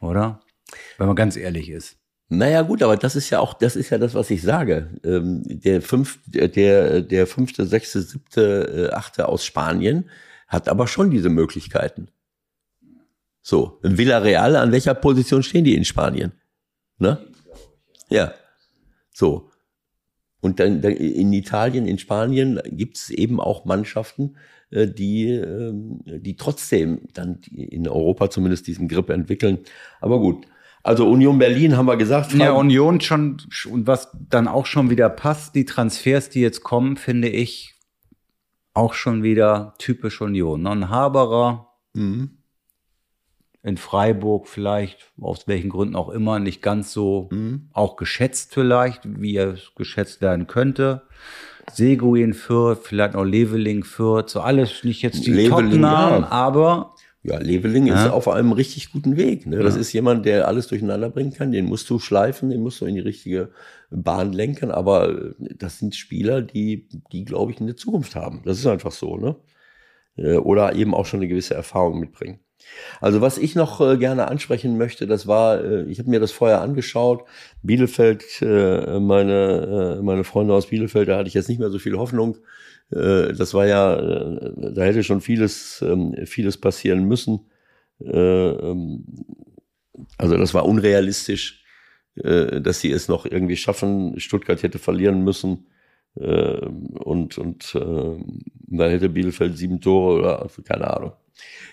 Oder? 0.00 0.40
Wenn 0.98 1.06
man 1.06 1.16
ganz 1.16 1.36
ehrlich 1.36 1.70
ist. 1.70 1.96
Naja, 2.28 2.62
gut, 2.62 2.82
aber 2.82 2.96
das 2.96 3.16
ist 3.16 3.30
ja 3.30 3.38
auch, 3.38 3.54
das 3.54 3.76
ist 3.76 3.90
ja 3.90 3.98
das, 3.98 4.14
was 4.14 4.30
ich 4.30 4.42
sage. 4.42 4.90
Ähm, 5.04 5.42
der 5.44 5.82
fünf, 5.82 6.18
der, 6.26 7.02
der 7.02 7.26
fünfte, 7.26 7.66
sechste, 7.66 8.00
siebte, 8.02 8.90
äh, 8.90 8.94
achte 8.94 9.28
aus 9.28 9.44
Spanien 9.44 10.10
hat 10.48 10.68
aber 10.68 10.86
schon 10.86 11.10
diese 11.10 11.28
Möglichkeiten. 11.28 12.08
So, 13.42 13.78
Villarreal, 13.82 14.56
an 14.56 14.72
welcher 14.72 14.94
Position 14.94 15.42
stehen 15.42 15.64
die 15.64 15.76
in 15.76 15.84
Spanien? 15.84 16.32
Ne? 16.98 17.18
Ja. 18.08 18.32
So. 19.12 19.50
Und 20.44 20.60
dann, 20.60 20.82
dann 20.82 20.92
in 20.92 21.32
Italien, 21.32 21.86
in 21.86 21.96
Spanien 21.96 22.60
gibt 22.66 22.98
es 22.98 23.08
eben 23.08 23.40
auch 23.40 23.64
Mannschaften, 23.64 24.36
äh, 24.68 24.86
die, 24.86 25.30
ähm, 25.30 26.00
die 26.04 26.36
trotzdem 26.36 27.00
dann 27.14 27.40
in 27.50 27.88
Europa 27.88 28.28
zumindest 28.28 28.66
diesen 28.66 28.86
Grip 28.86 29.08
entwickeln. 29.08 29.60
Aber 30.02 30.18
gut, 30.18 30.46
also 30.82 31.08
Union 31.08 31.38
Berlin 31.38 31.78
haben 31.78 31.86
wir 31.86 31.96
gesagt. 31.96 32.34
Ja, 32.34 32.52
Union 32.52 33.00
schon, 33.00 33.38
und 33.70 33.86
was 33.86 34.14
dann 34.28 34.46
auch 34.46 34.66
schon 34.66 34.90
wieder 34.90 35.08
passt, 35.08 35.54
die 35.54 35.64
Transfers, 35.64 36.28
die 36.28 36.42
jetzt 36.42 36.62
kommen, 36.62 36.98
finde 36.98 37.28
ich 37.28 37.74
auch 38.74 38.92
schon 38.92 39.22
wieder 39.22 39.72
typisch 39.78 40.20
Union. 40.20 40.60
Ne? 40.60 40.70
Ein 40.72 40.90
Haberer 40.90 41.70
mhm. 41.94 42.36
In 43.64 43.78
Freiburg 43.78 44.46
vielleicht, 44.46 45.10
aus 45.20 45.48
welchen 45.48 45.70
Gründen 45.70 45.96
auch 45.96 46.10
immer, 46.10 46.38
nicht 46.38 46.62
ganz 46.62 46.92
so 46.92 47.28
mhm. 47.32 47.68
auch 47.72 47.96
geschätzt 47.96 48.52
vielleicht, 48.52 49.00
wie 49.20 49.34
er 49.34 49.56
geschätzt 49.74 50.20
werden 50.20 50.46
könnte. 50.46 51.02
Seguin 51.72 52.34
Fürth, 52.34 52.80
vielleicht 52.82 53.14
noch 53.14 53.24
Leveling 53.24 53.82
Fürth, 53.82 54.28
so 54.28 54.40
alles 54.40 54.84
nicht 54.84 55.00
jetzt 55.00 55.26
die 55.26 55.48
Top-Namen, 55.48 56.24
ja. 56.24 56.30
aber 56.30 56.94
ja, 57.22 57.38
Leveling 57.38 57.86
ja. 57.86 58.04
ist 58.04 58.12
auf 58.12 58.28
einem 58.28 58.52
richtig 58.52 58.92
guten 58.92 59.16
Weg. 59.16 59.46
Ne? 59.46 59.60
Das 59.60 59.76
ja. 59.76 59.80
ist 59.80 59.94
jemand, 59.94 60.26
der 60.26 60.46
alles 60.46 60.66
durcheinander 60.66 61.08
bringen 61.08 61.32
kann. 61.32 61.52
Den 61.52 61.64
musst 61.64 61.88
du 61.88 61.98
schleifen, 61.98 62.50
den 62.50 62.60
musst 62.60 62.82
du 62.82 62.84
in 62.84 62.96
die 62.96 63.00
richtige 63.00 63.50
Bahn 63.90 64.34
lenken. 64.34 64.70
Aber 64.70 65.32
das 65.38 65.78
sind 65.78 65.94
Spieler, 65.94 66.42
die, 66.42 66.86
die 67.12 67.24
glaube 67.24 67.52
ich, 67.52 67.62
eine 67.62 67.76
Zukunft 67.76 68.14
haben. 68.14 68.42
Das 68.44 68.58
ist 68.58 68.66
einfach 68.66 68.92
so. 68.92 69.16
Ne? 69.16 69.36
äh, 70.16 70.36
oder 70.36 70.74
eben 70.74 70.94
auch 70.94 71.06
schon 71.06 71.20
eine 71.20 71.28
gewisse 71.28 71.54
Erfahrung 71.54 71.98
mitbringen. 71.98 72.40
Also 73.00 73.20
was 73.20 73.38
ich 73.38 73.54
noch 73.54 73.80
äh, 73.80 73.96
gerne 73.96 74.28
ansprechen 74.28 74.78
möchte, 74.78 75.06
das 75.06 75.26
war, 75.26 75.62
äh, 75.62 75.84
ich 75.84 75.98
habe 75.98 76.10
mir 76.10 76.20
das 76.20 76.32
vorher 76.32 76.60
angeschaut, 76.60 77.24
Bielefeld, 77.62 78.24
äh, 78.42 79.00
meine, 79.00 79.96
äh, 79.98 80.02
meine 80.02 80.24
Freunde 80.24 80.54
aus 80.54 80.66
Bielefeld, 80.66 81.08
da 81.08 81.18
hatte 81.18 81.28
ich 81.28 81.34
jetzt 81.34 81.48
nicht 81.48 81.58
mehr 81.58 81.70
so 81.70 81.78
viel 81.78 81.96
Hoffnung. 81.96 82.36
Äh, 82.90 83.32
das 83.32 83.54
war 83.54 83.66
ja, 83.66 83.96
äh, 83.96 84.72
da 84.72 84.82
hätte 84.82 85.02
schon 85.04 85.20
vieles, 85.20 85.82
ähm, 85.82 86.14
vieles 86.26 86.58
passieren 86.58 87.04
müssen. 87.04 87.40
Äh, 88.00 88.10
ähm, 88.10 89.04
also 90.18 90.36
das 90.36 90.54
war 90.54 90.66
unrealistisch, 90.66 91.62
dass 92.16 92.80
sie 92.80 92.92
es 92.92 93.08
noch 93.08 93.26
irgendwie 93.26 93.56
schaffen. 93.56 94.20
Stuttgart 94.20 94.62
hätte 94.62 94.78
verlieren 94.78 95.24
müssen. 95.24 95.66
Äh, 96.16 96.66
und 96.66 97.38
und 97.38 97.74
äh, 97.74 98.24
da 98.68 98.88
hätte 98.88 99.08
Bielefeld 99.08 99.58
sieben 99.58 99.80
Tore 99.80 100.18
oder 100.20 100.48
keine 100.64 100.94
Ahnung. 100.94 101.12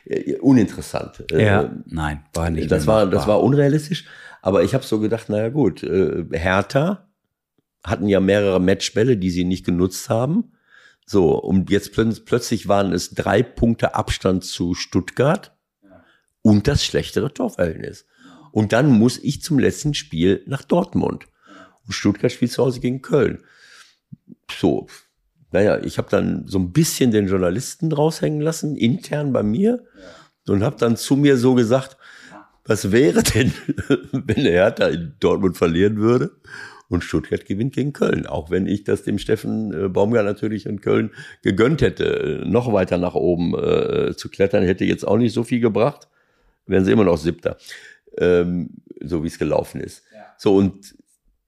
Äh, 0.06 0.38
uninteressant. 0.40 1.24
Ja, 1.32 1.64
Äh, 1.64 1.70
nein, 1.86 2.24
war 2.34 2.50
nicht. 2.50 2.72
das 2.72 2.88
war, 2.88 3.06
das 3.08 3.28
war 3.28 3.42
unrealistisch. 3.44 4.06
Aber 4.42 4.64
ich 4.64 4.74
habe 4.74 4.84
so 4.84 5.00
gedacht, 5.00 5.30
naja 5.30 5.50
gut, 5.50 5.84
äh, 5.84 6.26
Hertha 6.32 7.08
hatten 7.84 8.08
ja 8.08 8.20
mehrere 8.20 8.60
Matchbälle, 8.60 9.18
die 9.18 9.30
sie 9.30 9.44
nicht 9.44 9.66
genutzt 9.66 10.10
haben. 10.10 10.54
So, 11.06 11.36
und 11.40 11.70
jetzt 11.70 11.94
plö- 11.94 12.24
plötzlich 12.26 12.68
waren 12.68 12.94
es 12.94 13.12
drei 13.12 13.44
Punkte 13.44 13.94
Abstand 13.96 14.44
zu 14.44 14.74
Stuttgart 14.74 15.56
und 16.42 16.68
das 16.68 16.84
schlechtere 16.84 17.32
Torverhältnis. 17.34 18.06
Und 18.52 18.74
dann 18.74 18.90
muss 18.90 19.20
ich 19.20 19.42
zum 19.44 19.60
letzten 19.60 19.94
Spiel 19.94 20.44
nach 20.48 20.64
Dortmund. 20.64 21.26
Und 21.86 21.94
Stuttgart 21.94 22.32
spielt 22.32 22.52
zu 22.52 22.64
Hause 22.64 22.80
gegen 22.80 23.02
Köln. 23.02 23.44
So, 24.50 24.88
naja, 25.52 25.80
ich 25.84 25.98
habe 25.98 26.10
dann 26.10 26.48
so 26.48 26.60
ein 26.60 26.72
bisschen 26.72 27.12
den 27.12 27.28
Journalisten 27.28 27.92
raushängen 27.92 28.42
lassen, 28.42 28.76
intern 28.76 29.34
bei 29.34 29.44
mir, 29.44 29.84
und 30.48 30.64
habe 30.64 30.78
dann 30.78 30.98
zu 30.98 31.16
mir 31.16 31.38
so 31.38 31.54
gesagt, 31.54 31.98
was 32.66 32.92
wäre 32.92 33.24
denn, 33.24 33.54
wenn 34.12 34.44
der 34.44 34.54
Hertha 34.54 34.88
in 34.88 35.16
Dortmund 35.20 35.58
verlieren 35.58 35.98
würde 35.98 36.32
und 36.90 37.04
Stuttgart 37.04 37.46
gewinnt 37.46 37.74
gegen 37.74 37.94
Köln? 37.94 38.26
Auch 38.26 38.50
wenn 38.50 38.68
ich 38.68 38.84
das 38.84 39.04
dem 39.04 39.18
Steffen 39.18 39.74
äh, 39.74 39.88
Baumgart 39.90 40.26
natürlich 40.26 40.66
in 40.66 40.82
Köln 40.82 41.12
gegönnt 41.42 41.82
hätte, 41.82 42.42
äh, 42.44 42.46
noch 42.46 42.72
weiter 42.72 42.98
nach 42.98 43.16
oben 43.16 43.54
äh, 43.56 44.16
zu 44.16 44.30
klettern, 44.30 44.64
hätte 44.64 44.86
jetzt 44.86 45.08
auch 45.08 45.18
nicht 45.18 45.34
so 45.34 45.44
viel 45.44 45.60
gebracht. 45.60 46.08
Wären 46.66 46.86
sie 46.86 46.92
immer 46.92 47.04
noch 47.04 47.18
Siebter, 47.18 47.58
ähm, 48.18 48.70
so 49.02 49.24
wie 49.24 49.28
es 49.28 49.40
gelaufen 49.40 49.82
ist. 49.82 50.04
So 50.38 50.56
und 50.56 50.96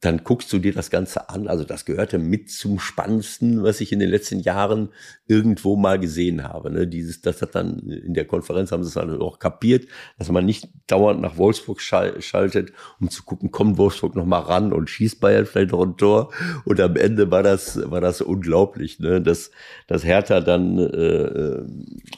dann 0.04 0.24
guckst 0.26 0.52
du 0.52 0.60
dir 0.60 0.74
das 0.74 0.90
Ganze 0.90 1.30
an. 1.30 1.48
Also 1.48 1.64
das 1.64 1.86
gehörte 1.86 2.18
mit 2.18 2.52
zum 2.52 2.80
Spannendsten, 2.80 3.64
was 3.64 3.80
ich 3.80 3.94
in 3.94 4.00
den 4.00 4.10
letzten 4.10 4.40
Jahren 4.40 4.90
irgendwo 5.28 5.78
mal 5.78 5.98
gesehen 5.98 6.44
habe. 6.44 6.72
Ne? 6.72 6.88
Dieses, 6.88 7.22
das 7.22 7.42
hat 7.42 7.56
dann 7.56 7.80
in 7.80 8.14
der 8.14 8.26
Konferenz 8.26 8.72
haben 8.72 8.84
sie 8.84 8.90
es 8.90 8.96
dann 8.96 9.22
auch 9.22 9.40
kapiert, 9.40 9.88
dass 10.18 10.30
man 10.30 10.46
nicht 10.46 10.68
dauernd 10.88 11.22
nach 11.22 11.38
Wolfsburg 11.38 11.80
schal 11.80 12.22
schaltet, 12.22 12.74
um 13.00 13.10
zu 13.10 13.24
gucken, 13.24 13.52
kommt 13.52 13.78
Wolfsburg 13.78 14.16
noch 14.16 14.26
mal 14.26 14.40
ran 14.40 14.74
und 14.74 14.90
schießt 14.90 15.22
Bayern 15.22 15.46
vielleicht 15.46 15.72
noch 15.72 15.82
ein 15.82 15.96
Tor. 15.96 16.34
Und 16.66 16.82
am 16.82 16.98
Ende 16.98 17.32
war 17.32 17.44
das 17.44 17.80
war 17.90 18.02
das 18.02 18.22
unglaublich, 18.22 19.00
ne? 19.00 19.22
dass 19.22 19.52
dass 19.88 20.04
Hertha 20.04 20.42
dann 20.42 20.80
äh, 20.80 20.84
äh, 20.84 21.66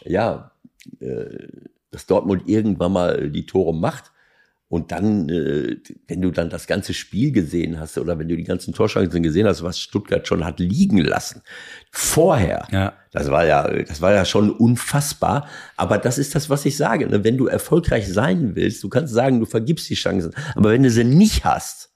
ja 0.06 0.52
äh, 1.00 1.48
dass 1.92 2.08
Dortmund 2.08 2.44
irgendwann 2.48 2.94
mal 2.94 3.30
die 3.30 3.46
Tore 3.46 3.74
macht. 3.74 4.12
Und 4.76 4.92
dann, 4.92 5.30
äh, 5.30 5.78
wenn 6.10 6.22
du 6.22 6.32
dann 6.32 6.50
das 6.50 6.68
ganze 6.68 6.94
Spiel 6.94 7.32
gesehen 7.32 7.80
hast 7.80 7.98
oder 7.98 8.20
wenn 8.20 8.28
du 8.28 8.36
die 8.36 8.44
ganzen 8.44 8.74
Torchancen 8.74 9.24
gesehen 9.24 9.48
hast, 9.48 9.64
was 9.64 9.80
Stuttgart 9.80 10.28
schon 10.28 10.44
hat 10.44 10.60
liegen 10.60 10.98
lassen, 10.98 11.44
vorher, 11.92 12.68
Ja. 12.72 12.92
das 13.14 13.32
war 13.32 13.46
ja, 13.46 13.66
das 13.86 14.02
war 14.02 14.12
ja 14.14 14.26
schon 14.26 14.52
unfassbar. 14.52 15.48
Aber 15.78 15.98
das 15.98 16.18
ist 16.18 16.36
das, 16.36 16.50
was 16.50 16.66
ich 16.66 16.76
sage. 16.76 17.08
Ne? 17.08 17.24
Wenn 17.24 17.38
du 17.38 17.48
erfolgreich 17.48 18.12
sein 18.12 18.58
willst, 18.58 18.84
du 18.84 18.90
kannst 18.90 19.14
sagen, 19.14 19.40
du 19.40 19.46
vergibst 19.46 19.90
die 19.90 19.96
Chancen. 19.96 20.34
Aber 20.56 20.72
wenn 20.72 20.84
du 20.84 20.90
sie 20.90 21.06
nicht 21.06 21.46
hast, 21.46 21.94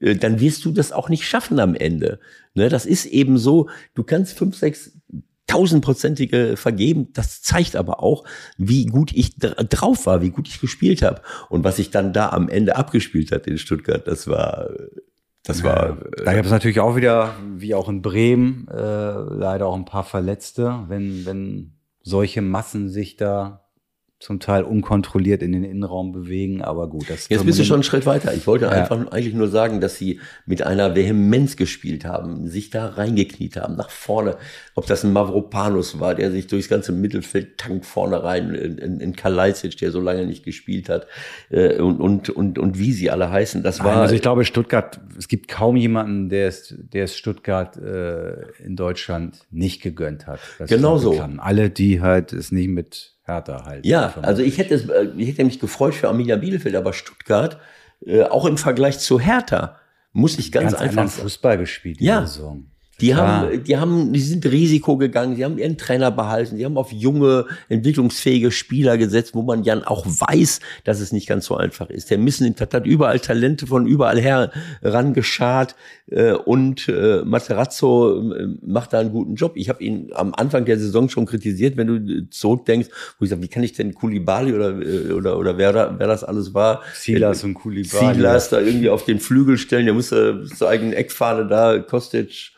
äh, 0.00 0.16
dann 0.16 0.40
wirst 0.40 0.64
du 0.64 0.72
das 0.72 0.90
auch 0.90 1.08
nicht 1.08 1.24
schaffen 1.24 1.60
am 1.60 1.76
Ende. 1.76 2.18
Ne? 2.54 2.68
Das 2.68 2.84
ist 2.84 3.06
eben 3.06 3.38
so, 3.38 3.68
du 3.94 4.02
kannst 4.02 4.36
fünf, 4.36 4.56
sechs 4.56 4.98
tausendprozentige 5.46 6.56
vergeben. 6.56 7.08
Das 7.12 7.42
zeigt 7.42 7.76
aber 7.76 8.02
auch, 8.02 8.24
wie 8.56 8.86
gut 8.86 9.12
ich 9.12 9.36
dr 9.36 9.64
drauf 9.64 10.06
war, 10.06 10.22
wie 10.22 10.30
gut 10.30 10.48
ich 10.48 10.60
gespielt 10.60 11.02
habe. 11.02 11.22
Und 11.48 11.64
was 11.64 11.78
ich 11.78 11.90
dann 11.90 12.12
da 12.12 12.30
am 12.30 12.48
Ende 12.48 12.76
abgespielt 12.76 13.32
hat 13.32 13.46
in 13.46 13.58
Stuttgart, 13.58 14.06
das 14.06 14.28
war, 14.28 14.70
das 15.44 15.64
war, 15.64 15.98
Da 16.24 16.34
gab 16.34 16.44
es 16.44 16.50
natürlich 16.50 16.80
auch 16.80 16.96
wieder, 16.96 17.34
wie 17.56 17.74
auch 17.74 17.88
in 17.88 18.02
Bremen, 18.02 18.68
äh, 18.68 18.74
leider 18.76 19.66
auch 19.66 19.76
ein 19.76 19.84
paar 19.84 20.04
Verletzte, 20.04 20.84
wenn, 20.88 21.26
wenn 21.26 21.72
solche 22.02 22.42
Massen 22.42 22.88
sich 22.88 23.16
da 23.16 23.61
zum 24.22 24.38
Teil 24.38 24.62
unkontrolliert 24.62 25.42
in 25.42 25.50
den 25.50 25.64
Innenraum 25.64 26.12
bewegen, 26.12 26.62
aber 26.62 26.88
gut, 26.88 27.10
das 27.10 27.28
Jetzt 27.28 27.44
bist 27.44 27.58
du 27.58 27.64
schon 27.64 27.76
einen 27.76 27.82
Schritt 27.82 28.06
weiter. 28.06 28.32
Ich 28.32 28.46
wollte 28.46 28.66
Ja. 28.66 28.70
einfach 28.70 29.10
eigentlich 29.10 29.34
nur 29.34 29.48
sagen, 29.48 29.80
dass 29.80 29.96
sie 29.96 30.20
mit 30.46 30.62
einer 30.62 30.94
Vehemenz 30.94 31.56
gespielt 31.56 32.04
haben, 32.04 32.46
sich 32.46 32.70
da 32.70 32.86
reingekniet 32.86 33.56
haben, 33.56 33.74
nach 33.74 33.90
vorne. 33.90 34.36
Ob 34.76 34.86
das 34.86 35.02
ein 35.02 35.12
Mavropanos 35.12 35.98
war, 35.98 36.14
der 36.14 36.30
sich 36.30 36.46
durchs 36.46 36.68
ganze 36.68 36.92
Mittelfeld 36.92 37.58
tankt 37.58 37.84
vorne 37.84 38.22
rein, 38.22 38.54
in, 38.54 39.00
in, 39.00 39.16
Kalajdzic, 39.16 39.76
der 39.78 39.90
so 39.90 40.00
lange 40.00 40.24
nicht 40.24 40.44
gespielt 40.44 40.88
hat, 40.88 41.08
äh, 41.50 41.80
und, 41.80 42.00
und, 42.00 42.30
und, 42.30 42.60
und 42.60 42.78
wie 42.78 42.92
sie 42.92 43.10
alle 43.10 43.28
heißen. 43.28 43.64
Das 43.64 43.82
war, 43.82 43.96
also 43.96 44.14
ich 44.14 44.22
glaube, 44.22 44.44
Stuttgart, 44.44 45.00
es 45.18 45.26
gibt 45.26 45.48
kaum 45.48 45.74
jemanden, 45.74 46.28
der 46.28 46.46
es, 46.46 46.74
der 46.78 47.04
es 47.04 47.16
Stuttgart 47.16 47.76
äh, 47.76 48.34
in 48.64 48.76
Deutschland 48.76 49.40
nicht 49.50 49.82
gegönnt 49.82 50.28
hat. 50.28 50.38
Genau 50.68 50.96
so. 50.98 51.20
Alle, 51.38 51.70
die 51.70 52.00
halt 52.00 52.32
es 52.32 52.52
nicht 52.52 52.68
mit 52.68 53.12
Hertha 53.32 53.64
halt. 53.64 53.86
Ja, 53.86 54.14
also 54.22 54.42
ich 54.42 54.58
hätte, 54.58 54.74
es, 54.74 54.88
äh, 54.88 55.08
ich 55.16 55.28
hätte 55.28 55.44
mich 55.44 55.58
gefreut 55.60 55.94
für 55.94 56.08
Arminia 56.08 56.36
Bielefeld, 56.36 56.74
aber 56.74 56.92
Stuttgart, 56.92 57.58
äh, 58.04 58.22
auch 58.22 58.44
im 58.44 58.58
Vergleich 58.58 58.98
zu 58.98 59.20
Hertha, 59.20 59.76
muss 60.12 60.38
ich 60.38 60.52
ganz, 60.52 60.72
ganz 60.72 60.82
einfach 60.82 61.08
Fußball 61.08 61.58
gespielt 61.58 62.00
Ja. 62.00 62.26
Saison. 62.26 62.66
Die 63.00 63.14
haben, 63.14 63.64
die 63.64 63.76
haben, 63.76 64.12
die 64.12 64.20
sind 64.20 64.46
Risiko 64.46 64.96
gegangen, 64.96 65.34
die 65.34 65.44
haben 65.44 65.58
ihren 65.58 65.76
Trainer 65.76 66.10
behalten, 66.10 66.56
die 66.56 66.64
haben 66.64 66.76
auf 66.76 66.92
junge, 66.92 67.46
entwicklungsfähige 67.68 68.52
Spieler 68.52 68.96
gesetzt, 68.96 69.34
wo 69.34 69.42
man 69.42 69.64
ja 69.64 69.80
auch 69.86 70.06
weiß, 70.06 70.60
dass 70.84 71.00
es 71.00 71.10
nicht 71.10 71.26
ganz 71.26 71.46
so 71.46 71.56
einfach 71.56 71.90
ist. 71.90 72.10
Der 72.10 72.18
Missen 72.18 72.54
hat 72.60 72.86
überall 72.86 73.18
Talente 73.18 73.66
von 73.66 73.86
überall 73.86 74.20
her 74.20 74.52
rangeschart 74.82 75.74
äh, 76.10 76.32
und 76.32 76.88
äh, 76.88 77.22
Materazzo 77.24 78.32
äh, 78.34 78.48
macht 78.62 78.92
da 78.92 79.00
einen 79.00 79.10
guten 79.10 79.34
Job. 79.34 79.52
Ich 79.56 79.68
habe 79.68 79.82
ihn 79.82 80.10
am 80.14 80.34
Anfang 80.34 80.64
der 80.64 80.78
Saison 80.78 81.08
schon 81.08 81.26
kritisiert, 81.26 81.76
wenn 81.76 81.86
du 81.86 81.96
äh, 81.96 82.30
zurückdenkst, 82.30 82.88
wo 83.18 83.24
ich 83.24 83.30
sage, 83.30 83.42
wie 83.42 83.48
kann 83.48 83.62
ich 83.62 83.72
denn 83.72 83.94
Kulibali 83.94 84.52
oder 84.52 84.80
äh, 84.80 85.12
oder 85.12 85.38
oder 85.38 85.58
wer 85.58 85.72
da, 85.72 85.94
wer 85.98 86.06
das 86.06 86.22
alles 86.22 86.54
war, 86.54 86.82
Silas 86.94 87.42
äh, 87.42 87.46
und 87.46 87.54
Koulibaly. 87.54 88.14
Silas 88.14 88.50
da 88.50 88.60
irgendwie 88.60 88.90
auf 88.90 89.04
den 89.04 89.18
Flügel 89.18 89.58
stellen, 89.58 89.86
der 89.86 89.94
musste 89.94 90.44
zur 90.44 90.68
eigenen 90.68 90.92
Eckfahne 90.92 91.46
da, 91.46 91.78
Kostic, 91.78 92.51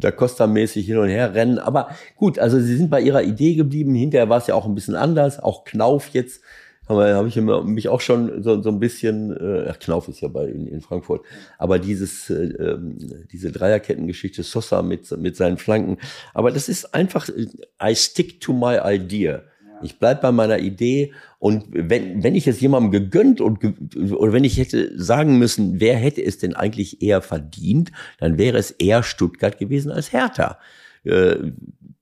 da 0.00 0.10
Costa-mäßig 0.10 0.86
hin 0.86 0.98
und 0.98 1.08
her 1.08 1.34
rennen. 1.34 1.58
Aber 1.58 1.90
gut, 2.16 2.38
also 2.38 2.60
sie 2.60 2.76
sind 2.76 2.90
bei 2.90 3.00
ihrer 3.00 3.22
Idee 3.22 3.54
geblieben. 3.54 3.94
Hinterher 3.94 4.28
war 4.28 4.38
es 4.38 4.46
ja 4.46 4.54
auch 4.54 4.66
ein 4.66 4.74
bisschen 4.74 4.94
anders. 4.94 5.42
Auch 5.42 5.64
Knauf 5.64 6.08
jetzt, 6.08 6.42
habe 6.88 7.14
hab 7.14 7.26
ich 7.26 7.36
mich 7.36 7.88
auch 7.88 8.00
schon 8.00 8.42
so, 8.42 8.62
so 8.62 8.68
ein 8.70 8.78
bisschen, 8.78 9.36
äh, 9.36 9.72
Knauf 9.80 10.08
ist 10.08 10.20
ja 10.20 10.28
bei 10.28 10.46
in, 10.46 10.66
in 10.66 10.80
Frankfurt, 10.80 11.22
aber 11.58 11.78
dieses, 11.78 12.30
äh, 12.30 12.44
ähm, 12.44 12.96
diese 13.32 13.50
Dreierkettengeschichte, 13.50 14.42
Sosa 14.42 14.82
mit, 14.82 15.10
mit 15.18 15.36
seinen 15.36 15.56
Flanken. 15.56 15.98
Aber 16.32 16.52
das 16.52 16.68
ist 16.68 16.94
einfach, 16.94 17.28
äh, 17.28 17.46
I 17.82 17.96
stick 17.96 18.40
to 18.40 18.52
my 18.52 18.78
idea. 18.82 19.42
Ich 19.82 19.98
bleib 19.98 20.22
bei 20.22 20.32
meiner 20.32 20.58
Idee 20.58 21.12
und 21.38 21.64
wenn, 21.70 22.22
wenn 22.22 22.34
ich 22.34 22.46
es 22.46 22.60
jemandem 22.60 22.90
gegönnt 22.90 23.40
und 23.40 23.60
ge 23.60 23.74
oder 24.12 24.32
wenn 24.32 24.44
ich 24.44 24.58
hätte 24.58 24.92
sagen 25.00 25.38
müssen, 25.38 25.80
wer 25.80 25.96
hätte 25.96 26.24
es 26.24 26.38
denn 26.38 26.54
eigentlich 26.54 27.02
eher 27.02 27.22
verdient, 27.22 27.92
dann 28.18 28.38
wäre 28.38 28.58
es 28.58 28.70
eher 28.70 29.02
Stuttgart 29.02 29.58
gewesen 29.58 29.90
als 29.90 30.12
Hertha. 30.12 30.58
Äh, 31.04 31.36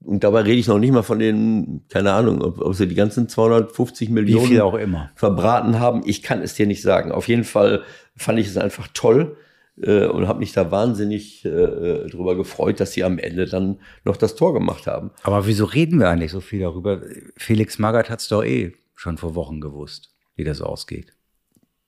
und 0.05 0.23
dabei 0.23 0.43
rede 0.43 0.59
ich 0.59 0.69
noch 0.69 0.79
nicht 0.79 0.93
mal 0.93 1.03
von 1.03 1.19
den, 1.19 1.85
keine 1.89 2.13
Ahnung, 2.13 2.43
ob, 2.43 2.61
ob 2.61 2.75
sie 2.75 2.87
die 2.87 2.95
ganzen 2.95 3.29
250 3.29 4.09
Wie 4.09 4.13
Millionen 4.13 4.61
auch 4.61 4.75
immer. 4.75 5.11
verbraten 5.15 5.81
haben. 5.81 6.03
Ich 6.05 6.23
kann 6.23 6.43
es 6.43 6.55
dir 6.55 6.67
nicht 6.67 6.83
sagen. 6.83 7.11
Auf 7.11 7.29
jeden 7.29 7.45
Fall 7.45 7.83
fand 8.15 8.39
ich 8.39 8.47
es 8.47 8.59
einfach 8.59 8.89
toll 8.93 9.37
äh, 9.81 10.07
und 10.07 10.29
habe 10.29 10.39
mich 10.39 10.53
da 10.53 10.71
wahnsinnig 10.71 11.45
äh, 11.45 12.09
drüber 12.09 12.37
gefreut, 12.37 12.81
dass 12.81 12.93
sie 12.93 13.05
am 13.05 13.19
Ende 13.19 13.47
dann 13.47 13.81
noch 14.05 14.17
das 14.17 14.37
Tor 14.37 14.55
gemacht 14.55 14.87
haben. 14.87 15.11
Aber 15.23 15.47
wieso 15.47 15.65
reden 15.65 16.01
wir 16.01 16.09
eigentlich 16.09 16.33
so 16.33 16.41
viel 16.41 16.61
darüber? 16.61 17.03
Felix 17.37 17.79
Magath 17.79 18.11
hat 18.11 18.21
es 18.21 18.29
doch 18.29 18.45
eh 18.45 18.75
schon 18.95 19.19
vor 19.19 19.35
Wochen 19.35 19.61
gewusst, 19.61 20.15
wie 20.37 20.45
das 20.45 20.61
ausgeht. 20.61 21.13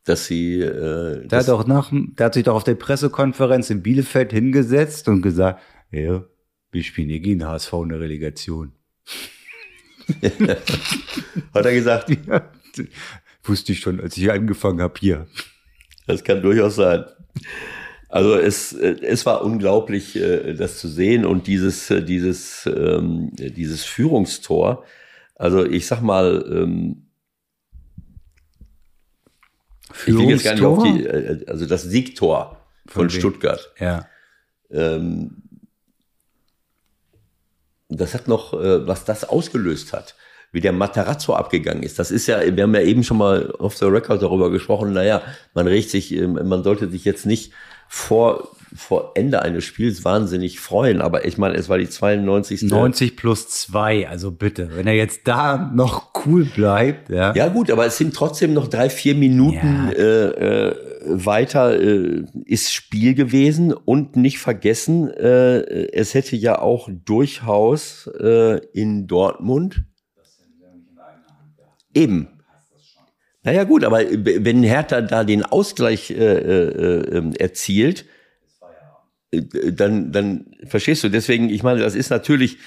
Dass 0.04 0.26
sie 0.26 0.60
äh, 0.60 0.66
Der 0.66 1.22
hat, 1.22 1.32
das, 1.32 1.46
doch 1.46 1.66
nach, 1.66 1.90
der 1.92 2.26
hat 2.26 2.34
sich 2.34 2.44
doch 2.44 2.54
auf 2.54 2.64
der 2.64 2.76
Pressekonferenz 2.76 3.70
in 3.70 3.82
Bielefeld 3.82 4.32
hingesetzt 4.32 5.08
und 5.08 5.22
gesagt, 5.22 5.60
ja, 5.90 6.24
wir 6.70 6.82
spielen 6.82 7.08
hier 7.08 7.20
gegen 7.20 7.46
HSV 7.46 7.72
eine 7.74 7.98
Relegation. 7.98 8.72
hat 11.54 11.64
er 11.66 11.72
gesagt, 11.72 12.10
Ja, 12.26 12.42
wusste 13.42 13.72
ich 13.72 13.80
schon, 13.80 14.00
als 14.00 14.16
ich 14.16 14.30
angefangen 14.30 14.80
habe 14.80 14.94
hier. 14.98 15.26
Das 16.06 16.24
kann 16.24 16.42
durchaus 16.42 16.76
sein. 16.76 17.04
Also 18.08 18.36
es, 18.36 18.72
äh, 18.72 18.96
es 19.02 19.26
war 19.26 19.42
unglaublich, 19.42 20.16
äh, 20.16 20.54
das 20.54 20.78
zu 20.78 20.88
sehen 20.88 21.26
und 21.26 21.46
dieses, 21.46 21.90
äh, 21.90 22.02
dieses, 22.02 22.66
ähm, 22.66 23.30
dieses 23.34 23.84
Führungstor. 23.84 24.84
Also 25.34 25.66
ich 25.66 25.86
sag 25.86 26.00
mal, 26.02 26.44
ähm, 26.50 27.08
ich 30.06 30.14
will 30.14 30.30
jetzt 30.30 30.44
gar 30.44 30.54
nicht 30.54 30.64
auf 30.64 30.82
die, 30.82 31.08
also 31.48 31.66
das 31.66 31.82
Siegtor 31.82 32.60
von, 32.86 33.02
von 33.02 33.10
Stuttgart. 33.10 33.72
Ja. 33.78 34.06
Ähm, 34.70 35.42
das 37.88 38.14
hat 38.14 38.28
noch, 38.28 38.52
was 38.52 39.04
das 39.04 39.24
ausgelöst 39.24 39.92
hat 39.92 40.16
wie 40.56 40.60
der 40.62 40.72
Matarazzo 40.72 41.34
abgegangen 41.34 41.82
ist. 41.82 41.98
Das 41.98 42.10
ist 42.10 42.26
ja, 42.26 42.40
wir 42.40 42.62
haben 42.62 42.74
ja 42.74 42.80
eben 42.80 43.04
schon 43.04 43.18
mal 43.18 43.50
off 43.58 43.76
the 43.76 43.84
record 43.84 44.22
darüber 44.22 44.50
gesprochen, 44.50 44.94
naja, 44.94 45.20
man 45.52 45.66
regt 45.66 45.90
sich, 45.90 46.18
man 46.26 46.64
sollte 46.64 46.88
sich 46.88 47.04
jetzt 47.04 47.26
nicht 47.26 47.52
vor, 47.88 48.48
vor 48.74 49.12
Ende 49.16 49.42
eines 49.42 49.64
Spiels 49.64 50.02
wahnsinnig 50.02 50.58
freuen. 50.58 51.02
Aber 51.02 51.26
ich 51.26 51.36
meine, 51.36 51.56
es 51.56 51.68
war 51.68 51.76
die 51.76 51.90
92. 51.90 52.62
90 52.62 53.16
plus 53.16 53.48
2, 53.48 54.08
also 54.08 54.30
bitte, 54.30 54.70
wenn 54.74 54.86
er 54.86 54.94
jetzt 54.94 55.28
da 55.28 55.70
noch 55.74 56.24
cool 56.24 56.46
bleibt. 56.46 57.10
Ja, 57.10 57.34
ja 57.34 57.48
gut, 57.48 57.70
aber 57.70 57.84
es 57.84 57.98
sind 57.98 58.14
trotzdem 58.14 58.54
noch 58.54 58.68
drei, 58.68 58.88
vier 58.88 59.14
Minuten 59.14 59.90
ja. 59.92 60.02
äh, 60.02 60.68
äh, 60.68 60.74
weiter 61.04 61.78
äh, 61.78 62.24
ist 62.46 62.72
Spiel 62.72 63.12
gewesen 63.12 63.74
und 63.74 64.16
nicht 64.16 64.38
vergessen, 64.38 65.10
äh, 65.10 65.60
es 65.92 66.14
hätte 66.14 66.34
ja 66.34 66.62
auch 66.62 66.88
durchaus 67.04 68.10
äh, 68.18 68.58
in 68.72 69.06
Dortmund 69.06 69.84
eben 71.96 72.28
naja 73.46 73.62
gut, 73.62 73.84
aber 73.84 74.00
wenn 74.00 74.64
Hertha 74.64 75.00
da 75.02 75.22
den 75.22 75.44
Ausgleich 75.44 76.10
äh, 76.10 76.14
äh, 76.16 77.16
ähm, 77.16 77.32
erzielt, 77.32 78.04
äh, 79.30 79.40
dann, 79.72 80.10
dann 80.10 80.46
verstehst 80.64 81.04
du. 81.04 81.08
Deswegen, 81.08 81.48
ich 81.48 81.62
meine, 81.62 81.78
das 81.78 81.94
ist 81.94 82.10
natürlich, 82.10 82.58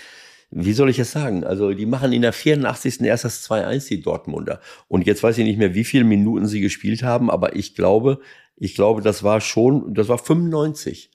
wie 0.52 0.72
soll 0.72 0.90
ich 0.90 0.98
es 0.98 1.12
sagen? 1.12 1.44
Also 1.44 1.74
die 1.74 1.86
machen 1.86 2.14
in 2.14 2.22
der 2.22 2.32
84. 2.32 3.02
erst 3.02 3.26
das 3.26 3.44
2-1 3.50 3.90
die 3.90 4.02
Dortmunder. 4.02 4.62
Und 4.88 5.06
jetzt 5.06 5.22
weiß 5.22 5.38
ich 5.40 5.44
nicht 5.44 5.60
mehr, 5.60 5.76
wie 5.76 5.84
viele 5.84 6.06
Minuten 6.06 6.48
sie 6.48 6.62
gespielt 6.62 7.04
haben, 7.04 7.30
aber 7.30 7.58
ich 7.58 7.76
glaube, 7.76 8.22
ich 8.56 8.74
glaube, 8.74 9.02
das 9.02 9.22
war 9.22 9.42
schon, 9.42 9.94
das 9.94 10.08
war 10.08 10.18
95. 10.18 11.12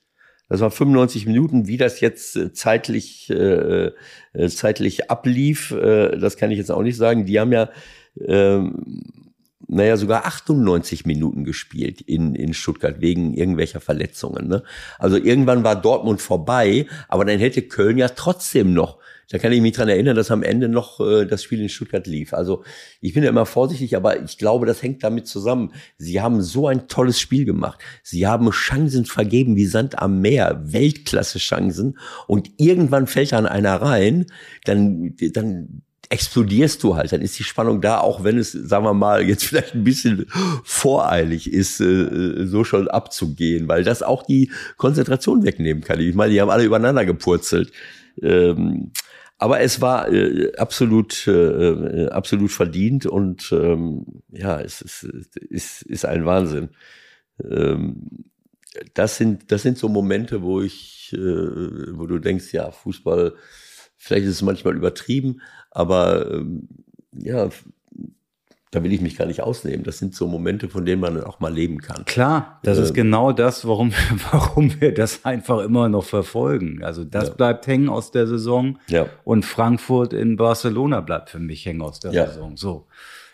Das 0.50 0.60
war 0.60 0.70
95 0.70 1.24
Minuten, 1.24 1.68
wie 1.68 1.78
das 1.78 2.00
jetzt 2.00 2.36
äh, 2.36 2.52
zeitlich, 2.52 3.30
äh, 3.30 3.92
äh, 4.34 4.48
zeitlich 4.50 5.10
ablief, 5.10 5.70
äh, 5.70 6.18
das 6.18 6.36
kann 6.36 6.50
ich 6.50 6.58
jetzt 6.58 6.70
auch 6.70 6.82
nicht 6.82 6.98
sagen. 6.98 7.24
Die 7.24 7.40
haben 7.40 7.50
ja 7.50 7.70
ähm, 8.20 9.02
naja, 9.66 9.96
sogar 9.96 10.26
98 10.26 11.06
Minuten 11.06 11.44
gespielt 11.44 12.00
in, 12.00 12.34
in 12.34 12.54
Stuttgart 12.54 13.00
wegen 13.00 13.34
irgendwelcher 13.34 13.80
Verletzungen. 13.80 14.48
Ne? 14.48 14.62
Also 14.98 15.16
irgendwann 15.16 15.64
war 15.64 15.80
Dortmund 15.80 16.20
vorbei, 16.20 16.86
aber 17.08 17.24
dann 17.24 17.38
hätte 17.38 17.62
Köln 17.62 17.98
ja 17.98 18.08
trotzdem 18.08 18.74
noch. 18.74 18.98
Da 19.30 19.38
kann 19.38 19.52
ich 19.52 19.62
mich 19.62 19.72
dran 19.72 19.88
erinnern, 19.88 20.16
dass 20.16 20.30
am 20.30 20.42
Ende 20.42 20.68
noch 20.68 21.00
äh, 21.00 21.24
das 21.24 21.42
Spiel 21.42 21.60
in 21.60 21.70
Stuttgart 21.70 22.06
lief. 22.06 22.34
Also 22.34 22.62
ich 23.00 23.14
bin 23.14 23.22
ja 23.22 23.30
immer 23.30 23.46
vorsichtig, 23.46 23.96
aber 23.96 24.22
ich 24.22 24.36
glaube, 24.36 24.66
das 24.66 24.82
hängt 24.82 25.02
damit 25.02 25.26
zusammen. 25.26 25.72
Sie 25.96 26.20
haben 26.20 26.42
so 26.42 26.68
ein 26.68 26.88
tolles 26.88 27.18
Spiel 27.18 27.46
gemacht. 27.46 27.80
Sie 28.02 28.26
haben 28.26 28.50
Chancen 28.50 29.06
vergeben 29.06 29.56
wie 29.56 29.66
Sand 29.66 29.98
am 29.98 30.20
Meer, 30.20 30.60
Weltklasse-Chancen. 30.66 31.98
Und 32.26 32.50
irgendwann 32.58 33.06
fällt 33.06 33.32
dann 33.32 33.46
einer 33.46 33.80
rein, 33.80 34.26
dann, 34.64 35.16
dann 35.32 35.82
explodierst 36.14 36.80
du 36.84 36.94
halt, 36.94 37.12
dann 37.12 37.22
ist 37.22 37.38
die 37.40 37.44
Spannung 37.44 37.80
da, 37.80 37.98
auch 37.98 38.22
wenn 38.22 38.38
es, 38.38 38.52
sagen 38.52 38.84
wir 38.84 38.94
mal, 38.94 39.22
jetzt 39.22 39.44
vielleicht 39.48 39.74
ein 39.74 39.84
bisschen 39.84 40.26
voreilig 40.62 41.52
ist, 41.52 41.80
äh, 41.80 42.46
so 42.46 42.62
schon 42.62 42.88
abzugehen, 42.88 43.68
weil 43.68 43.82
das 43.82 44.02
auch 44.02 44.22
die 44.22 44.52
Konzentration 44.76 45.44
wegnehmen 45.44 45.82
kann. 45.82 46.00
Ich 46.00 46.14
meine, 46.14 46.32
die 46.32 46.40
haben 46.40 46.50
alle 46.50 46.64
übereinander 46.64 47.04
gepurzelt. 47.04 47.72
Ähm, 48.22 48.92
aber 49.38 49.60
es 49.60 49.80
war 49.80 50.10
äh, 50.12 50.52
absolut, 50.56 51.26
äh, 51.26 52.06
absolut 52.06 52.52
verdient 52.52 53.06
und 53.06 53.50
ähm, 53.52 54.22
ja, 54.30 54.60
es 54.60 54.80
ist, 54.80 55.02
ist, 55.50 55.82
ist 55.82 56.04
ein 56.04 56.24
Wahnsinn. 56.24 56.68
Ähm, 57.42 58.24
das 58.94 59.16
sind, 59.16 59.50
das 59.50 59.62
sind 59.62 59.78
so 59.78 59.88
Momente, 59.88 60.42
wo 60.42 60.60
ich, 60.60 61.12
äh, 61.12 61.18
wo 61.18 62.06
du 62.06 62.20
denkst, 62.20 62.52
ja, 62.52 62.70
Fußball, 62.70 63.34
vielleicht 64.04 64.26
ist 64.26 64.32
es 64.32 64.42
manchmal 64.42 64.76
übertrieben, 64.76 65.40
aber 65.70 66.30
ähm, 66.30 66.68
ja, 67.12 67.48
da 68.70 68.82
will 68.82 68.92
ich 68.92 69.00
mich 69.00 69.16
gar 69.16 69.26
nicht 69.26 69.40
ausnehmen. 69.40 69.84
Das 69.84 69.98
sind 69.98 70.14
so 70.14 70.26
Momente, 70.26 70.68
von 70.68 70.84
denen 70.84 71.00
man 71.00 71.22
auch 71.22 71.40
mal 71.40 71.52
leben 71.52 71.80
kann. 71.80 72.04
Klar, 72.04 72.60
das 72.64 72.78
äh, 72.78 72.82
ist 72.82 72.88
ähm. 72.90 72.94
genau 72.94 73.32
das, 73.32 73.66
warum, 73.66 73.92
warum 74.32 74.80
wir 74.80 74.92
das 74.92 75.24
einfach 75.24 75.60
immer 75.60 75.88
noch 75.88 76.04
verfolgen. 76.04 76.82
Also 76.82 77.04
das 77.04 77.28
ja. 77.28 77.34
bleibt 77.34 77.66
hängen 77.66 77.88
aus 77.88 78.10
der 78.10 78.26
Saison 78.26 78.78
ja. 78.88 79.06
und 79.24 79.44
Frankfurt 79.44 80.12
in 80.12 80.36
Barcelona 80.36 81.00
bleibt 81.00 81.30
für 81.30 81.38
mich 81.38 81.64
hängen 81.64 81.82
aus 81.82 82.00
der 82.00 82.12
ja. 82.12 82.26
Saison. 82.26 82.56
So. 82.56 82.86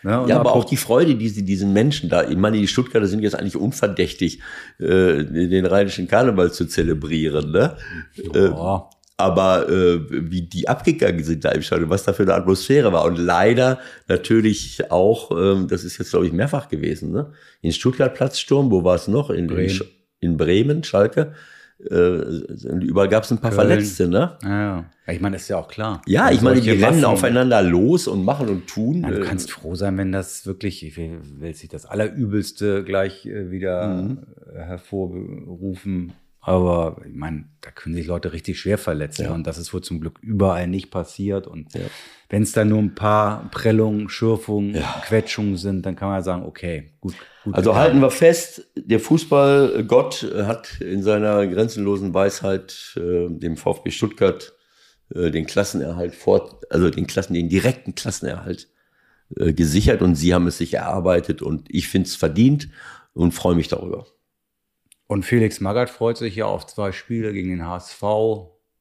Ne? 0.03 0.25
Ja, 0.27 0.39
aber 0.39 0.53
auch 0.53 0.63
die 0.63 0.77
Freude, 0.77 1.15
die 1.15 1.29
sie 1.29 1.43
diesen 1.43 1.73
Menschen 1.73 2.09
da, 2.09 2.27
ich 2.27 2.37
meine, 2.37 2.57
die 2.57 2.67
Stuttgarter 2.67 3.07
sind 3.07 3.21
jetzt 3.21 3.35
eigentlich 3.35 3.57
unverdächtig, 3.57 4.39
äh, 4.79 5.23
den 5.25 5.65
rheinischen 5.65 6.07
Karneval 6.07 6.51
zu 6.51 6.65
zelebrieren. 6.65 7.51
Ne? 7.51 7.75
Ja. 8.15 8.45
Äh, 8.45 8.81
aber 9.21 9.69
äh, 9.69 9.99
wie 10.09 10.41
die 10.41 10.67
abgegangen 10.67 11.23
sind 11.23 11.45
da 11.45 11.49
im 11.51 11.61
Stadion, 11.61 11.89
was 11.89 12.03
da 12.03 12.13
für 12.13 12.23
eine 12.23 12.33
Atmosphäre 12.33 12.91
war. 12.91 13.05
Und 13.05 13.17
leider 13.17 13.79
natürlich 14.07 14.91
auch, 14.91 15.31
ähm, 15.31 15.67
das 15.67 15.83
ist 15.83 15.97
jetzt, 15.97 16.11
glaube 16.11 16.27
ich, 16.27 16.33
mehrfach 16.33 16.69
gewesen, 16.69 17.11
ne? 17.11 17.31
In 17.61 17.71
Stuttgart 17.71 18.13
Platzsturm, 18.13 18.71
wo 18.71 18.83
war 18.83 18.95
es 18.95 19.07
noch? 19.07 19.29
In 19.29 19.47
Bremen, 19.47 19.81
in 20.19 20.37
Bremen 20.37 20.83
Schalke. 20.83 21.33
Äh, 21.89 21.95
überall 22.83 23.09
gab 23.09 23.23
es 23.23 23.31
ein 23.31 23.39
paar 23.39 23.51
Köln. 23.51 23.67
Verletzte, 23.67 24.07
ne? 24.07 24.37
Ja, 24.43 24.49
ja. 24.49 24.85
Ich 25.07 25.19
meine, 25.19 25.35
ist 25.37 25.47
ja 25.47 25.57
auch 25.57 25.67
klar. 25.67 26.01
Ja, 26.05 26.29
ich 26.31 26.41
meine, 26.41 26.61
die 26.61 26.69
rennen 26.69 27.03
aufeinander 27.05 27.61
los 27.63 28.07
und 28.07 28.23
machen 28.23 28.49
und 28.49 28.67
tun. 28.67 29.01
Ja, 29.01 29.09
du 29.09 29.21
kannst 29.21 29.51
froh 29.51 29.75
sein, 29.75 29.97
wenn 29.97 30.11
das 30.11 30.45
wirklich, 30.45 30.85
ich 30.85 30.95
will, 30.95 31.19
will 31.39 31.55
sich 31.55 31.69
das 31.69 31.85
Allerübelste 31.85 32.83
gleich 32.83 33.25
äh, 33.25 33.49
wieder 33.49 33.87
mhm. 33.87 34.19
hervorrufen 34.53 36.13
aber 36.41 36.99
ich 37.07 37.13
meine, 37.13 37.45
da 37.61 37.69
können 37.69 37.93
sich 37.93 38.07
Leute 38.07 38.33
richtig 38.33 38.59
schwer 38.59 38.79
verletzen. 38.79 39.25
Ja. 39.25 39.33
Und 39.33 39.45
das 39.45 39.59
ist 39.59 39.73
wohl 39.73 39.81
zum 39.81 40.01
Glück 40.01 40.17
überall 40.21 40.67
nicht 40.67 40.89
passiert. 40.89 41.45
Und 41.45 41.73
ja. 41.75 41.81
wenn 42.29 42.41
es 42.41 42.51
dann 42.51 42.69
nur 42.69 42.79
ein 42.79 42.95
paar 42.95 43.49
Prellungen, 43.51 44.09
Schürfungen, 44.09 44.73
ja. 44.73 45.01
Quetschungen 45.05 45.57
sind, 45.57 45.85
dann 45.85 45.95
kann 45.95 46.09
man 46.09 46.23
sagen, 46.23 46.43
okay, 46.43 46.93
gut. 46.99 47.13
gut 47.43 47.53
also 47.53 47.75
halten 47.75 48.01
wir 48.01 48.09
fest, 48.09 48.67
der 48.75 48.99
Fußballgott 48.99 50.33
hat 50.35 50.81
in 50.81 51.03
seiner 51.03 51.45
grenzenlosen 51.45 52.15
Weisheit 52.15 52.95
äh, 52.97 53.27
dem 53.29 53.55
VfB 53.55 53.91
Stuttgart 53.91 54.53
äh, 55.13 55.29
den 55.29 55.45
Klassenerhalt 55.45 56.15
vor, 56.15 56.59
also 56.71 56.89
den 56.89 57.05
Klassen, 57.05 57.35
den 57.35 57.49
direkten 57.49 57.93
Klassenerhalt 57.93 58.67
äh, 59.35 59.53
gesichert 59.53 60.01
und 60.01 60.15
sie 60.15 60.33
haben 60.33 60.47
es 60.47 60.57
sich 60.57 60.73
erarbeitet 60.73 61.43
und 61.43 61.67
ich 61.69 61.87
finde 61.87 62.07
es 62.07 62.15
verdient 62.15 62.69
und 63.13 63.33
freue 63.33 63.55
mich 63.55 63.67
darüber. 63.67 64.07
Und 65.11 65.23
Felix 65.23 65.59
Magath 65.59 65.89
freut 65.89 66.15
sich 66.15 66.37
ja 66.37 66.45
auf 66.45 66.65
zwei 66.67 66.93
Spiele 66.93 67.33
gegen 67.33 67.49
den 67.49 67.67
HSV. 67.67 68.01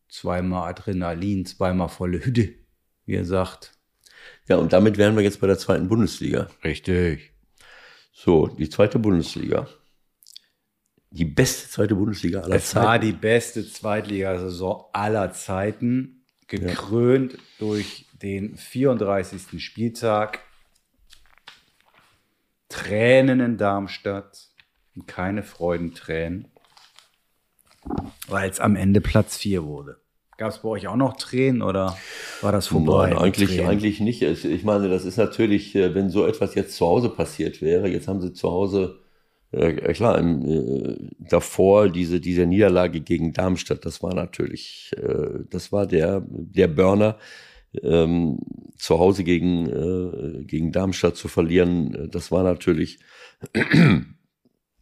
Zweimal 0.08 0.70
Adrenalin, 0.70 1.44
zweimal 1.44 1.88
volle 1.88 2.24
Hütte, 2.24 2.54
wie 3.04 3.16
er 3.16 3.24
sagt. 3.24 3.72
Ja, 4.46 4.54
und 4.54 4.72
damit 4.72 4.96
wären 4.96 5.16
wir 5.16 5.24
jetzt 5.24 5.40
bei 5.40 5.48
der 5.48 5.58
zweiten 5.58 5.88
Bundesliga. 5.88 6.46
Richtig. 6.62 7.32
So, 8.12 8.46
die 8.46 8.70
zweite 8.70 9.00
Bundesliga. 9.00 9.66
Die 11.10 11.24
beste 11.24 11.68
zweite 11.68 11.96
Bundesliga 11.96 12.42
aller 12.42 12.54
es 12.54 12.70
Zeiten. 12.70 12.84
Es 12.84 12.88
war 12.88 12.98
die 13.00 13.12
beste 13.12 13.68
Zweitligasaison 13.68 14.84
aller 14.92 15.32
Zeiten, 15.32 16.24
gekrönt 16.46 17.32
ja. 17.32 17.38
durch 17.58 18.06
den 18.22 18.56
34. 18.56 19.60
Spieltag. 19.60 20.38
Tränen 22.68 23.40
in 23.40 23.56
Darmstadt 23.56 24.49
keine 25.06 25.42
Freudentränen, 25.42 26.48
weil 28.28 28.50
es 28.50 28.60
am 28.60 28.76
Ende 28.76 29.00
Platz 29.00 29.36
4 29.36 29.64
wurde. 29.64 30.00
Gab 30.40 30.52
es 30.52 30.58
bei 30.58 30.70
euch 30.70 30.88
auch 30.88 30.96
noch 30.96 31.18
Tränen 31.18 31.60
oder 31.60 31.98
war 32.40 32.50
das 32.50 32.68
vorbei? 32.68 33.10
Nein, 33.10 33.18
eigentlich, 33.18 33.62
eigentlich 33.62 34.00
nicht. 34.00 34.22
Ich 34.22 34.64
meine, 34.64 34.88
das 34.88 35.04
ist 35.04 35.18
natürlich, 35.18 35.74
äh, 35.74 35.94
wenn 35.94 36.08
so 36.08 36.26
etwas 36.26 36.54
jetzt 36.54 36.76
zu 36.76 36.86
Hause 36.86 37.10
passiert 37.10 37.60
wäre, 37.60 37.88
jetzt 37.88 38.08
haben 38.08 38.22
sie 38.22 38.32
zu 38.32 38.50
Hause, 38.50 39.00
äh, 39.52 39.92
klar, 39.92 40.18
im, 40.18 40.46
äh, 40.48 40.96
davor 41.18 41.90
diese, 41.90 42.20
diese 42.20 42.46
Niederlage 42.46 43.02
gegen 43.02 43.34
Darmstadt, 43.34 43.84
das 43.84 44.02
war 44.02 44.14
natürlich, 44.14 44.92
äh, 44.96 45.40
das 45.50 45.72
war 45.72 45.86
der, 45.86 46.24
der 46.26 46.68
Burner. 46.68 47.18
Ähm, 47.82 48.38
zu 48.76 48.98
Hause 48.98 49.22
gegen, 49.22 49.68
äh, 49.68 50.44
gegen 50.44 50.72
Darmstadt 50.72 51.16
zu 51.16 51.28
verlieren, 51.28 52.08
das 52.10 52.32
war 52.32 52.42
natürlich 52.42 52.98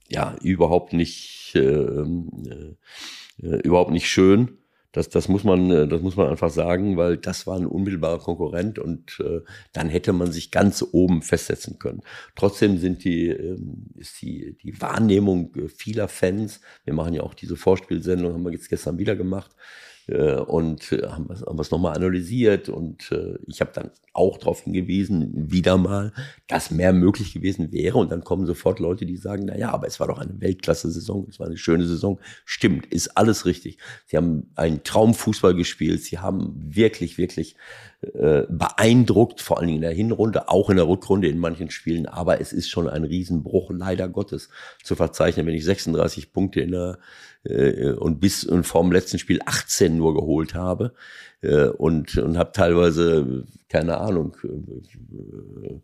ja 0.08 0.36
überhaupt 0.42 0.92
nicht 0.92 1.52
äh, 1.54 1.60
äh, 1.60 3.56
überhaupt 3.62 3.90
nicht 3.90 4.08
schön. 4.08 4.58
Das, 4.92 5.10
das, 5.10 5.28
muss 5.28 5.44
man, 5.44 5.70
äh, 5.70 5.86
das 5.86 6.00
muss 6.00 6.16
man 6.16 6.28
einfach 6.28 6.50
sagen, 6.50 6.96
weil 6.96 7.18
das 7.18 7.46
war 7.46 7.56
ein 7.56 7.66
unmittelbarer 7.66 8.18
Konkurrent 8.18 8.78
und 8.78 9.20
äh, 9.20 9.40
dann 9.72 9.88
hätte 9.88 10.12
man 10.12 10.32
sich 10.32 10.50
ganz 10.50 10.84
oben 10.92 11.22
festsetzen 11.22 11.78
können. 11.78 12.00
Trotzdem 12.34 12.78
sind 12.78 13.04
die, 13.04 13.28
ähm, 13.28 13.88
ist 13.96 14.20
die, 14.22 14.56
die 14.62 14.80
Wahrnehmung 14.80 15.54
äh, 15.56 15.68
vieler 15.68 16.08
Fans, 16.08 16.60
wir 16.84 16.94
machen 16.94 17.14
ja 17.14 17.22
auch 17.22 17.34
diese 17.34 17.56
Vorspielsendung, 17.56 18.32
haben 18.32 18.44
wir 18.44 18.52
jetzt 18.52 18.70
gestern 18.70 18.98
wieder 18.98 19.14
gemacht, 19.14 19.50
äh, 19.52 19.87
und 20.16 20.92
äh, 20.92 21.06
haben 21.08 21.28
es 21.30 21.42
haben 21.42 21.58
nochmal 21.70 21.94
analysiert 21.94 22.68
und 22.68 23.12
äh, 23.12 23.38
ich 23.46 23.60
habe 23.60 23.72
dann 23.74 23.90
auch 24.14 24.38
darauf 24.38 24.62
hingewiesen, 24.62 25.50
wieder 25.50 25.76
mal, 25.76 26.12
dass 26.46 26.70
mehr 26.70 26.92
möglich 26.92 27.34
gewesen 27.34 27.72
wäre 27.72 27.98
und 27.98 28.10
dann 28.10 28.24
kommen 28.24 28.46
sofort 28.46 28.80
Leute, 28.80 29.04
die 29.04 29.16
sagen, 29.16 29.44
na 29.46 29.56
ja, 29.56 29.70
aber 29.70 29.86
es 29.86 30.00
war 30.00 30.08
doch 30.08 30.18
eine 30.18 30.40
Weltklasse-Saison, 30.40 31.26
es 31.28 31.38
war 31.38 31.46
eine 31.46 31.58
schöne 31.58 31.86
Saison. 31.86 32.18
Stimmt, 32.44 32.86
ist 32.86 33.16
alles 33.16 33.44
richtig. 33.44 33.78
Sie 34.06 34.16
haben 34.16 34.50
einen 34.54 34.82
Traumfußball 34.82 35.54
gespielt, 35.54 36.02
sie 36.02 36.18
haben 36.18 36.54
wirklich, 36.56 37.18
wirklich 37.18 37.56
äh, 38.00 38.42
beeindruckt, 38.48 39.40
vor 39.40 39.58
allen 39.58 39.66
Dingen 39.66 39.78
in 39.78 39.82
der 39.82 39.92
Hinrunde, 39.92 40.48
auch 40.48 40.70
in 40.70 40.76
der 40.76 40.86
Rückrunde 40.86 41.28
in 41.28 41.38
manchen 41.38 41.70
Spielen, 41.70 42.06
aber 42.06 42.40
es 42.40 42.52
ist 42.52 42.68
schon 42.68 42.88
ein 42.88 43.04
Riesenbruch, 43.04 43.70
leider 43.72 44.08
Gottes, 44.08 44.50
zu 44.84 44.94
verzeichnen, 44.94 45.46
wenn 45.46 45.54
ich 45.54 45.64
36 45.64 46.32
Punkte 46.32 46.60
in 46.60 46.70
der 46.70 46.98
äh, 47.44 47.90
und 47.90 48.20
bis 48.20 48.44
und 48.44 48.64
vorm 48.64 48.92
letzten 48.92 49.18
Spiel 49.18 49.40
18 49.44 49.96
nur 49.96 50.14
geholt 50.14 50.54
habe 50.54 50.94
äh, 51.40 51.66
und, 51.66 52.16
und 52.18 52.38
habe 52.38 52.52
teilweise, 52.52 53.44
keine 53.68 53.98
Ahnung, 53.98 54.36
äh, 54.44 55.80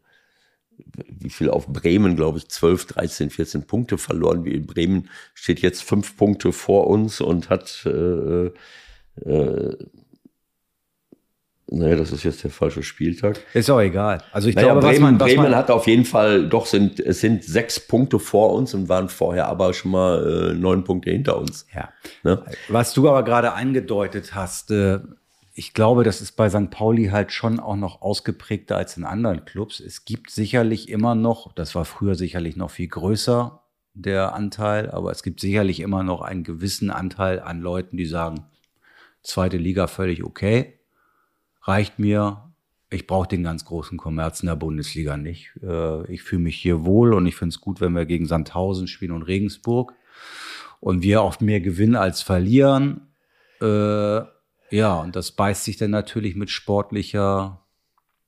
wie 1.08 1.30
viel 1.30 1.50
auf 1.50 1.66
Bremen, 1.68 2.16
glaube 2.16 2.38
ich, 2.38 2.48
12, 2.48 2.86
13, 2.86 3.30
14 3.30 3.66
Punkte 3.66 3.98
verloren. 3.98 4.44
Wie 4.44 4.54
in 4.54 4.66
Bremen 4.66 5.08
steht 5.32 5.60
jetzt 5.60 5.82
fünf 5.82 6.16
Punkte 6.16 6.52
vor 6.52 6.88
uns 6.88 7.20
und 7.20 7.50
hat 7.50 7.84
äh, 7.86 8.50
äh, 9.20 9.76
Nee, 11.66 11.96
das 11.96 12.12
ist 12.12 12.24
jetzt 12.24 12.44
der 12.44 12.50
falsche 12.50 12.82
Spieltag. 12.82 13.40
Ist 13.54 13.70
auch 13.70 13.80
egal. 13.80 14.22
Also 14.32 14.48
ich 14.48 14.54
naja, 14.54 14.72
glaube, 14.72 14.86
Bremen, 14.86 14.94
was 14.94 15.00
man, 15.00 15.20
was 15.20 15.28
Bremen 15.28 15.42
man, 15.44 15.56
hat 15.56 15.70
auf 15.70 15.86
jeden 15.86 16.04
Fall, 16.04 16.48
doch 16.48 16.66
sind, 16.66 17.00
es 17.00 17.20
sind 17.20 17.42
sechs 17.42 17.80
Punkte 17.80 18.18
vor 18.18 18.52
uns 18.52 18.74
und 18.74 18.88
waren 18.88 19.08
vorher 19.08 19.48
aber 19.48 19.72
schon 19.72 19.90
mal 19.90 20.50
äh, 20.50 20.54
neun 20.54 20.84
Punkte 20.84 21.10
hinter 21.10 21.38
uns. 21.38 21.66
ja. 21.74 21.88
Ne? 22.22 22.44
Was 22.68 22.92
du 22.92 23.08
aber 23.08 23.22
gerade 23.22 23.52
angedeutet 23.52 24.34
hast, 24.34 24.70
äh, 24.70 25.00
ich 25.54 25.72
glaube, 25.72 26.04
das 26.04 26.20
ist 26.20 26.32
bei 26.32 26.50
St. 26.50 26.70
Pauli 26.70 27.06
halt 27.06 27.32
schon 27.32 27.60
auch 27.60 27.76
noch 27.76 28.02
ausgeprägter 28.02 28.76
als 28.76 28.96
in 28.96 29.04
anderen 29.04 29.44
Clubs. 29.44 29.80
Es 29.80 30.04
gibt 30.04 30.30
sicherlich 30.30 30.88
immer 30.88 31.14
noch, 31.14 31.52
das 31.52 31.74
war 31.74 31.84
früher 31.84 32.16
sicherlich 32.16 32.56
noch 32.56 32.72
viel 32.72 32.88
größer, 32.88 33.62
der 33.94 34.34
Anteil, 34.34 34.90
aber 34.90 35.12
es 35.12 35.22
gibt 35.22 35.40
sicherlich 35.40 35.78
immer 35.80 36.02
noch 36.02 36.20
einen 36.20 36.42
gewissen 36.42 36.90
Anteil 36.90 37.40
an 37.40 37.60
Leuten, 37.60 37.96
die 37.96 38.06
sagen, 38.06 38.46
zweite 39.22 39.56
Liga 39.56 39.86
völlig 39.86 40.24
okay, 40.24 40.80
reicht 41.64 41.98
mir, 41.98 42.52
ich 42.90 43.06
brauche 43.06 43.28
den 43.28 43.42
ganz 43.42 43.64
großen 43.64 43.98
Kommerz 43.98 44.40
in 44.40 44.46
der 44.46 44.56
Bundesliga 44.56 45.16
nicht. 45.16 45.50
Äh, 45.62 46.12
Ich 46.12 46.22
fühle 46.22 46.42
mich 46.42 46.56
hier 46.56 46.84
wohl 46.84 47.12
und 47.12 47.26
ich 47.26 47.36
finde 47.36 47.54
es 47.54 47.60
gut, 47.60 47.80
wenn 47.80 47.92
wir 47.92 48.06
gegen 48.06 48.26
Sandhausen 48.26 48.86
spielen 48.86 49.12
und 49.12 49.22
Regensburg 49.22 49.94
und 50.80 51.02
wir 51.02 51.22
oft 51.22 51.40
mehr 51.40 51.60
gewinnen 51.60 51.96
als 51.96 52.22
verlieren. 52.22 53.08
Äh, 53.60 54.20
ja, 54.70 54.94
und 55.00 55.16
das 55.16 55.32
beißt 55.32 55.64
sich 55.64 55.76
dann 55.76 55.90
natürlich 55.90 56.36
mit 56.36 56.50
sportlicher, 56.50 57.64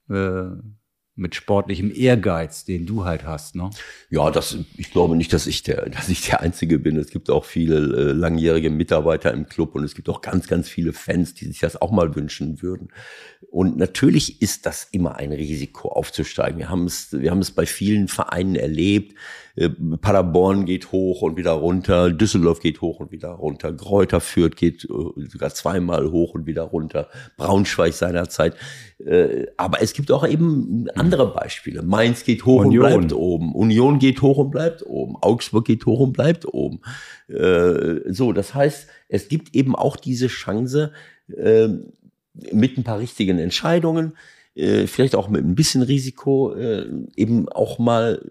äh, 0.09 0.47
mit 1.17 1.35
sportlichem 1.35 1.91
Ehrgeiz, 1.95 2.64
den 2.64 2.85
du 2.85 3.05
halt 3.05 3.25
hast, 3.25 3.57
ne? 3.57 3.71
Ja, 4.11 4.31
das, 4.31 4.59
ich 4.77 4.91
glaube 4.91 5.17
nicht, 5.17 5.33
dass 5.33 5.47
ich 5.47 5.62
der, 5.62 5.89
dass 5.91 6.09
ich 6.09 6.27
der 6.27 6.41
Einzige 6.41 6.79
bin. 6.79 6.97
Es 6.97 7.11
gibt 7.11 7.31
auch 7.31 7.45
viele 7.45 7.77
äh, 7.77 8.12
langjährige 8.12 8.71
Mitarbeiter 8.71 9.33
im 9.33 9.49
Club 9.49 9.75
und 9.75 9.85
es 9.85 9.95
gibt 9.95 10.09
auch 10.09 10.21
ganz, 10.21 10.47
ganz 10.47 10.69
viele 10.69 10.93
Fans, 10.93 11.35
die 11.35 11.47
sich 11.47 11.59
das 11.59 11.81
auch 11.81 11.91
mal 11.91 12.14
wünschen 12.14 12.62
würden. 12.62 12.89
Und 13.51 13.79
natürlich 13.79 14.43
ist 14.43 14.67
das 14.67 14.89
immer 14.93 15.17
ein 15.17 15.33
Risiko 15.33 15.89
aufzusteigen. 15.89 16.59
Wir 16.59 16.69
haben 16.69 16.85
es, 16.85 17.12
wir 17.12 17.31
haben 17.31 17.41
es 17.41 17.51
bei 17.51 17.64
vielen 17.64 18.09
Vereinen 18.09 18.55
erlebt. 18.55 19.14
Äh, 19.57 19.71
Paderborn 19.71 20.67
geht 20.67 20.93
hoch 20.93 21.23
und 21.23 21.37
wieder 21.37 21.53
runter, 21.53 22.11
Düsseldorf 22.11 22.61
geht 22.61 22.83
hoch 22.83 23.01
und 23.01 23.11
wieder 23.11 23.31
runter, 23.31 23.73
Gräuter 23.73 24.21
Fürth 24.21 24.55
geht 24.55 24.85
äh, 24.85 25.27
sogar 25.29 25.51
zweimal 25.55 26.11
hoch 26.11 26.35
und 26.35 26.47
wieder 26.47 26.63
runter, 26.63 27.09
Braunschweig 27.37 27.95
seinerzeit. 27.95 28.55
Äh, 28.99 29.47
Aber 29.57 29.83
es 29.83 29.95
gibt 29.95 30.13
auch 30.13 30.27
eben 30.27 30.89
andere 30.95 31.33
Beispiele. 31.33 31.83
Mainz 31.83 32.25
geht 32.25 32.45
hoch 32.45 32.65
Union. 32.65 32.85
und 32.85 32.91
bleibt 32.91 33.13
oben. 33.15 33.55
Union 33.55 33.99
geht 33.99 34.21
hoch 34.23 34.37
und 34.37 34.51
bleibt 34.51 34.85
oben. 34.85 35.17
Augsburg 35.17 35.65
geht 35.65 35.87
hoch 35.87 36.01
und 36.01 36.13
bleibt 36.13 36.47
oben. 36.47 36.81
So, 37.29 38.33
das 38.33 38.55
heißt, 38.55 38.87
es 39.09 39.29
gibt 39.29 39.55
eben 39.57 39.75
auch 39.75 39.97
diese 39.97 40.29
Chance, 40.29 40.93
mit 41.27 42.79
ein 42.79 42.85
paar 42.85 43.01
richtigen 43.01 43.39
Entscheidungen, 43.39 44.17
vielleicht 44.55 45.17
auch 45.17 45.29
mit 45.29 45.45
ein 45.45 45.57
bisschen 45.57 45.83
Risiko, 45.83 46.55
eben 47.17 47.49
auch 47.49 47.81
mal 47.81 48.23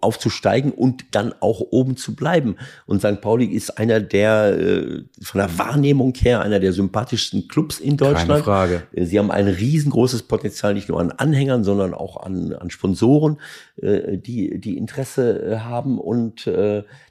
aufzusteigen 0.00 0.72
und 0.72 1.04
dann 1.12 1.34
auch 1.40 1.60
oben 1.60 1.96
zu 1.96 2.14
bleiben. 2.14 2.56
Und 2.86 3.00
St. 3.00 3.20
Pauli 3.20 3.46
ist 3.46 3.78
einer 3.78 4.00
der, 4.00 4.58
äh, 4.58 5.04
von 5.22 5.40
der 5.40 5.58
Wahrnehmung 5.58 6.14
her, 6.14 6.40
einer 6.40 6.60
der 6.60 6.72
sympathischsten 6.72 7.48
Clubs 7.48 7.80
in 7.80 7.96
Deutschland. 7.96 8.28
Keine 8.28 8.42
Frage. 8.42 8.82
Äh, 8.92 9.04
Sie 9.04 9.18
haben 9.18 9.30
ein 9.30 9.48
riesengroßes 9.48 10.24
Potenzial, 10.24 10.74
nicht 10.74 10.88
nur 10.88 11.00
an 11.00 11.12
Anhängern, 11.12 11.64
sondern 11.64 11.94
auch 11.94 12.16
an, 12.16 12.52
an 12.52 12.70
Sponsoren, 12.70 13.38
äh, 13.76 14.18
die, 14.18 14.60
die 14.60 14.76
Interesse 14.76 15.64
haben. 15.64 15.98
Und 15.98 16.50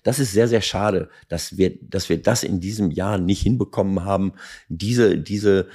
das 0.04 0.20
ist 0.20 0.32
sehr, 0.32 0.48
sehr 0.48 0.62
schade, 0.62 1.10
dass 1.30 1.58
wir, 1.58 1.78
dass 1.82 2.10
wir 2.10 2.22
das 2.22 2.44
in 2.44 2.60
diesem 2.60 2.92
Jahr 2.92 3.18
nicht 3.18 3.42
hinbekommen 3.42 4.04
haben. 4.04 4.34
Diese, 4.68 5.18
diese, 5.18 5.68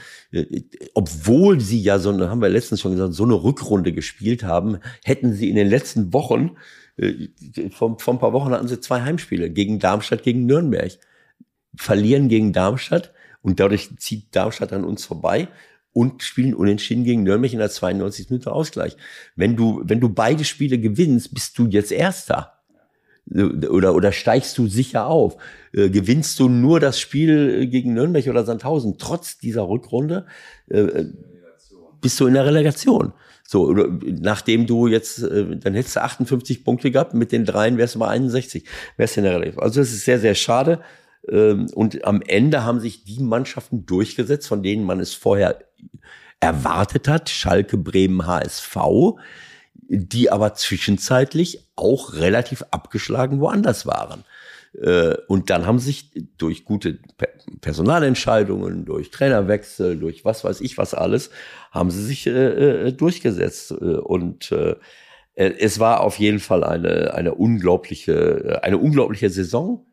obwohl 0.94 1.60
sie 1.60 1.80
ja 1.80 1.98
so, 1.98 2.10
eine, 2.10 2.28
haben 2.30 2.42
wir 2.42 2.48
letztens 2.48 2.80
schon 2.80 2.92
gesagt, 2.92 3.14
so 3.14 3.24
eine 3.24 3.34
Rückrunde 3.34 3.92
gespielt 3.92 4.42
haben, 4.42 4.78
hätten 5.04 5.32
sie 5.32 5.48
in 5.48 5.56
den 5.56 5.68
letzten 5.68 6.12
Wochen, 6.12 6.56
vor, 7.70 7.98
vor 7.98 8.14
ein 8.14 8.18
paar 8.18 8.32
Wochen 8.32 8.52
hatten 8.52 8.68
sie 8.68 8.80
zwei 8.80 9.02
Heimspiele 9.02 9.50
gegen 9.50 9.78
Darmstadt, 9.78 10.22
gegen 10.22 10.46
Nürnberg. 10.46 10.92
Verlieren 11.76 12.28
gegen 12.28 12.52
Darmstadt 12.52 13.12
und 13.42 13.60
dadurch 13.60 13.90
zieht 13.98 14.34
Darmstadt 14.34 14.72
an 14.72 14.84
uns 14.84 15.04
vorbei 15.04 15.48
und 15.92 16.22
spielen 16.22 16.54
unentschieden 16.54 17.04
gegen 17.04 17.22
Nürnberg 17.22 17.52
in 17.52 17.58
der 17.58 17.70
92. 17.70 18.30
Minute 18.30 18.52
Ausgleich. 18.52 18.96
Wenn 19.34 19.56
du, 19.56 19.82
wenn 19.84 20.00
du 20.00 20.08
beide 20.08 20.44
Spiele 20.44 20.78
gewinnst, 20.78 21.34
bist 21.34 21.58
du 21.58 21.66
jetzt 21.66 21.92
Erster. 21.92 22.52
Oder, 23.30 23.94
oder 23.94 24.12
steigst 24.12 24.56
du 24.56 24.68
sicher 24.68 25.06
auf? 25.06 25.36
Äh, 25.72 25.90
gewinnst 25.90 26.38
du 26.38 26.48
nur 26.48 26.80
das 26.80 27.00
Spiel 27.00 27.66
gegen 27.66 27.94
Nürnberg 27.94 28.26
oder 28.28 28.44
Sandhausen, 28.44 28.98
trotz 28.98 29.38
dieser 29.38 29.68
Rückrunde, 29.68 30.26
äh, 30.68 31.04
bist 32.00 32.20
du 32.20 32.26
in 32.26 32.34
der 32.34 32.46
Relegation. 32.46 33.12
So, 33.46 33.72
nachdem 33.72 34.66
du 34.66 34.86
jetzt, 34.86 35.22
äh, 35.22 35.56
dann 35.56 35.74
hättest 35.74 35.96
du 35.96 36.02
58 36.02 36.64
Punkte 36.64 36.90
gehabt, 36.90 37.14
mit 37.14 37.32
den 37.32 37.44
dreien 37.44 37.78
wärst 37.78 37.94
du 37.94 38.00
bei 38.00 38.08
61, 38.08 38.64
wärst 38.96 39.16
du 39.16 39.20
in 39.20 39.24
der 39.24 39.34
Relegation. 39.34 39.62
Also 39.62 39.80
das 39.80 39.92
ist 39.92 40.04
sehr, 40.04 40.18
sehr 40.18 40.34
schade. 40.34 40.80
Ähm, 41.28 41.66
Und 41.74 42.04
am 42.04 42.22
Ende 42.22 42.64
haben 42.64 42.80
sich 42.80 43.04
die 43.04 43.20
Mannschaften 43.20 43.86
durchgesetzt, 43.86 44.48
von 44.48 44.62
denen 44.62 44.84
man 44.84 45.00
es 45.00 45.14
vorher 45.14 45.58
erwartet 46.40 47.08
hat. 47.08 47.30
Schalke, 47.30 47.78
Bremen, 47.78 48.26
HSV, 48.26 48.76
die 49.88 50.30
aber 50.30 50.54
zwischenzeitlich 50.54 51.60
auch 51.76 52.14
relativ 52.14 52.64
abgeschlagen 52.70 53.40
woanders 53.40 53.86
waren. 53.86 54.24
Äh, 54.74 55.14
Und 55.28 55.50
dann 55.50 55.66
haben 55.66 55.78
sich 55.78 56.10
durch 56.38 56.64
gute 56.64 56.98
Pe- 57.16 57.28
Personalentscheidungen, 57.60 58.84
durch 58.84 59.10
Trainerwechsel, 59.10 59.98
durch 59.98 60.24
was 60.24 60.44
weiß 60.44 60.60
ich 60.60 60.78
was 60.78 60.94
alles, 60.94 61.30
haben 61.70 61.90
sie 61.90 62.04
sich 62.04 62.26
äh, 62.26 62.88
äh, 62.88 62.92
durchgesetzt. 62.92 63.72
Und 63.72 64.54
es 65.34 65.78
war 65.78 66.00
auf 66.00 66.18
jeden 66.18 66.38
Fall 66.38 66.64
eine, 66.64 67.12
eine 67.12 67.34
unglaubliche, 67.34 68.60
eine 68.62 68.78
unglaubliche 68.78 69.28
Saison, 69.28 69.86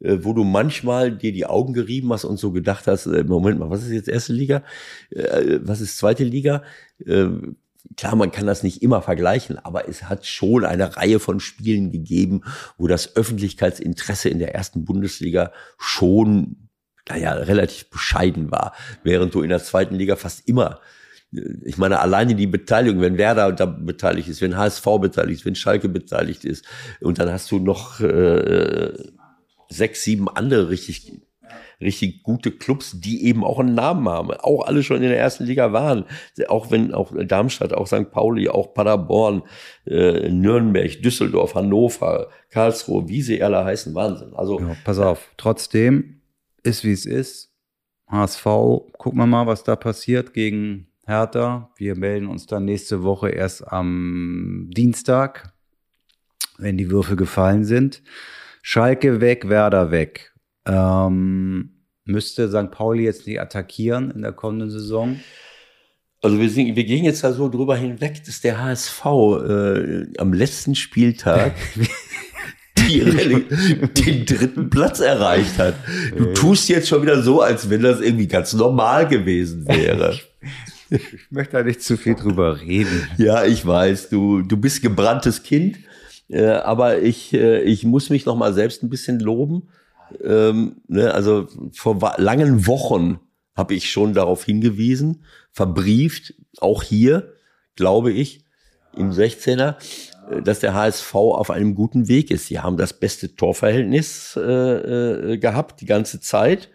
wo 0.00 0.32
du 0.34 0.44
manchmal 0.44 1.16
dir 1.16 1.32
die 1.32 1.46
Augen 1.46 1.72
gerieben 1.72 2.12
hast 2.12 2.24
und 2.26 2.36
so 2.36 2.52
gedacht 2.52 2.86
hast, 2.86 3.06
Moment 3.06 3.58
mal, 3.58 3.70
was 3.70 3.84
ist 3.84 3.92
jetzt 3.92 4.08
erste 4.08 4.34
Liga? 4.34 4.64
Was 5.62 5.80
ist 5.80 5.96
zweite 5.96 6.24
Liga? 6.24 6.62
Äh, 7.90 7.94
Klar, 7.96 8.16
man 8.16 8.32
kann 8.32 8.46
das 8.46 8.62
nicht 8.62 8.82
immer 8.82 9.02
vergleichen, 9.02 9.58
aber 9.58 9.88
es 9.88 10.04
hat 10.04 10.26
schon 10.26 10.64
eine 10.64 10.96
Reihe 10.96 11.18
von 11.18 11.40
Spielen 11.40 11.90
gegeben, 11.90 12.42
wo 12.78 12.86
das 12.86 13.16
Öffentlichkeitsinteresse 13.16 14.28
in 14.28 14.38
der 14.38 14.54
ersten 14.54 14.84
Bundesliga 14.84 15.52
schon, 15.78 16.68
naja, 17.08 17.32
relativ 17.32 17.90
bescheiden 17.90 18.50
war, 18.50 18.74
während 19.02 19.34
du 19.34 19.42
in 19.42 19.50
der 19.50 19.62
zweiten 19.62 19.96
Liga 19.96 20.16
fast 20.16 20.48
immer 20.48 20.80
ich 21.64 21.78
meine, 21.78 22.00
alleine 22.00 22.34
die 22.34 22.46
Beteiligung, 22.46 23.00
wenn 23.00 23.16
Werder 23.16 23.52
da 23.52 23.64
beteiligt 23.64 24.28
ist, 24.28 24.42
wenn 24.42 24.56
HSV 24.56 24.84
beteiligt 25.00 25.40
ist, 25.40 25.46
wenn 25.46 25.54
Schalke 25.54 25.88
beteiligt 25.88 26.44
ist, 26.44 26.64
und 27.00 27.18
dann 27.18 27.30
hast 27.30 27.50
du 27.50 27.58
noch 27.58 28.00
äh, 28.00 28.92
sechs, 29.70 30.04
sieben 30.04 30.28
andere 30.28 30.68
richtig, 30.68 31.22
richtig 31.82 32.22
gute 32.22 32.50
Clubs, 32.50 33.00
die 33.00 33.24
eben 33.24 33.44
auch 33.44 33.58
einen 33.58 33.74
Namen 33.74 34.08
haben, 34.08 34.30
auch 34.30 34.66
alle 34.66 34.82
schon 34.82 34.98
in 34.98 35.08
der 35.08 35.18
ersten 35.18 35.44
Liga 35.44 35.72
waren, 35.72 36.04
auch 36.48 36.70
wenn 36.70 36.94
auch 36.94 37.12
Darmstadt, 37.26 37.74
auch 37.74 37.86
St. 37.86 38.10
Pauli, 38.10 38.48
auch 38.48 38.74
Paderborn, 38.74 39.42
äh, 39.86 40.28
Nürnberg, 40.30 41.02
Düsseldorf, 41.02 41.54
Hannover, 41.54 42.28
Karlsruhe, 42.50 43.08
wie 43.08 43.22
sie 43.22 43.42
alle 43.42 43.64
heißen, 43.64 43.94
Wahnsinn. 43.94 44.32
Also 44.34 44.60
Ja, 44.60 44.76
pass 44.84 44.98
auf, 44.98 45.30
trotzdem 45.36 46.20
ist 46.62 46.84
wie 46.84 46.92
es 46.92 47.06
ist. 47.06 47.52
HSV, 48.08 48.44
gucken 48.98 49.18
wir 49.18 49.26
mal, 49.26 49.46
was 49.46 49.64
da 49.64 49.74
passiert 49.74 50.34
gegen 50.34 50.88
Hertha. 51.06 51.70
Wir 51.76 51.96
melden 51.96 52.26
uns 52.26 52.46
dann 52.46 52.64
nächste 52.64 53.02
Woche 53.02 53.30
erst 53.30 53.66
am 53.66 54.70
Dienstag, 54.72 55.52
wenn 56.58 56.76
die 56.76 56.90
Würfel 56.90 57.16
gefallen 57.16 57.64
sind. 57.64 58.02
Schalke 58.62 59.20
weg, 59.20 59.48
Werder 59.48 59.90
weg. 59.90 60.32
Ähm, 60.66 61.71
müsste 62.04 62.48
St. 62.48 62.70
Pauli 62.70 63.04
jetzt 63.04 63.26
nicht 63.26 63.40
attackieren 63.40 64.10
in 64.10 64.22
der 64.22 64.32
kommenden 64.32 64.70
Saison? 64.70 65.20
Also 66.20 66.38
wir, 66.38 66.48
sind, 66.48 66.76
wir 66.76 66.84
gehen 66.84 67.04
jetzt 67.04 67.24
da 67.24 67.32
so 67.32 67.48
drüber 67.48 67.76
hinweg, 67.76 68.22
dass 68.24 68.40
der 68.40 68.62
HSV 68.62 69.04
äh, 69.04 70.06
am 70.18 70.32
letzten 70.32 70.76
Spieltag 70.76 71.54
den 72.76 74.24
dritten 74.26 74.70
Platz 74.70 75.00
erreicht 75.00 75.58
hat. 75.58 75.74
Du 76.16 76.32
tust 76.32 76.68
jetzt 76.68 76.88
schon 76.88 77.02
wieder 77.02 77.22
so, 77.22 77.40
als 77.40 77.68
wenn 77.70 77.82
das 77.82 78.00
irgendwie 78.00 78.28
ganz 78.28 78.52
normal 78.52 79.08
gewesen 79.08 79.66
wäre. 79.66 80.18
Ich 80.90 81.30
möchte 81.30 81.56
da 81.56 81.62
nicht 81.64 81.82
zu 81.82 81.96
viel 81.96 82.14
drüber 82.14 82.60
reden. 82.60 83.08
Ja, 83.16 83.44
ich 83.44 83.66
weiß, 83.66 84.10
du, 84.10 84.42
du 84.42 84.56
bist 84.56 84.82
gebranntes 84.82 85.42
Kind, 85.42 85.78
äh, 86.28 86.44
aber 86.46 87.00
ich, 87.00 87.32
äh, 87.32 87.62
ich 87.62 87.84
muss 87.84 88.10
mich 88.10 88.26
noch 88.26 88.36
mal 88.36 88.52
selbst 88.52 88.82
ein 88.82 88.90
bisschen 88.90 89.18
loben. 89.18 89.68
Ähm, 90.22 90.82
ne, 90.88 91.12
also 91.12 91.48
vor 91.72 92.14
langen 92.18 92.66
Wochen 92.66 93.20
habe 93.54 93.74
ich 93.74 93.90
schon 93.90 94.14
darauf 94.14 94.44
hingewiesen, 94.44 95.24
verbrieft, 95.50 96.34
auch 96.58 96.82
hier, 96.82 97.34
glaube 97.76 98.12
ich, 98.12 98.44
im 98.96 99.10
16er, 99.10 99.76
äh, 100.30 100.42
dass 100.42 100.60
der 100.60 100.74
HSV 100.74 101.14
auf 101.14 101.50
einem 101.50 101.74
guten 101.74 102.08
Weg 102.08 102.30
ist. 102.30 102.46
Sie 102.46 102.60
haben 102.60 102.76
das 102.76 102.98
beste 102.98 103.34
Torverhältnis 103.34 104.36
äh, 104.36 104.42
äh, 104.42 105.38
gehabt 105.38 105.80
die 105.80 105.86
ganze 105.86 106.20
Zeit. 106.20 106.70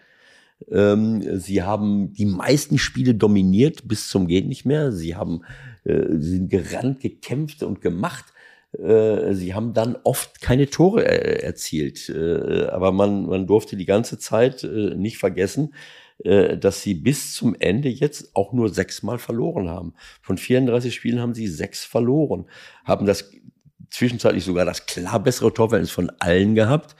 Ähm, 0.71 1.39
sie 1.39 1.61
haben 1.61 2.13
die 2.13 2.25
meisten 2.25 2.77
Spiele 2.79 3.13
dominiert 3.13 3.87
bis 3.87 4.09
zum 4.09 4.27
geht 4.27 4.47
nicht 4.47 4.65
mehr. 4.65 4.91
Sie 4.91 5.15
haben 5.15 5.43
äh, 5.83 6.17
sie 6.19 6.31
sind 6.31 6.49
gerannt, 6.49 6.99
gekämpft 6.99 7.63
und 7.63 7.81
gemacht. 7.81 8.25
Äh, 8.77 9.33
sie 9.33 9.53
haben 9.53 9.73
dann 9.73 9.97
oft 10.03 10.41
keine 10.41 10.69
Tore 10.69 11.05
äh, 11.05 11.43
erzielt. 11.43 12.09
Äh, 12.09 12.67
aber 12.67 12.91
man, 12.91 13.25
man 13.25 13.47
durfte 13.47 13.75
die 13.75 13.85
ganze 13.85 14.17
Zeit 14.19 14.63
nicht 14.63 15.17
vergessen, 15.17 15.73
dass 16.23 16.81
sie 16.81 16.95
bis 16.95 17.35
zum 17.35 17.55
Ende 17.59 17.89
jetzt 17.89 18.35
auch 18.35 18.51
nur 18.51 18.69
sechsmal 18.69 19.19
verloren 19.19 19.69
haben. 19.69 19.93
Von 20.23 20.39
34 20.39 20.95
Spielen 20.95 21.19
haben 21.19 21.35
sie 21.35 21.47
sechs 21.47 21.85
verloren, 21.85 22.47
haben 22.85 23.05
das 23.05 23.29
zwischenzeitlich 23.91 24.43
sogar 24.43 24.65
das 24.65 24.87
klar 24.87 25.21
bessere 25.21 25.53
Torverhältnis 25.53 25.91
von 25.91 26.11
allen 26.17 26.55
gehabt 26.55 26.95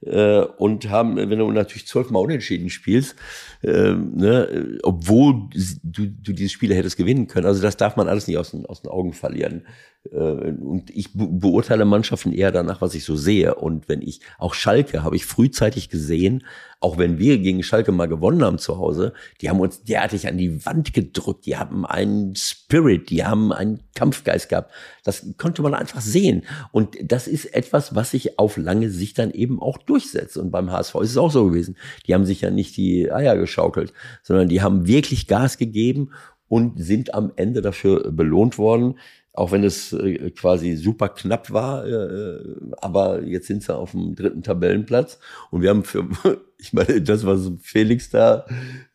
und 0.00 0.88
haben, 0.88 1.16
wenn 1.16 1.38
du 1.38 1.50
natürlich 1.50 1.86
zwölfmal 1.86 2.22
unentschieden 2.22 2.70
spielst, 2.70 3.14
äh, 3.62 3.92
ne, 3.92 4.78
obwohl 4.82 5.50
du, 5.84 6.06
du 6.06 6.32
diese 6.32 6.48
Spiele 6.48 6.74
hättest 6.74 6.96
gewinnen 6.96 7.26
können. 7.26 7.46
Also 7.46 7.60
das 7.60 7.76
darf 7.76 7.96
man 7.96 8.08
alles 8.08 8.26
nicht 8.26 8.38
aus 8.38 8.52
den, 8.52 8.64
aus 8.64 8.80
den 8.80 8.90
Augen 8.90 9.12
verlieren. 9.12 9.66
Äh, 10.10 10.16
und 10.16 10.90
ich 10.90 11.10
beurteile 11.14 11.84
Mannschaften 11.84 12.32
eher 12.32 12.50
danach, 12.50 12.80
was 12.80 12.94
ich 12.94 13.04
so 13.04 13.16
sehe. 13.16 13.54
Und 13.54 13.88
wenn 13.88 14.02
ich, 14.02 14.20
auch 14.38 14.54
Schalke 14.54 15.02
habe 15.02 15.16
ich 15.16 15.26
frühzeitig 15.26 15.88
gesehen, 15.88 16.44
auch 16.80 16.98
wenn 16.98 17.18
wir 17.18 17.38
gegen 17.38 17.62
Schalke 17.62 17.92
mal 17.92 18.08
gewonnen 18.08 18.42
haben 18.42 18.58
zu 18.58 18.78
Hause, 18.78 19.12
die 19.40 19.48
haben 19.48 19.60
uns 19.60 19.84
derartig 19.84 20.26
an 20.26 20.36
die 20.36 20.66
Wand 20.66 20.92
gedrückt, 20.92 21.46
die 21.46 21.56
haben 21.56 21.86
einen 21.86 22.34
Spirit, 22.34 23.10
die 23.10 23.24
haben 23.24 23.52
einen 23.52 23.84
Kampfgeist 23.94 24.48
gehabt. 24.48 24.72
Das 25.04 25.24
konnte 25.36 25.62
man 25.62 25.74
einfach 25.74 26.00
sehen. 26.00 26.44
Und 26.72 26.96
das 27.00 27.28
ist 27.28 27.54
etwas, 27.54 27.94
was 27.94 28.10
sich 28.10 28.38
auf 28.38 28.56
lange 28.56 28.90
Sicht 28.90 29.18
dann 29.18 29.30
eben 29.30 29.62
auch 29.62 29.78
durchsetzt. 29.78 30.36
Und 30.36 30.50
beim 30.50 30.72
HSV 30.72 30.96
ist 30.96 31.10
es 31.10 31.16
auch 31.16 31.30
so 31.30 31.46
gewesen. 31.46 31.76
Die 32.06 32.14
haben 32.14 32.24
sich 32.24 32.40
ja 32.40 32.50
nicht 32.50 32.76
die 32.76 33.12
Eier 33.12 33.36
geschaukelt, 33.36 33.92
sondern 34.24 34.48
die 34.48 34.62
haben 34.62 34.88
wirklich 34.88 35.28
Gas 35.28 35.58
gegeben 35.58 36.10
und 36.48 36.82
sind 36.82 37.14
am 37.14 37.32
Ende 37.36 37.62
dafür 37.62 38.10
belohnt 38.10 38.58
worden 38.58 38.96
auch 39.34 39.50
wenn 39.52 39.64
es 39.64 39.92
äh, 39.92 40.30
quasi 40.30 40.76
super 40.76 41.08
knapp 41.08 41.50
war, 41.52 41.86
äh, 41.86 42.38
aber 42.80 43.22
jetzt 43.22 43.46
sind 43.46 43.62
sie 43.62 43.74
auf 43.74 43.92
dem 43.92 44.14
dritten 44.14 44.42
Tabellenplatz 44.42 45.18
und 45.50 45.62
wir 45.62 45.70
haben 45.70 45.84
für, 45.84 46.06
ich 46.58 46.72
meine, 46.72 47.00
das, 47.00 47.24
was 47.24 47.50
Felix 47.62 48.10
da, 48.10 48.46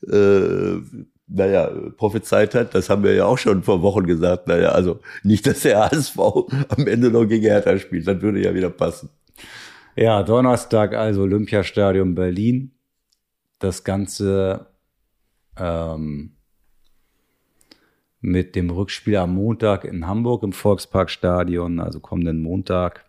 äh, 0.07 0.77
naja, 1.29 1.69
prophezeit 1.97 2.55
hat, 2.55 2.73
das 2.75 2.89
haben 2.89 3.03
wir 3.03 3.13
ja 3.13 3.25
auch 3.25 3.37
schon 3.37 3.63
vor 3.63 3.81
Wochen 3.81 4.05
gesagt, 4.05 4.47
naja, 4.47 4.69
also 4.69 4.99
nicht, 5.23 5.45
dass 5.47 5.61
der 5.61 5.79
HSV 5.79 6.17
am 6.69 6.87
Ende 6.87 7.09
noch 7.09 7.25
gegen 7.25 7.45
Hertha 7.45 7.77
spielt, 7.79 8.07
das 8.07 8.21
würde 8.21 8.41
ja 8.41 8.53
wieder 8.53 8.69
passen. 8.69 9.09
Ja, 9.95 10.21
Donnerstag 10.21 10.93
also 10.93 11.23
Olympiastadion 11.23 12.13
Berlin. 12.13 12.71
Das 13.57 13.83
Ganze 13.83 14.67
ähm, 15.57 16.36
mit 18.21 18.55
dem 18.55 18.69
Rückspiel 18.69 19.17
am 19.17 19.35
Montag 19.35 19.83
in 19.85 20.07
Hamburg 20.07 20.43
im 20.43 20.53
Volksparkstadion, 20.53 21.79
also 21.79 21.99
kommenden 21.99 22.41
Montag. 22.41 23.05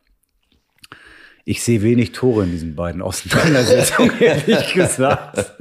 Ich 1.45 1.63
sehe 1.63 1.81
wenig 1.83 2.13
Tore 2.13 2.45
in 2.45 2.51
diesen 2.51 2.75
beiden 2.75 3.01
Auseinandersetzungen, 3.01 4.13
ehrlich 4.21 4.75
gesagt. 4.75 5.55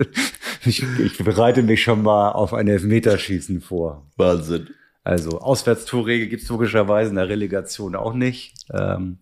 Ich, 0.66 0.84
ich, 1.00 1.18
bereite 1.18 1.64
mich 1.64 1.82
schon 1.82 2.04
mal 2.04 2.32
auf 2.32 2.54
ein 2.54 2.68
Elfmeterschießen 2.68 3.62
vor. 3.62 4.06
Wahnsinn. 4.18 4.68
Also 5.06 5.40
Auswärtstorregel 5.40 6.28
gibt 6.28 6.44
es 6.44 6.50
logischerweise 6.50 7.12
in 7.12 7.16
der 7.16 7.30
Relegation 7.30 7.96
auch 7.96 8.14
nicht. 8.14 8.54
Ähm, 8.74 9.20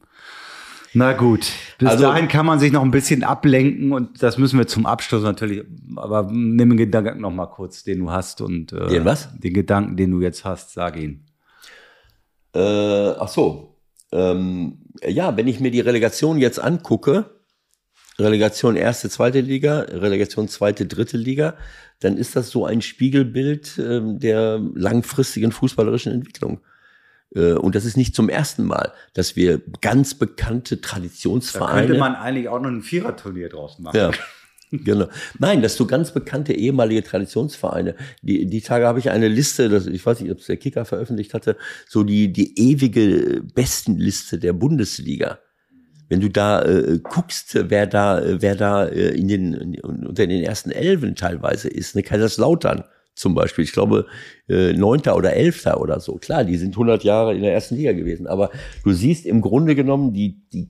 na 0.95 1.13
gut, 1.13 1.51
bis 1.77 1.89
also, 1.89 2.03
dahin 2.03 2.27
kann 2.27 2.45
man 2.45 2.59
sich 2.59 2.71
noch 2.71 2.81
ein 2.81 2.91
bisschen 2.91 3.23
ablenken 3.23 3.91
und 3.91 4.23
das 4.23 4.37
müssen 4.37 4.57
wir 4.57 4.65
zum 4.65 4.85
Abschluss 4.85 5.23
natürlich, 5.23 5.63
aber 5.97 6.29
nimm 6.31 6.69
den 6.69 6.77
Gedanken 6.77 7.21
noch 7.21 7.31
mal 7.31 7.47
kurz, 7.47 7.83
den 7.83 7.99
du 7.99 8.11
hast 8.11 8.39
und 8.39 8.71
äh, 8.71 8.87
den 8.87 9.05
was? 9.05 9.29
Den 9.37 9.53
Gedanken, 9.53 9.97
den 9.97 10.11
du 10.11 10.21
jetzt 10.21 10.45
hast, 10.45 10.71
sag 10.71 10.97
ihn. 10.97 11.25
Äh, 12.55 13.09
ach 13.19 13.27
so, 13.27 13.75
ähm, 14.13 14.79
ja, 15.05 15.35
wenn 15.35 15.47
ich 15.47 15.59
mir 15.59 15.71
die 15.71 15.81
Relegation 15.81 16.37
jetzt 16.37 16.59
angucke, 16.59 17.25
Relegation 18.17 18.77
erste, 18.77 19.09
zweite 19.09 19.41
Liga, 19.41 19.81
Relegation 19.81 20.47
zweite, 20.47 20.85
dritte 20.85 21.17
Liga, 21.17 21.55
dann 21.99 22.17
ist 22.17 22.35
das 22.37 22.49
so 22.49 22.65
ein 22.65 22.81
Spiegelbild 22.81 23.77
äh, 23.77 24.01
der 24.01 24.61
langfristigen 24.73 25.51
fußballerischen 25.51 26.13
Entwicklung. 26.13 26.61
Äh, 27.33 27.53
und 27.53 27.75
das 27.75 27.85
ist 27.85 27.97
nicht 27.97 28.15
zum 28.15 28.29
ersten 28.29 28.65
Mal, 28.65 28.91
dass 29.13 29.35
wir 29.35 29.61
ganz 29.81 30.15
bekannte 30.15 30.81
Traditionsvereine. 30.81 31.81
Da 31.81 31.87
könnte 31.87 31.99
man 31.99 32.15
eigentlich 32.15 32.49
auch 32.49 32.59
noch 32.59 32.69
ein 32.69 32.81
Viererturnier 32.81 33.49
draus 33.49 33.79
machen. 33.79 33.97
Ja. 33.97 34.11
Genau. 34.71 35.07
Nein, 35.39 35.61
dass 35.61 35.77
du 35.77 35.85
ganz 35.85 36.11
bekannte 36.11 36.51
ehemalige 36.51 37.03
Traditionsvereine, 37.03 37.95
die, 38.21 38.45
die 38.47 38.61
Tage 38.61 38.87
habe 38.87 38.99
ich 38.99 39.09
eine 39.09 39.27
Liste, 39.27 39.69
das, 39.69 39.85
ich 39.85 40.05
weiß 40.05 40.19
nicht, 40.19 40.31
ob 40.31 40.39
es 40.39 40.47
der 40.47 40.57
Kicker 40.57 40.85
veröffentlicht 40.85 41.33
hatte, 41.33 41.55
so 41.87 42.03
die, 42.03 42.33
die 42.33 42.59
ewige 42.59 43.41
Bestenliste 43.53 44.39
der 44.39 44.53
Bundesliga. 44.53 45.39
Wenn 46.09 46.19
du 46.19 46.29
da 46.29 46.63
äh, 46.63 46.99
guckst, 47.01 47.57
wer 47.69 47.87
da, 47.87 48.21
wer 48.25 48.55
da 48.55 48.85
äh, 48.85 49.09
in 49.17 49.27
den, 49.27 49.53
in, 49.53 49.79
unter 49.81 50.27
den 50.27 50.43
ersten 50.43 50.71
Elfen 50.71 51.15
teilweise 51.15 51.69
ist, 51.69 51.95
ne, 51.95 52.03
Kaiserslautern, 52.03 52.83
zum 53.15 53.33
Beispiel. 53.33 53.63
Ich 53.63 53.71
glaube, 53.71 54.05
äh, 54.47 54.73
neunter 54.73 55.15
oder 55.15 55.33
elfter 55.33 55.81
oder 55.81 55.99
so. 55.99 56.13
Klar, 56.15 56.43
die 56.43 56.57
sind 56.57 56.75
100 56.75 57.03
Jahre 57.03 57.33
in 57.33 57.41
der 57.41 57.53
ersten 57.53 57.75
Liga 57.75 57.93
gewesen. 57.93 58.27
Aber 58.27 58.51
du 58.83 58.91
siehst 58.91 59.25
im 59.25 59.41
Grunde 59.41 59.73
genommen, 59.75 60.13
die, 60.13 60.43
die 60.53 60.69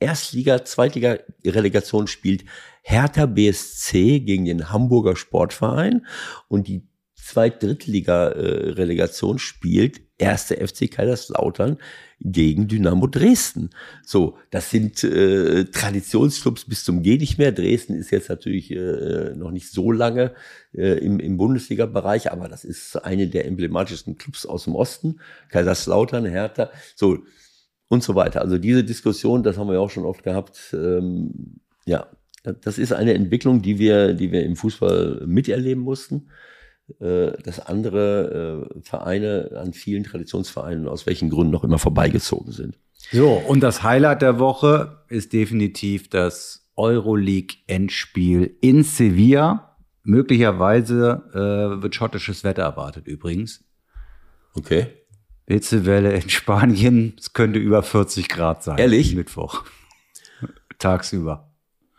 Erstliga, 0.00 0.64
Zweitliga-Relegation 0.64 2.08
spielt 2.08 2.44
Hertha 2.82 3.26
BSC 3.26 4.18
gegen 4.20 4.46
den 4.46 4.72
Hamburger 4.72 5.14
Sportverein 5.14 6.06
und 6.48 6.66
die 6.66 6.88
Zweit-Drittliga-Relegation 7.14 9.38
spielt 9.38 10.00
erste 10.18 10.56
FC 10.56 10.90
Kaiserslautern 10.90 11.78
gegen 12.24 12.68
Dynamo 12.68 13.06
Dresden. 13.06 13.70
So, 14.04 14.38
das 14.50 14.70
sind 14.70 15.02
äh, 15.02 15.64
Traditionsclubs 15.64 16.64
bis 16.66 16.84
zum 16.84 17.02
Geh 17.02 17.18
nicht 17.18 17.38
mehr. 17.38 17.52
Dresden 17.52 17.94
ist 17.94 18.10
jetzt 18.10 18.28
natürlich 18.28 18.70
äh, 18.70 19.34
noch 19.34 19.50
nicht 19.50 19.70
so 19.70 19.90
lange 19.90 20.32
äh, 20.72 20.98
im, 20.98 21.18
im 21.18 21.36
Bundesliga-Bereich, 21.36 22.30
aber 22.30 22.48
das 22.48 22.64
ist 22.64 22.96
eine 22.96 23.26
der 23.28 23.46
emblematischsten 23.46 24.18
Clubs 24.18 24.46
aus 24.46 24.64
dem 24.64 24.74
Osten. 24.74 25.20
Kaiserslautern, 25.48 26.24
Hertha, 26.24 26.70
so 26.94 27.18
und 27.88 28.02
so 28.02 28.14
weiter. 28.14 28.40
Also 28.40 28.58
diese 28.58 28.84
Diskussion, 28.84 29.42
das 29.42 29.58
haben 29.58 29.66
wir 29.66 29.74
ja 29.74 29.80
auch 29.80 29.90
schon 29.90 30.06
oft 30.06 30.22
gehabt. 30.22 30.58
Ähm, 30.72 31.60
ja, 31.84 32.06
das 32.42 32.78
ist 32.78 32.92
eine 32.92 33.14
Entwicklung, 33.14 33.62
die 33.62 33.78
wir, 33.78 34.14
die 34.14 34.32
wir 34.32 34.44
im 34.44 34.56
Fußball 34.56 35.24
miterleben 35.26 35.82
mussten. 35.82 36.28
Äh, 37.00 37.40
dass 37.42 37.60
andere 37.60 38.68
äh, 38.74 38.80
Vereine 38.82 39.52
an 39.56 39.72
vielen 39.72 40.02
Traditionsvereinen 40.02 40.88
aus 40.88 41.06
welchen 41.06 41.30
Gründen 41.30 41.52
noch 41.52 41.62
immer 41.64 41.78
vorbeigezogen 41.78 42.52
sind. 42.52 42.76
So, 43.12 43.30
und 43.30 43.60
das 43.60 43.82
Highlight 43.82 44.20
der 44.20 44.38
Woche 44.40 44.98
ist 45.08 45.32
definitiv 45.32 46.10
das 46.10 46.68
Euroleague-Endspiel 46.76 48.56
in 48.60 48.82
Sevilla. 48.82 49.76
Möglicherweise 50.02 51.22
äh, 51.32 51.82
wird 51.82 51.94
schottisches 51.94 52.42
Wetter 52.42 52.62
erwartet 52.62 53.06
übrigens. 53.06 53.64
Okay. 54.54 54.88
Hitzewelle 55.46 56.12
in 56.14 56.28
Spanien, 56.30 57.14
es 57.18 57.32
könnte 57.32 57.60
über 57.60 57.82
40 57.82 58.28
Grad 58.28 58.64
sein. 58.64 58.78
Ehrlich? 58.78 59.14
Mittwoch. 59.14 59.64
Tagsüber. 60.78 61.51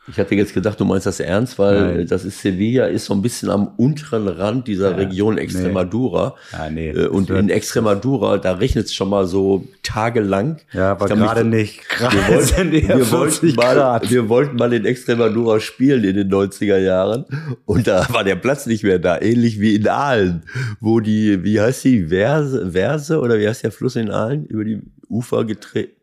Ich 0.05 0.17
hatte 0.19 0.35
jetzt 0.35 0.53
gedacht, 0.53 0.77
du 0.81 0.83
meinst 0.83 1.05
das 1.05 1.21
ernst, 1.21 1.57
weil 1.57 1.95
Nein. 1.95 2.07
das 2.07 2.25
ist 2.25 2.41
Sevilla, 2.41 2.87
ist 2.87 3.05
so 3.05 3.13
ein 3.13 3.21
bisschen 3.21 3.49
am 3.49 3.69
unteren 3.77 4.27
Rand 4.27 4.67
dieser 4.67 4.91
Ja, 4.91 4.97
Region 4.97 5.37
Extremadura. 5.37 6.35
Ja, 6.51 6.69
nee, 6.69 6.89
Äh, 6.89 7.07
Und 7.07 7.29
in 7.29 7.49
Extremadura, 7.49 8.37
da 8.37 8.53
regnet 8.55 8.87
es 8.87 8.93
schon 8.93 9.07
mal 9.09 9.25
so 9.25 9.65
tagelang. 9.81 10.57
Ja, 10.73 10.91
aber 10.91 11.05
gerade 11.07 11.45
nicht. 11.45 11.87
Gerade 11.87 12.17
Wir 12.27 12.35
wollten, 12.35 12.71
wir, 12.73 13.11
wollten 13.11 13.31
40 13.31 13.55
mal, 13.55 13.75
Grad. 13.75 14.11
wir 14.11 14.27
wollten 14.27 14.55
mal 14.57 14.73
in 14.73 14.85
Extremadura 14.85 15.61
spielen 15.61 16.03
in 16.03 16.15
den 16.17 16.29
90er 16.29 16.77
Jahren 16.79 17.23
und 17.65 17.87
da 17.87 18.05
war 18.09 18.25
der 18.25 18.35
Platz 18.35 18.65
nicht 18.65 18.83
mehr 18.83 18.99
da, 18.99 19.21
ähnlich 19.21 19.61
wie 19.61 19.75
in 19.75 19.87
Aalen, 19.87 20.43
wo 20.81 20.99
die, 20.99 21.43
wie 21.45 21.61
heißt 21.61 21.85
die, 21.85 22.07
Verse, 22.07 22.71
Verse 22.71 23.17
oder 23.19 23.39
wie 23.39 23.47
heißt 23.47 23.63
der 23.63 23.71
Fluss 23.71 23.95
in 23.95 24.11
Aalen, 24.11 24.45
über 24.47 24.65
die 24.65 24.81
Ufer 25.07 25.45
getreten, 25.45 25.93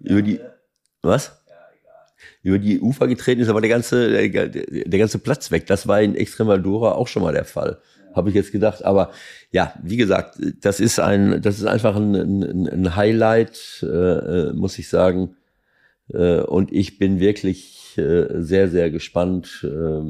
über 0.00 0.20
die, 0.20 0.38
was? 1.00 1.32
Über 2.46 2.60
die 2.60 2.78
Ufer 2.80 3.08
getreten 3.08 3.40
ist, 3.40 3.48
aber 3.48 3.60
der 3.60 3.70
ganze, 3.70 4.28
der, 4.28 4.48
der 4.48 4.98
ganze 5.00 5.18
Platz 5.18 5.50
weg. 5.50 5.66
Das 5.66 5.88
war 5.88 6.00
in 6.00 6.14
Extremadura 6.14 6.92
auch 6.92 7.08
schon 7.08 7.24
mal 7.24 7.32
der 7.32 7.44
Fall. 7.44 7.78
Habe 8.14 8.28
ich 8.28 8.36
jetzt 8.36 8.52
gedacht. 8.52 8.84
Aber 8.84 9.10
ja, 9.50 9.74
wie 9.82 9.96
gesagt, 9.96 10.38
das 10.60 10.78
ist 10.78 11.00
ein, 11.00 11.42
das 11.42 11.58
ist 11.58 11.66
einfach 11.66 11.96
ein, 11.96 12.14
ein, 12.14 12.68
ein 12.68 12.94
Highlight, 12.94 13.82
äh, 13.82 14.52
muss 14.52 14.78
ich 14.78 14.88
sagen. 14.88 15.34
Äh, 16.12 16.42
und 16.42 16.72
ich 16.72 16.98
bin 16.98 17.18
wirklich 17.18 17.98
äh, 17.98 18.26
sehr, 18.40 18.68
sehr 18.68 18.92
gespannt, 18.92 19.66
äh, 19.68 20.08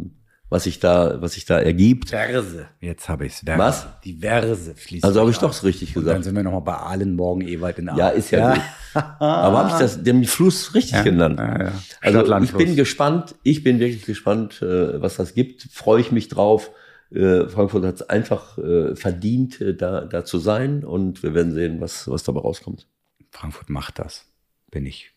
was 0.49 0.64
sich 0.64 0.78
da, 0.78 1.20
was 1.20 1.32
sich 1.32 1.44
da 1.44 1.59
ergibt. 1.59 2.11
Verse. 2.11 2.68
Jetzt 2.80 3.09
habe 3.09 3.26
ich's. 3.26 3.40
Verse. 3.40 3.59
Was? 3.59 3.86
Die 4.05 4.18
Verse 4.18 4.74
fließt. 4.74 5.05
Also 5.05 5.20
habe 5.20 5.30
ich 5.30 5.38
doch 5.38 5.62
richtig 5.64 5.97
Und 5.97 6.05
dann 6.05 6.16
gesagt. 6.18 6.24
sind 6.24 6.36
wir 6.36 6.42
nochmal 6.42 6.61
bei 6.61 6.74
Aalen 6.74 7.16
morgen 7.16 7.42
Ewald 7.42 7.78
in 7.78 7.88
Aalen. 7.88 7.99
Ja, 7.99 8.09
ist 8.09 8.30
ja, 8.30 8.55
gut. 8.55 8.62
Aber 8.94 9.59
habe 9.59 9.70
ich 9.70 9.76
das, 9.76 10.03
den 10.03 10.24
Fluss 10.24 10.74
richtig 10.74 11.03
genannt? 11.05 11.38
Ja, 11.38 11.64
ja. 11.64 11.72
Also 12.01 12.36
ich 12.42 12.53
bin 12.53 12.76
gespannt, 12.76 13.34
ich 13.42 13.62
bin 13.62 13.78
wirklich 13.80 14.05
gespannt, 14.05 14.62
äh, 14.62 15.01
was 15.01 15.16
das 15.16 15.34
gibt. 15.34 15.68
Freue 15.72 16.01
ich 16.01 16.12
mich 16.12 16.28
drauf. 16.28 16.70
Äh, 17.11 17.49
Frankfurt 17.49 17.84
hat 17.84 17.97
es 17.97 18.09
einfach 18.09 18.59
äh, 18.59 18.97
verdient, 18.97 19.62
da, 19.78 20.03
da 20.03 20.24
zu 20.24 20.38
sein 20.38 20.84
und 20.84 21.22
wir 21.22 21.34
werden 21.34 21.53
sehen, 21.53 21.80
was, 21.80 22.09
was 22.09 22.24
dabei 22.24 22.40
rauskommt. 22.40 22.86
Frankfurt 23.30 23.70
macht 23.70 23.99
das. 23.99 24.24
Bin 24.70 24.86
ich 24.86 25.12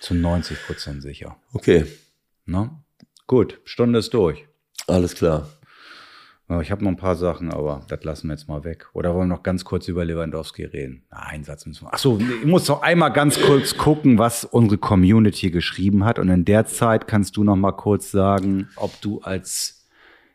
zu 0.00 0.14
90 0.14 0.58
Prozent 0.66 1.02
sicher. 1.02 1.36
Okay, 1.52 1.86
Ne? 2.50 2.70
Gut, 3.28 3.60
Stunde 3.64 4.00
ist 4.00 4.12
durch. 4.12 4.44
Alles 4.90 5.14
klar. 5.14 5.48
Ich 6.62 6.72
habe 6.72 6.82
noch 6.82 6.90
ein 6.90 6.96
paar 6.96 7.14
Sachen, 7.14 7.52
aber 7.52 7.84
das 7.86 8.02
lassen 8.02 8.26
wir 8.26 8.34
jetzt 8.34 8.48
mal 8.48 8.64
weg. 8.64 8.88
Oder 8.92 9.14
wollen 9.14 9.28
wir 9.28 9.36
noch 9.36 9.44
ganz 9.44 9.64
kurz 9.64 9.86
über 9.86 10.04
Lewandowski 10.04 10.64
reden? 10.64 11.04
Na, 11.08 11.18
Einen 11.18 11.44
Satz 11.44 11.64
müssen 11.64 11.84
wir. 11.84 11.94
Achso, 11.94 12.18
ich 12.18 12.44
muss 12.44 12.66
noch 12.66 12.82
einmal 12.82 13.12
ganz 13.12 13.40
kurz 13.40 13.76
gucken, 13.76 14.18
was 14.18 14.44
unsere 14.44 14.76
Community 14.76 15.52
geschrieben 15.52 16.04
hat. 16.04 16.18
Und 16.18 16.28
in 16.28 16.44
der 16.44 16.66
Zeit 16.66 17.06
kannst 17.06 17.36
du 17.36 17.44
noch 17.44 17.54
mal 17.54 17.70
kurz 17.70 18.10
sagen, 18.10 18.68
ob 18.74 19.00
du 19.00 19.20
als 19.20 19.86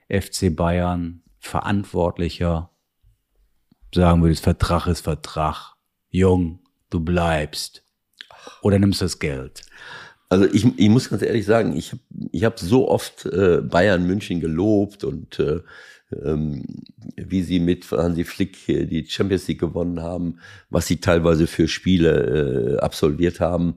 FC 0.08 0.56
Bayern 0.56 1.22
Verantwortlicher 1.40 2.70
sagen 3.94 4.24
würdest, 4.24 4.44
Vertrag 4.44 4.88
ist 4.88 5.02
Vertrag. 5.02 5.74
Jung, 6.10 6.60
du 6.90 7.02
bleibst. 7.02 7.84
Oder 8.62 8.80
nimmst 8.80 9.02
das 9.02 9.20
Geld? 9.20 9.64
Also 10.30 10.46
ich, 10.52 10.66
ich 10.78 10.90
muss 10.90 11.10
ganz 11.10 11.22
ehrlich 11.22 11.46
sagen, 11.46 11.76
ich 11.76 11.92
habe 11.92 12.02
ich 12.32 12.44
hab 12.44 12.60
so 12.60 12.90
oft 12.90 13.26
äh, 13.26 13.62
Bayern 13.62 14.08
München 14.08 14.40
gelobt 14.40 15.04
und 15.04 15.40
äh, 15.40 15.62
ähm, 16.24 16.64
wie 17.16 17.42
sie 17.42 17.60
mit 17.60 17.90
Hansi 17.92 18.24
Flick 18.24 18.66
die 18.68 19.06
Champions 19.08 19.48
League 19.48 19.60
gewonnen 19.60 20.02
haben, 20.02 20.40
was 20.70 20.88
sie 20.88 20.98
teilweise 20.98 21.48
für 21.48 21.68
Spiele 21.68 22.76
äh, 22.76 22.80
absolviert 22.80 23.40
haben. 23.40 23.76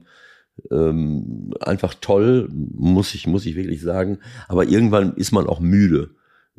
Ähm, 0.71 1.53
einfach 1.61 1.93
toll, 1.93 2.49
muss 2.51 3.15
ich, 3.15 3.27
muss 3.27 3.45
ich 3.45 3.55
wirklich 3.55 3.81
sagen. 3.81 4.19
Aber 4.47 4.65
irgendwann 4.65 5.13
ist 5.15 5.31
man 5.31 5.47
auch 5.47 5.59
müde, 5.59 6.11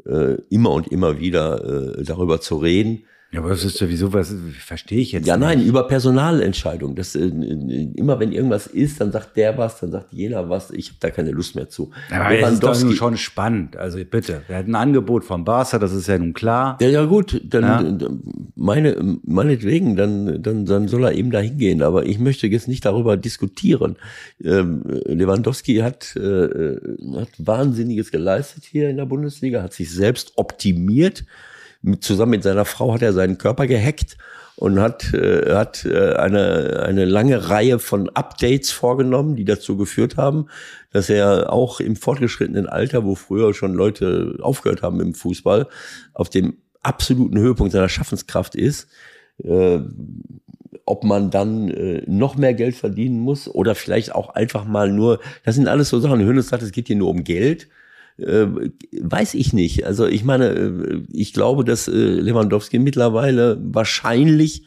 äh, 0.07 0.37
immer 0.49 0.71
und 0.71 0.89
immer 0.89 1.21
wieder 1.21 1.99
äh, 1.99 2.05
darüber 2.05 2.41
zu 2.41 2.57
reden. 2.57 3.05
Ja, 3.33 3.39
aber 3.41 3.51
das 3.51 3.65
ist 3.65 3.77
sowieso 3.79 4.13
was, 4.13 4.35
verstehe 4.59 4.99
ich 4.99 5.13
jetzt 5.13 5.25
Ja, 5.27 5.37
nicht. 5.37 5.47
nein, 5.47 5.63
über 5.65 5.87
Personalentscheidungen. 5.87 6.97
Das, 6.97 7.15
äh, 7.15 7.27
immer 7.95 8.19
wenn 8.19 8.33
irgendwas 8.33 8.67
ist, 8.67 9.01
dann 9.01 9.13
sagt 9.13 9.37
der 9.37 9.57
was, 9.57 9.79
dann 9.79 9.93
sagt 9.93 10.13
jener 10.13 10.49
was. 10.51 10.73
Ich 10.73 10.89
habe 10.89 10.97
da 10.99 11.11
keine 11.11 11.31
Lust 11.31 11.55
mehr 11.55 11.69
zu. 11.69 11.93
Aber 12.11 12.37
es 12.37 12.55
ist 12.55 12.63
doch 12.65 12.75
schon 12.93 13.17
spannend. 13.17 13.77
Also 13.77 13.99
bitte, 14.05 14.43
wir 14.49 14.57
hatten 14.57 14.73
ein 14.75 14.83
Angebot 14.83 15.25
von 15.25 15.45
Barca, 15.45 15.79
das 15.79 15.93
ist 15.93 16.09
ja 16.09 16.19
nun 16.19 16.33
klar. 16.33 16.77
Ja, 16.81 16.89
ja 16.89 17.05
gut, 17.05 17.41
dann 17.45 17.63
Ja. 17.63 17.81
äh, 17.83 18.11
meine 18.57 18.97
meinetwegen, 19.25 19.95
dann, 19.95 20.43
dann, 20.43 20.67
dann 20.67 20.89
soll 20.89 21.05
er 21.05 21.13
eben 21.13 21.31
da 21.31 21.39
hingehen. 21.39 21.83
Aber 21.83 22.07
ich 22.07 22.19
möchte 22.19 22.49
jetzt 22.49 22.67
nicht 22.67 22.85
darüber 22.85 23.17
diskutieren. 23.17 23.95
Ähm, 24.43 24.83
Lewandowski 25.07 25.77
hat, 25.77 26.17
äh, 26.17 26.77
hat 27.17 27.29
Wahnsinniges 27.39 28.11
geleistet 28.11 28.65
hier 28.65 28.91
in 28.91 28.97
der 28.97 29.07
Bundesliga, 29.07 29.63
hat 29.63 29.73
sich 29.73 29.91
selbst 29.93 30.33
optimiert. 30.37 31.25
Mit, 31.83 32.05
zusammen 32.05 32.31
mit 32.31 32.43
seiner 32.43 32.65
Frau 32.65 32.93
hat 32.93 33.03
er 33.03 33.13
seinen 33.13 33.39
Körper 33.39 33.67
gehackt 33.67 34.17
und 34.57 34.79
hat, 34.79 35.15
äh, 35.15 35.55
hat 35.55 35.87
äh, 35.87 36.15
eine, 36.15 36.83
eine 36.85 37.07
lange 37.07 37.49
Reihe 37.49 37.79
von 37.79 38.11
Updates 38.11 38.71
vorgenommen, 38.71 39.35
die 39.35 39.47
dazu 39.47 39.77
geführt 39.79 40.19
haben, 40.19 40.47
dass 40.93 41.09
er 41.09 41.53
auch 41.53 41.81
im 41.81 41.97
fortgeschrittenen 41.97 42.67
Alter, 42.67 43.05
wo 43.05 43.15
früher 43.15 43.55
schon 43.55 43.73
Leute 43.73 44.37
aufgehört 44.43 44.83
haben 44.83 45.01
im 45.01 45.15
Fußball, 45.15 45.67
auf 46.13 46.29
dem 46.29 46.59
absoluten 46.83 47.39
Höhepunkt 47.39 47.73
seiner 47.73 47.89
Schaffenskraft 47.89 48.55
ist. 48.55 48.89
Äh, 49.43 49.81
ob 50.85 51.05
man 51.05 51.31
dann 51.31 51.71
äh, 51.71 52.03
noch 52.07 52.37
mehr 52.37 52.53
Geld 52.53 52.75
verdienen 52.75 53.21
muss 53.21 53.49
oder 53.49 53.75
vielleicht 53.75 54.15
auch 54.15 54.31
einfach 54.31 54.65
mal 54.65 54.91
nur, 54.91 55.21
das 55.45 55.55
sind 55.55 55.69
alles 55.69 55.89
so 55.89 56.01
Sachen. 56.01 56.21
Hönes 56.21 56.49
sagt, 56.49 56.63
es 56.63 56.73
geht 56.73 56.89
hier 56.89 56.97
nur 56.97 57.11
um 57.11 57.25
Geld. 57.25 57.69
Äh, 58.21 58.71
weiß 59.01 59.35
ich 59.35 59.53
nicht. 59.53 59.87
Also 59.87 60.07
ich 60.07 60.25
meine, 60.25 60.49
äh, 60.51 61.03
ich 61.13 61.33
glaube, 61.33 61.65
dass 61.65 61.89
äh, 61.89 61.93
Lewandowski 61.93 62.79
mittlerweile 62.79 63.59
wahrscheinlich 63.63 64.65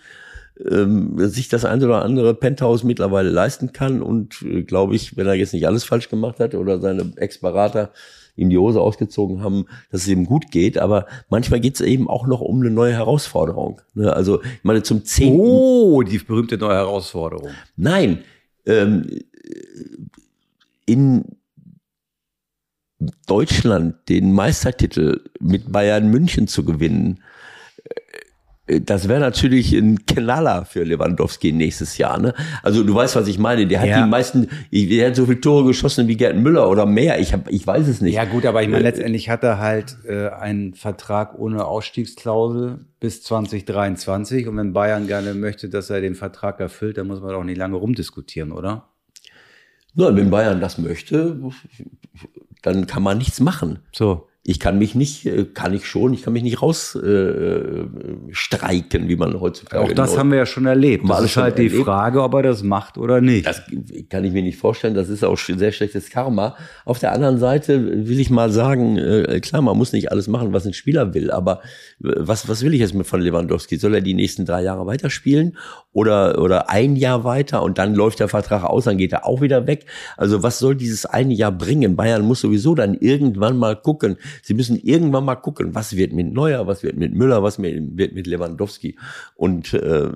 ähm, 0.69 1.15
sich 1.17 1.49
das 1.49 1.65
ein 1.65 1.83
oder 1.83 2.03
andere 2.03 2.33
Penthouse 2.33 2.83
mittlerweile 2.83 3.29
leisten 3.29 3.73
kann 3.73 4.01
und 4.01 4.41
äh, 4.43 4.63
glaube 4.63 4.95
ich, 4.95 5.17
wenn 5.17 5.27
er 5.27 5.33
jetzt 5.33 5.53
nicht 5.53 5.67
alles 5.67 5.83
falsch 5.83 6.09
gemacht 6.09 6.39
hat 6.39 6.55
oder 6.55 6.79
seine 6.79 7.11
Ex-Berater 7.15 7.91
ihm 8.35 8.49
die 8.49 8.57
Hose 8.57 8.81
ausgezogen 8.81 9.43
haben, 9.43 9.65
dass 9.91 10.01
es 10.01 10.07
ihm 10.07 10.25
gut 10.25 10.49
geht, 10.51 10.77
aber 10.77 11.05
manchmal 11.29 11.59
geht 11.59 11.75
es 11.75 11.81
eben 11.81 12.09
auch 12.09 12.25
noch 12.25 12.41
um 12.41 12.61
eine 12.61 12.71
neue 12.71 12.93
Herausforderung. 12.93 13.81
Ne? 13.93 14.11
Also 14.11 14.41
ich 14.41 14.63
meine, 14.63 14.81
zum 14.81 15.05
zehnten 15.05 15.39
Oh, 15.39 16.01
die 16.01 16.17
berühmte 16.17 16.57
neue 16.57 16.75
Herausforderung. 16.75 17.51
Nein, 17.75 18.19
ähm, 18.65 19.07
in 20.85 21.25
Deutschland 23.27 23.95
den 24.09 24.33
Meistertitel 24.33 25.21
mit 25.39 25.71
Bayern 25.71 26.09
München 26.09 26.47
zu 26.47 26.63
gewinnen, 26.63 27.19
äh, 27.85 28.79
das 28.79 29.09
wäre 29.09 29.19
natürlich 29.19 29.73
ein 29.73 30.05
Knaller 30.05 30.63
für 30.63 30.85
Lewandowski 30.85 31.51
nächstes 31.51 31.97
Jahr. 31.97 32.17
Ne? 32.17 32.33
Also 32.63 32.85
du 32.85 32.95
weißt, 32.95 33.17
was 33.17 33.27
ich 33.27 33.37
meine. 33.37 33.67
Der 33.67 33.81
hat 33.81 33.89
Ja. 33.89 34.01
die 34.03 34.09
meisten, 34.09 34.47
der 34.71 35.07
hat 35.07 35.17
so 35.17 35.25
viele 35.25 35.41
Tore 35.41 35.65
geschossen 35.65 36.07
wie 36.07 36.15
Gerd 36.15 36.37
Müller 36.37 36.69
oder 36.69 36.85
mehr. 36.85 37.19
Ich, 37.19 37.33
hab, 37.33 37.49
ich 37.51 37.67
weiß 37.67 37.85
es 37.89 37.99
nicht. 37.99 38.15
Ja 38.15 38.23
gut, 38.23 38.45
aber 38.45 38.63
ich 38.63 38.69
meine, 38.69 38.83
letztendlich 38.83 39.29
hat 39.29 39.43
er 39.43 39.59
halt 39.59 39.97
äh, 40.07 40.29
einen 40.29 40.75
Vertrag 40.75 41.37
ohne 41.37 41.65
Ausstiegsklausel 41.65 42.79
bis 43.01 43.21
2023. 43.23 44.47
Und 44.47 44.55
wenn 44.55 44.71
Bayern 44.71 45.07
gerne 45.07 45.33
möchte, 45.33 45.67
dass 45.67 45.89
er 45.89 45.99
den 45.99 46.15
Vertrag 46.15 46.61
erfüllt, 46.61 46.97
dann 46.97 47.07
muss 47.07 47.19
man 47.19 47.31
doch 47.31 47.43
nicht 47.43 47.57
lange 47.57 47.75
rumdiskutieren, 47.75 48.53
oder? 48.53 48.87
Na, 49.95 50.15
wenn 50.15 50.29
Bayern 50.29 50.59
das 50.59 50.77
möchte, 50.77 51.37
dann 52.61 52.87
kann 52.87 53.03
man 53.03 53.17
nichts 53.17 53.39
machen. 53.39 53.79
So. 53.91 54.27
Ich 54.45 54.59
kann 54.59 54.77
mich 54.77 54.93
nicht, 54.93 55.25
äh, 55.25 55.45
kann 55.45 55.73
ich 55.73 55.85
schon, 55.85 56.13
ich 56.13 56.23
kann 56.23 56.33
mich 56.33 56.43
nicht 56.43 56.61
rausstreiken, 56.61 59.05
äh, 59.05 59.07
wie 59.07 59.15
man 59.15 59.39
heutzutage. 59.39 59.81
Auch 59.81 59.93
das 59.93 60.17
haben 60.17 60.31
wir 60.31 60.39
ja 60.39 60.45
schon 60.45 60.65
erlebt. 60.65 61.07
Das 61.07 61.23
ist 61.23 61.37
halt 61.37 61.57
die 61.57 61.67
erlebt. 61.67 61.85
Frage, 61.85 62.21
ob 62.21 62.33
er 62.33 62.43
das 62.43 62.61
macht 62.61 62.97
oder 62.97 63.21
nicht. 63.21 63.45
Das 63.45 63.61
kann 64.09 64.25
ich 64.25 64.33
mir 64.33 64.43
nicht 64.43 64.57
vorstellen. 64.57 64.95
Das 64.95 65.07
ist 65.07 65.23
auch 65.23 65.37
sehr 65.37 65.71
schlechtes 65.71 66.09
Karma. 66.09 66.57
Auf 66.83 66.99
der 66.99 67.13
anderen 67.13 67.37
Seite 67.37 68.05
will 68.05 68.19
ich 68.19 68.29
mal 68.29 68.51
sagen, 68.51 68.97
äh, 68.97 69.39
klar, 69.39 69.61
man 69.61 69.77
muss 69.77 69.93
nicht 69.93 70.11
alles 70.11 70.27
machen, 70.27 70.51
was 70.51 70.65
ein 70.65 70.73
Spieler 70.73 71.13
will. 71.13 71.31
Aber 71.31 71.61
äh, 72.03 72.11
was, 72.17 72.49
was 72.49 72.65
will 72.65 72.73
ich 72.73 72.81
jetzt 72.81 72.95
mit 72.95 73.07
von 73.07 73.21
Lewandowski? 73.21 73.77
Soll 73.77 73.95
er 73.95 74.01
die 74.01 74.13
nächsten 74.13 74.45
drei 74.45 74.63
Jahre 74.63 74.85
weiterspielen 74.85 75.55
oder, 75.93 76.41
oder 76.41 76.69
ein 76.69 76.95
Jahr 76.95 77.23
weiter 77.23 77.63
und 77.63 77.77
dann 77.77 77.93
läuft 77.95 78.19
der 78.19 78.27
Vertrag 78.27 78.63
aus, 78.63 78.85
dann 78.85 78.97
geht 78.97 79.13
er 79.13 79.25
auch 79.25 79.41
wieder 79.41 79.67
weg? 79.67 79.85
Also 80.17 80.43
was 80.43 80.59
soll 80.59 80.75
dieses 80.75 81.05
eine 81.05 81.33
Jahr 81.33 81.51
bringen? 81.51 81.95
Bayern 81.95 82.23
muss 82.23 82.41
sowieso 82.41 82.75
dann 82.75 82.95
irgendwann 82.95 83.57
mal 83.57 83.75
gucken. 83.75 84.17
Sie 84.41 84.55
müssen 84.55 84.75
irgendwann 84.75 85.25
mal 85.25 85.35
gucken, 85.35 85.75
was 85.75 85.95
wird 85.95 86.13
mit 86.13 86.33
Neuer, 86.33 86.67
was 86.67 86.83
wird 86.83 86.97
mit 86.97 87.13
Müller, 87.13 87.43
was 87.43 87.59
wird 87.61 88.13
mit 88.13 88.27
Lewandowski. 88.27 88.97
Und 89.35 89.73
äh, 89.73 90.09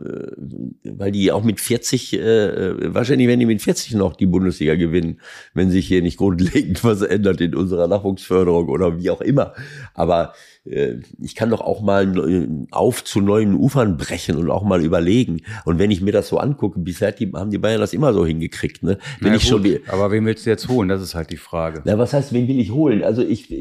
weil 0.84 1.12
die 1.12 1.32
auch 1.32 1.44
mit 1.44 1.60
40, 1.60 2.14
äh, 2.14 2.94
wahrscheinlich 2.94 3.28
werden 3.28 3.40
die 3.40 3.46
mit 3.46 3.62
40 3.62 3.94
noch 3.94 4.16
die 4.16 4.26
Bundesliga 4.26 4.76
gewinnen, 4.76 5.20
wenn 5.54 5.70
sich 5.70 5.88
hier 5.88 6.02
nicht 6.02 6.18
grundlegend 6.18 6.84
was 6.84 7.02
ändert 7.02 7.40
in 7.42 7.56
unserer 7.56 7.88
Nachwuchsförderung 7.88 8.70
oder 8.70 9.00
wie 9.00 9.10
auch 9.12 9.22
immer. 9.22 9.54
Aber 9.94 10.34
äh, 10.66 10.96
ich 11.22 11.36
kann 11.36 11.50
doch 11.50 11.62
auch 11.62 11.82
mal 11.82 12.06
neu- 12.06 12.48
auf 12.72 13.04
zu 13.04 13.22
neuen 13.22 13.54
Ufern 13.54 13.98
brechen 13.98 14.38
und 14.38 14.50
auch 14.50 14.64
mal 14.64 14.84
überlegen. 14.84 15.42
Und 15.68 15.80
wenn 15.80 15.92
ich 15.92 16.00
mir 16.00 16.14
das 16.14 16.30
so 16.30 16.38
angucke, 16.38 16.80
bisher 16.80 17.12
die, 17.12 17.30
haben 17.34 17.52
die 17.52 17.58
Bayern 17.58 17.82
das 17.82 17.92
immer 17.92 18.14
so 18.14 18.26
hingekriegt. 18.26 18.84
Ne? 18.84 18.98
Wenn 19.20 19.32
Na 19.32 19.36
ich 19.36 19.44
schon 19.44 19.62
gut, 19.62 19.82
aber 19.90 20.12
wen 20.12 20.26
willst 20.26 20.46
du 20.46 20.50
jetzt 20.50 20.70
holen? 20.70 20.88
Das 20.88 21.02
ist 21.02 21.14
halt 21.14 21.30
die 21.30 21.36
Frage. 21.36 21.82
na, 21.84 21.98
was 21.98 22.14
heißt, 22.14 22.32
wen 22.32 22.48
will 22.48 22.58
ich 22.58 22.72
holen? 22.72 23.04
Also 23.04 23.22
ich, 23.22 23.52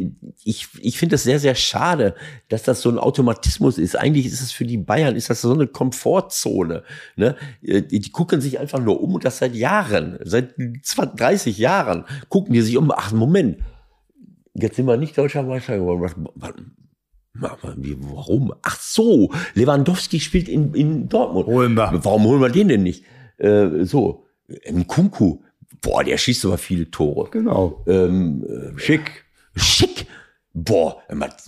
ich, 0.44 0.68
ich 0.80 0.98
finde 0.98 1.16
es 1.16 1.24
sehr, 1.24 1.40
sehr 1.40 1.56
schade, 1.56 2.14
dass 2.48 2.62
das 2.62 2.80
so 2.80 2.90
ein 2.90 2.98
Automatismus 3.00 3.76
ist. 3.76 3.96
Eigentlich 3.96 4.24
ist 4.24 4.40
es 4.40 4.52
für 4.52 4.64
die 4.64 4.76
Bayern, 4.76 5.16
ist 5.16 5.30
das 5.30 5.40
so 5.40 5.52
eine 5.52 5.66
Komfortzone. 5.66 6.84
Ne? 7.16 7.34
Die, 7.60 7.98
die 7.98 8.12
gucken 8.12 8.40
sich 8.40 8.60
einfach 8.60 8.78
nur 8.78 9.02
um 9.02 9.14
und 9.14 9.24
das 9.24 9.38
seit 9.38 9.56
Jahren, 9.56 10.20
seit 10.22 10.54
20, 10.82 11.18
30 11.18 11.58
Jahren 11.58 12.04
gucken 12.28 12.54
die 12.54 12.60
sich 12.60 12.76
um. 12.76 12.92
Ach, 12.94 13.10
Moment, 13.10 13.58
jetzt 14.54 14.76
sind 14.76 14.86
wir 14.86 14.96
nicht 14.96 15.18
deutscher 15.18 15.42
Meister 15.42 15.76
geworden. 15.76 16.02
Was, 16.36 16.54
wie, 17.76 17.96
warum? 18.00 18.52
Ach 18.62 18.80
so, 18.80 19.32
Lewandowski 19.54 20.20
spielt 20.20 20.48
in, 20.48 20.74
in 20.74 21.08
Dortmund. 21.08 21.46
Holen 21.46 21.74
wir. 21.74 21.92
Warum 22.02 22.24
holen 22.24 22.40
wir 22.40 22.50
den 22.50 22.68
denn 22.68 22.82
nicht? 22.82 23.04
Äh, 23.38 23.84
so, 23.84 24.26
Kunku, 24.86 25.40
boah, 25.80 26.04
der 26.04 26.18
schießt 26.18 26.44
aber 26.46 26.58
viele 26.58 26.90
Tore. 26.90 27.30
Genau. 27.30 27.84
Ähm, 27.86 28.44
äh, 28.44 28.78
Schick. 28.78 29.24
schick. 29.54 30.06
Boah, 30.52 31.02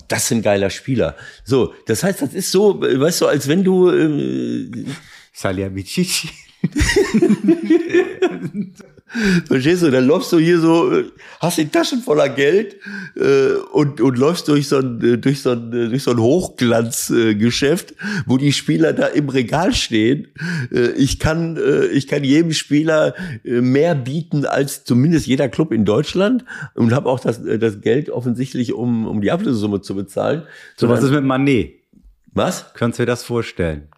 das 0.07 0.25
ist 0.25 0.31
ein 0.31 0.41
geiler 0.43 0.69
Spieler. 0.69 1.15
So, 1.43 1.73
das 1.87 2.03
heißt, 2.03 2.21
das 2.21 2.33
ist 2.33 2.51
so, 2.51 2.83
äh, 2.83 2.99
weißt 2.99 3.21
du, 3.21 3.27
als 3.27 3.47
wenn 3.47 3.63
du, 3.63 3.89
äh, 3.89 4.85
Salihamidzic. 5.33 6.29
verstehst 9.47 9.83
du, 9.83 9.91
dann 9.91 10.05
läufst 10.05 10.31
du 10.31 10.37
hier 10.37 10.59
so, 10.59 10.91
äh, 10.91 11.05
hast 11.39 11.57
die 11.57 11.67
Taschen 11.67 12.01
voller 12.01 12.29
Geld 12.29 12.77
äh, 13.15 13.53
und, 13.71 14.01
und 14.01 14.17
läufst 14.17 14.47
durch 14.47 14.67
so 14.67 14.77
ein, 14.77 15.01
äh, 15.03 15.17
durch 15.17 15.41
so 15.41 15.51
ein, 15.51 15.73
äh, 15.73 15.89
durch 15.89 16.03
so 16.03 16.11
ein 16.11 16.19
Hochglanzgeschäft, 16.19 17.91
äh, 17.91 17.95
wo 18.25 18.37
die 18.37 18.53
Spieler 18.53 18.93
da 18.93 19.07
im 19.07 19.29
Regal 19.29 19.73
stehen. 19.73 20.27
Äh, 20.71 20.91
ich 20.91 21.19
kann, 21.19 21.57
äh, 21.57 21.85
ich 21.87 22.07
kann 22.07 22.23
jedem 22.23 22.53
Spieler 22.53 23.15
äh, 23.43 23.61
mehr 23.61 23.95
bieten 23.95 24.45
als 24.45 24.83
zumindest 24.83 25.27
jeder 25.27 25.49
Club 25.49 25.71
in 25.71 25.85
Deutschland 25.85 26.45
und 26.75 26.93
habe 26.93 27.09
auch 27.09 27.19
das, 27.19 27.41
das 27.43 27.81
Geld 27.81 28.09
offensichtlich, 28.09 28.73
um, 28.73 29.07
um 29.07 29.21
die 29.21 29.31
Ablösesumme 29.31 29.81
zu 29.81 29.95
bezahlen. 29.95 30.43
So, 30.77 30.89
was 30.89 31.03
ist 31.03 31.11
mit 31.11 31.23
Manet? 31.23 31.79
was? 32.31 32.73
Könntest 32.73 32.99
du 32.99 33.03
dir 33.03 33.07
das 33.07 33.23
vorstellen? 33.23 33.89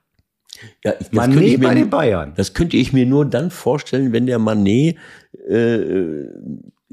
Ja, 0.84 0.92
ich, 1.00 1.08
das 1.08 1.12
Manet 1.12 1.36
könnte 1.38 1.50
ich 1.52 1.58
mir 1.60 1.68
bei 1.68 1.74
den 1.74 1.82
nur- 1.84 1.90
Bayern. 1.90 2.34
Das 2.36 2.54
könnte 2.54 2.78
ich 2.78 2.94
mir 2.94 3.06
nur 3.06 3.26
dann 3.26 3.52
vorstellen, 3.52 4.14
wenn 4.14 4.26
der 4.26 4.40
Manet, 4.40 4.98
äh, 5.50 6.26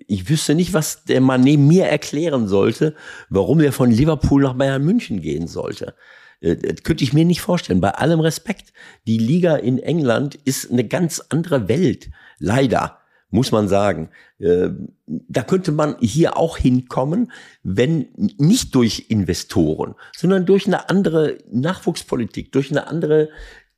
ich 0.06 0.28
wüsste 0.28 0.54
nicht, 0.54 0.72
was 0.72 1.04
der 1.04 1.20
Manet 1.20 1.58
mir 1.58 1.84
erklären 1.86 2.48
sollte, 2.48 2.94
warum 3.28 3.60
er 3.60 3.72
von 3.72 3.90
Liverpool 3.90 4.42
nach 4.42 4.54
Bayern 4.54 4.84
München 4.84 5.20
gehen 5.20 5.46
sollte. 5.46 5.94
Äh, 6.40 6.56
Das 6.56 6.82
könnte 6.82 7.04
ich 7.04 7.12
mir 7.12 7.24
nicht 7.24 7.40
vorstellen. 7.40 7.80
Bei 7.80 7.90
allem 7.90 8.20
Respekt. 8.20 8.72
Die 9.06 9.18
Liga 9.18 9.56
in 9.56 9.78
England 9.78 10.34
ist 10.44 10.70
eine 10.70 10.84
ganz 10.84 11.22
andere 11.28 11.68
Welt. 11.68 12.10
Leider. 12.38 12.98
Muss 13.30 13.52
man 13.52 13.68
sagen. 13.68 14.08
Äh, 14.38 14.70
Da 15.06 15.42
könnte 15.42 15.72
man 15.72 15.96
hier 16.00 16.36
auch 16.36 16.56
hinkommen, 16.56 17.30
wenn 17.62 18.08
nicht 18.38 18.74
durch 18.74 19.06
Investoren, 19.10 19.94
sondern 20.16 20.46
durch 20.46 20.66
eine 20.66 20.88
andere 20.88 21.38
Nachwuchspolitik, 21.50 22.52
durch 22.52 22.70
eine 22.70 22.86
andere 22.86 23.28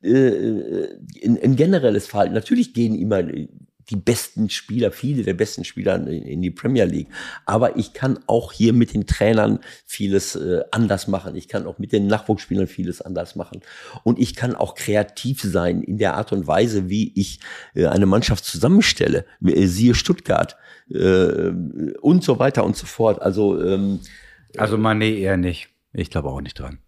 äh, 0.03 0.87
ein, 1.23 1.37
ein 1.43 1.55
generelles 1.55 2.07
Verhalten. 2.07 2.33
Natürlich 2.33 2.73
gehen 2.73 2.95
immer 2.95 3.23
die 3.91 3.97
besten 3.97 4.49
Spieler, 4.49 4.91
viele 4.91 5.23
der 5.23 5.33
besten 5.33 5.63
Spieler 5.63 5.95
in, 6.07 6.41
die 6.41 6.49
Premier 6.49 6.85
League. 6.85 7.09
Aber 7.45 7.77
ich 7.77 7.93
kann 7.93 8.19
auch 8.27 8.51
hier 8.51 8.73
mit 8.73 8.93
den 8.93 9.05
Trainern 9.05 9.59
vieles 9.85 10.35
äh, 10.35 10.61
anders 10.71 11.07
machen. 11.07 11.35
Ich 11.35 11.47
kann 11.47 11.67
auch 11.67 11.77
mit 11.77 11.91
den 11.91 12.07
Nachwuchsspielern 12.07 12.67
vieles 12.67 13.01
anders 13.01 13.35
machen. 13.35 13.61
Und 14.03 14.17
ich 14.17 14.35
kann 14.35 14.55
auch 14.55 14.75
kreativ 14.75 15.41
sein 15.41 15.83
in 15.83 15.97
der 15.97 16.15
Art 16.15 16.31
und 16.31 16.47
Weise, 16.47 16.89
wie 16.89 17.11
ich 17.15 17.39
äh, 17.75 17.87
eine 17.87 18.05
Mannschaft 18.05 18.45
zusammenstelle. 18.45 19.25
Äh, 19.45 19.67
Siehe 19.67 19.93
Stuttgart 19.93 20.55
äh, 20.89 21.51
und 22.01 22.23
so 22.23 22.39
weiter 22.39 22.63
und 22.63 22.75
so 22.75 22.85
fort. 22.85 23.21
Also 23.21 23.61
ähm, 23.61 23.99
Also 24.57 24.77
Manet 24.77 25.17
eher 25.17 25.37
nicht. 25.37 25.69
Ich 25.93 26.09
glaube 26.09 26.29
auch 26.29 26.41
nicht 26.41 26.57
dran. 26.57 26.79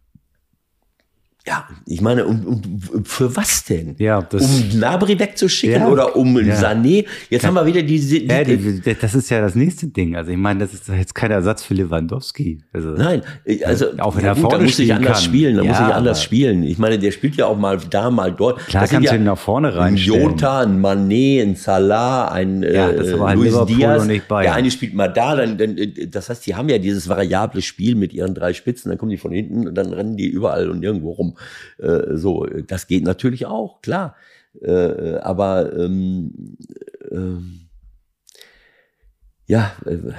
Ja, 1.46 1.68
ich 1.86 2.00
meine, 2.00 2.26
und, 2.26 2.46
und 2.46 3.06
für 3.08 3.36
was 3.36 3.66
denn? 3.66 3.96
Ja, 4.00 4.22
das- 4.22 4.42
um 4.44 4.70
Gnabry 4.70 5.20
wegzuschicken 5.20 5.82
Ja. 5.82 5.90
oder 5.90 6.16
um 6.16 6.38
Ja. 6.40 6.56
Sané? 6.56 7.06
Jetzt 7.30 7.46
haben 7.46 7.54
wir 7.56 7.66
wieder 7.66 7.84
diese. 7.84 8.20
die, 8.22 8.28
Ja, 8.28 8.44
die, 8.46 8.96
das 9.00 9.14
ist 9.14 9.30
ja 9.30 9.42
das 9.42 9.54
nächste 9.54 9.88
Ding. 9.88 10.16
Also 10.16 10.32
ich 10.32 10.38
meine, 10.38 10.62
das 10.62 10.74
ist 10.74 10.88
jetzt 10.88 11.14
kein 11.14 11.32
Ersatz 11.32 11.62
für 11.64 11.74
Lewandowski. 11.74 12.64
Also, 12.72 12.92
Nein, 12.92 13.24
äh, 13.44 13.62
also 13.66 13.88
Auch 13.98 14.16
wenn 14.16 14.24
ja 14.24 14.32
er 14.32 14.36
gut, 14.42 14.54
da 14.54 14.58
muss 14.58 14.80
ich 14.80 14.94
anders 14.94 15.18
kann. 15.18 15.22
spielen, 15.24 15.58
da 15.58 15.64
muss 15.64 15.78
Ja, 15.78 15.90
ich 15.90 15.94
anders 15.96 16.24
spielen. 16.24 16.64
Ich 16.64 16.78
meine, 16.78 16.98
der 16.98 17.12
spielt 17.12 17.36
ja 17.36 17.46
auch 17.48 17.58
mal 17.58 17.78
da, 17.90 18.10
mal 18.10 18.32
dort. 18.32 18.60
Klar 18.68 18.84
Das 18.84 18.92
kannst 18.92 19.10
du 19.10 19.14
ja 19.14 19.20
ihn 19.20 19.26
nach 19.26 19.38
vorne 19.38 19.68
Ein 19.70 19.74
reinstellen. 19.74 20.22
Jota, 20.22 20.62
ein 20.62 20.82
Mané, 20.82 21.42
ein 21.42 21.56
Salah, 21.58 22.30
ein 22.32 22.64
Ja, 22.64 22.90
äh, 22.90 22.96
das 22.96 23.20
halt 23.20 23.36
Luis 23.38 23.48
Liverpool 23.52 23.76
Diaz. 23.76 24.02
und 24.02 24.08
nicht 24.08 24.28
Bayern. 24.30 24.44
Der 24.44 24.54
eine 24.56 24.72
spielt 24.72 24.94
mal 24.94 25.10
da, 25.10 25.36
dann, 25.36 25.58
dann, 25.58 25.78
äh, 25.78 26.08
das 26.08 26.30
heißt, 26.30 26.46
die 26.48 26.56
haben 26.56 26.70
ja 26.70 26.78
dieses 26.78 27.10
variable 27.10 27.62
Spiel 27.62 27.96
mit 27.96 28.14
ihren 28.14 28.34
drei 28.34 28.54
Spitzen, 28.54 28.90
dann 28.90 28.98
kommen 28.98 29.12
die 29.12 29.18
von 29.18 29.34
hinten 29.34 29.68
und 29.68 29.76
dann 29.76 29.92
rennen 29.92 30.16
die 30.16 30.28
überall 30.28 30.70
und 30.70 30.80
nirgendwo 30.80 31.12
rum. 31.12 31.33
Äh, 31.78 32.16
so, 32.16 32.46
das 32.46 32.88
geht 32.88 33.04
natürlich 33.04 33.46
auch, 33.46 33.82
klar. 33.82 34.16
Äh, 34.62 35.16
aber 35.18 35.74
ähm, 35.76 36.58
ähm, 37.12 37.70
ja, 39.48 39.74
äh, 39.86 40.14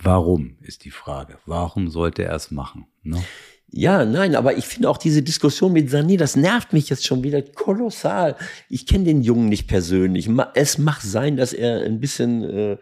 Warum 0.00 0.56
ist 0.60 0.84
die 0.84 0.90
Frage? 0.90 1.38
Warum 1.44 1.88
sollte 1.88 2.24
er 2.24 2.34
es 2.34 2.50
machen? 2.50 2.86
Ne? 3.02 3.22
Ja, 3.70 4.04
nein, 4.04 4.34
aber 4.34 4.56
ich 4.56 4.66
finde 4.66 4.88
auch 4.88 4.96
diese 4.96 5.22
Diskussion 5.22 5.72
mit 5.72 5.90
Sané, 5.90 6.16
das 6.16 6.36
nervt 6.36 6.72
mich 6.72 6.88
jetzt 6.88 7.04
schon 7.04 7.22
wieder 7.22 7.42
kolossal. 7.42 8.36
Ich 8.70 8.86
kenne 8.86 9.04
den 9.04 9.22
Jungen 9.22 9.48
nicht 9.48 9.66
persönlich. 9.66 10.28
Es 10.54 10.78
mag 10.78 11.02
sein, 11.02 11.36
dass 11.36 11.52
er 11.52 11.82
ein 11.82 12.00
bisschen, 12.00 12.44
äh, 12.44 12.78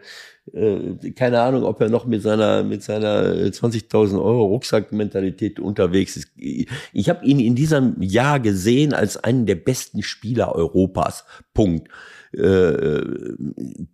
äh, 0.53 1.11
keine 1.11 1.41
Ahnung, 1.41 1.63
ob 1.63 1.81
er 1.81 1.89
noch 1.89 2.05
mit 2.05 2.21
seiner 2.21 2.63
mit 2.63 2.83
seiner 2.83 3.35
äh, 3.35 3.47
20.000 3.47 4.15
Euro 4.15 4.45
Rucksackmentalität 4.45 5.59
unterwegs 5.59 6.17
ist. 6.17 6.31
Ich 6.37 7.09
habe 7.09 7.25
ihn 7.25 7.39
in 7.39 7.55
diesem 7.55 8.01
Jahr 8.01 8.39
gesehen 8.39 8.93
als 8.93 9.17
einen 9.17 9.45
der 9.45 9.55
besten 9.55 10.03
Spieler 10.03 10.53
Europas. 10.55 11.25
Punkt. 11.53 11.89
Äh, 12.33 13.01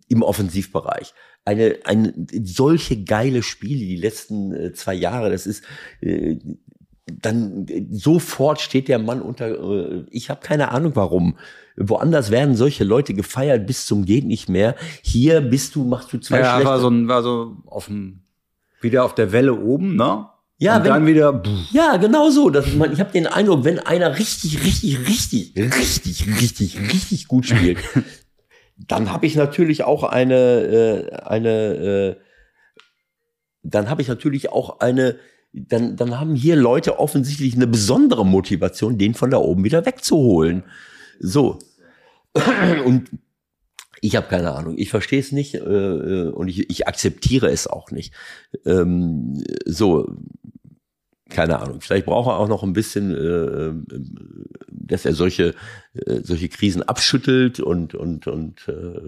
Im 0.08 0.22
Offensivbereich. 0.22 1.14
Eine, 1.44 1.76
eine 1.84 2.12
solche 2.42 3.04
geile 3.04 3.42
Spiele 3.42 3.80
die 3.80 3.96
letzten 3.96 4.52
äh, 4.52 4.72
zwei 4.72 4.94
Jahre. 4.94 5.30
Das 5.30 5.46
ist 5.46 5.62
äh, 6.00 6.36
dann 7.06 7.66
äh, 7.68 7.84
sofort 7.90 8.60
steht 8.60 8.88
der 8.88 8.98
Mann 8.98 9.20
unter, 9.22 9.48
äh, 9.48 10.04
ich 10.10 10.30
habe 10.30 10.40
keine 10.40 10.70
Ahnung 10.70 10.92
warum. 10.94 11.36
Woanders 11.76 12.30
werden 12.30 12.54
solche 12.54 12.84
Leute 12.84 13.14
gefeiert 13.14 13.66
bis 13.66 13.86
zum 13.86 14.04
geht 14.04 14.24
nicht 14.24 14.48
mehr. 14.48 14.76
Hier 15.02 15.40
bist 15.40 15.74
du, 15.74 15.84
machst 15.84 16.12
du 16.12 16.18
zwei 16.18 16.38
Ja, 16.40 16.52
schlechte. 16.52 16.66
war 16.68 16.78
so, 16.80 16.90
war 17.08 17.22
so 17.22 17.56
auf 17.66 17.86
dem, 17.86 18.20
wieder 18.80 19.04
auf 19.04 19.14
der 19.14 19.32
Welle 19.32 19.54
oben, 19.58 19.96
ne? 19.96 20.26
Ja, 20.58 20.76
Und 20.76 20.84
wenn- 20.84 20.90
dann 20.92 21.06
wieder, 21.06 21.32
pff, 21.42 21.72
ja, 21.72 21.96
genau 21.96 22.30
so. 22.30 22.48
Das, 22.48 22.72
man, 22.74 22.92
ich 22.92 23.00
habe 23.00 23.10
den 23.10 23.26
Eindruck, 23.26 23.64
wenn 23.64 23.80
einer 23.80 24.16
richtig, 24.18 24.64
richtig, 24.64 24.98
richtig, 25.08 25.52
richtig, 25.56 26.26
richtig, 26.40 26.78
richtig 26.80 27.26
gut 27.28 27.46
spielt, 27.46 27.78
dann 28.76 29.10
habe 29.12 29.26
ich 29.26 29.34
natürlich 29.34 29.82
auch 29.82 30.04
eine, 30.04 30.34
äh, 30.60 31.12
eine, 31.12 31.50
äh, 31.50 32.16
dann 33.64 33.90
habe 33.90 34.00
ich 34.02 34.08
natürlich 34.08 34.50
auch 34.52 34.78
eine, 34.80 35.16
dann, 35.54 35.96
dann 35.96 36.18
haben 36.18 36.34
hier 36.34 36.56
Leute 36.56 36.98
offensichtlich 36.98 37.54
eine 37.54 37.68
besondere 37.68 38.26
Motivation, 38.26 38.98
den 38.98 39.14
von 39.14 39.30
da 39.30 39.38
oben 39.38 39.64
wieder 39.64 39.86
wegzuholen. 39.86 40.64
So. 41.20 41.58
Und 42.84 43.08
ich 44.00 44.16
habe 44.16 44.26
keine 44.26 44.52
Ahnung. 44.52 44.74
Ich 44.76 44.90
verstehe 44.90 45.20
es 45.20 45.32
nicht 45.32 45.54
äh, 45.54 45.58
äh, 45.60 46.28
und 46.28 46.48
ich, 46.48 46.68
ich 46.68 46.86
akzeptiere 46.86 47.50
es 47.50 47.66
auch 47.66 47.90
nicht. 47.90 48.12
Ähm, 48.66 49.42
so, 49.64 50.14
keine 51.30 51.58
Ahnung. 51.58 51.80
Vielleicht 51.80 52.04
braucht 52.06 52.28
er 52.28 52.38
auch 52.38 52.48
noch 52.48 52.62
ein 52.62 52.74
bisschen, 52.74 53.14
äh, 53.14 53.16
äh, 53.16 53.72
dass 54.68 55.06
er 55.06 55.14
solche 55.14 55.54
äh, 55.94 56.20
solche 56.22 56.48
Krisen 56.50 56.82
abschüttelt 56.82 57.60
und 57.60 57.94
und 57.94 58.26
und 58.26 58.68
äh, 58.68 59.00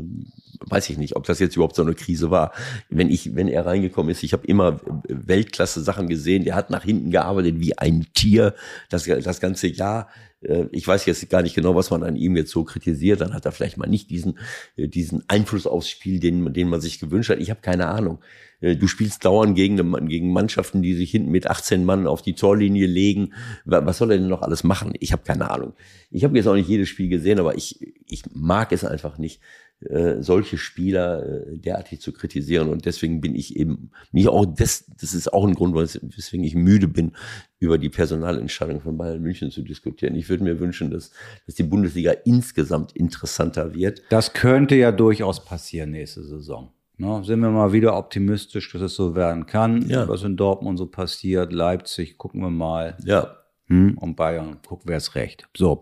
weiß 0.61 0.89
ich 0.91 0.97
nicht, 0.97 1.15
ob 1.17 1.25
das 1.25 1.39
jetzt 1.41 1.57
überhaupt 1.57 1.77
so 1.77 1.83
eine 1.83 1.95
Krise 1.95 2.31
war. 2.31 2.53
Wenn 2.89 3.11
ich, 3.11 3.35
wenn 3.35 3.49
er 3.49 3.67
reingekommen 3.67 4.11
ist, 4.11 4.23
ich 4.23 4.33
habe 4.33 4.47
immer 4.47 4.81
Weltklasse 5.09 5.83
Sachen 5.83 6.09
gesehen. 6.09 6.45
Der 6.45 6.55
hat 6.55 6.71
nach 6.71 6.85
hinten 6.85 7.11
gearbeitet 7.11 7.61
wie 7.61 7.77
ein 7.77 8.07
Tier 8.15 8.55
das 8.89 9.05
das 9.05 9.41
ganze 9.41 9.67
Jahr. 9.69 10.09
Äh, 10.41 10.67
Ich 10.73 10.89
weiß 10.89 11.05
jetzt 11.05 11.29
gar 11.29 11.43
nicht 11.43 11.55
genau, 11.55 11.75
was 11.75 11.91
man 11.91 12.03
an 12.03 12.17
ihm 12.17 12.37
jetzt 12.37 12.51
so 12.51 12.65
kritisiert. 12.65 13.21
Dann 13.21 13.35
hat 13.35 13.45
er 13.45 13.53
vielleicht 13.53 13.77
mal 13.77 13.89
nicht 13.89 14.09
diesen 14.09 14.39
äh, 14.77 14.89
diesen 14.89 15.23
Einfluss 15.29 15.67
aufs 15.67 15.91
Spiel, 15.91 16.19
den 16.19 16.53
den 16.55 16.71
man 16.71 16.81
sich 16.81 16.99
gewünscht 16.99 17.29
hat. 17.29 17.41
Ich 17.41 17.51
habe 17.51 17.61
keine 17.61 17.89
Ahnung. 17.89 18.21
Äh, 18.61 18.77
Du 18.77 18.87
spielst 18.87 19.25
dauernd 19.25 19.55
gegen, 19.57 20.07
gegen 20.09 20.33
Mannschaften, 20.33 20.83
die 20.83 20.95
sich 20.95 21.11
hinten 21.11 21.31
mit 21.31 21.47
18 21.47 21.85
Mann 21.85 22.07
auf 22.07 22.23
die 22.23 22.35
Torlinie 22.35 22.87
legen. 22.87 23.33
Wa- 23.65 23.85
Was 23.87 23.99
soll 23.99 24.13
er 24.13 24.19
denn 24.19 24.29
noch 24.29 24.43
alles 24.43 24.65
machen? 24.65 24.93
Ich 25.01 25.13
habe 25.13 25.23
keine 25.25 25.51
Ahnung. 25.51 25.75
Ich 26.11 26.25
habe 26.25 26.37
jetzt 26.37 26.47
auch 26.47 26.55
nicht 26.55 26.69
jedes 26.69 26.89
Spiel 26.89 27.09
gesehen, 27.09 27.39
aber 27.41 27.57
ich, 27.57 27.81
ich 28.07 28.23
mag 28.33 28.73
es 28.73 28.85
einfach 28.85 29.19
nicht, 29.19 29.41
äh, 29.81 30.23
solche 30.23 30.57
Spieler 30.57 31.23
äh, 31.53 31.59
derartig 31.59 32.01
zu 32.01 32.11
kritisieren. 32.13 32.71
Und 32.71 32.87
deswegen 32.87 33.21
bin 33.21 33.35
ich 33.35 33.57
eben, 33.57 33.91
mich 34.11 34.27
auch, 34.27 34.47
das, 34.47 34.87
das 34.99 35.13
ist 35.13 35.31
auch 35.35 35.47
ein 35.47 35.55
Grund, 35.55 35.75
weswegen 35.75 36.45
ich 36.45 36.55
müde 36.55 36.89
bin, 36.89 37.13
über 37.59 37.77
die 37.77 37.91
Personalentscheidung 37.91 38.81
von 38.81 38.97
Bayern 38.97 39.21
München 39.21 39.51
zu 39.51 39.61
diskutieren. 39.61 40.15
Ich 40.15 40.31
würde 40.31 40.45
mir 40.45 40.61
wünschen, 40.61 40.91
dass, 40.91 41.11
dass 41.45 41.57
die 41.57 41.63
Bundesliga 41.63 42.13
insgesamt 42.25 42.93
interessanter 42.97 43.75
wird. 43.75 44.01
Das 44.09 44.33
könnte 44.33 44.77
ja 44.77 44.93
durchaus 44.93 45.45
passieren 45.45 45.91
nächste 45.91 46.25
Saison. 46.25 46.73
Ne, 46.99 47.23
sind 47.25 47.41
wir 47.41 47.51
mal 47.51 47.73
wieder 47.73 47.97
optimistisch, 47.97 48.73
dass 48.73 48.81
es 48.81 48.95
so 48.95 49.15
werden 49.15 49.47
kann. 49.47 49.87
Ja. 49.89 50.09
Was 50.09 50.23
in 50.23 50.37
Dortmund 50.37 50.79
so 50.79 50.87
passiert, 50.87 51.53
Leipzig, 51.53 52.17
gucken 52.17 52.41
wir 52.41 52.51
mal. 52.51 52.97
Ja. 53.05 53.37
Hm, 53.69 53.99
und 53.99 54.15
Bayern, 54.15 54.59
gucken 54.65 54.89
wir 54.89 54.97
es 54.97 55.17
recht. 55.17 55.49
So, 55.57 55.81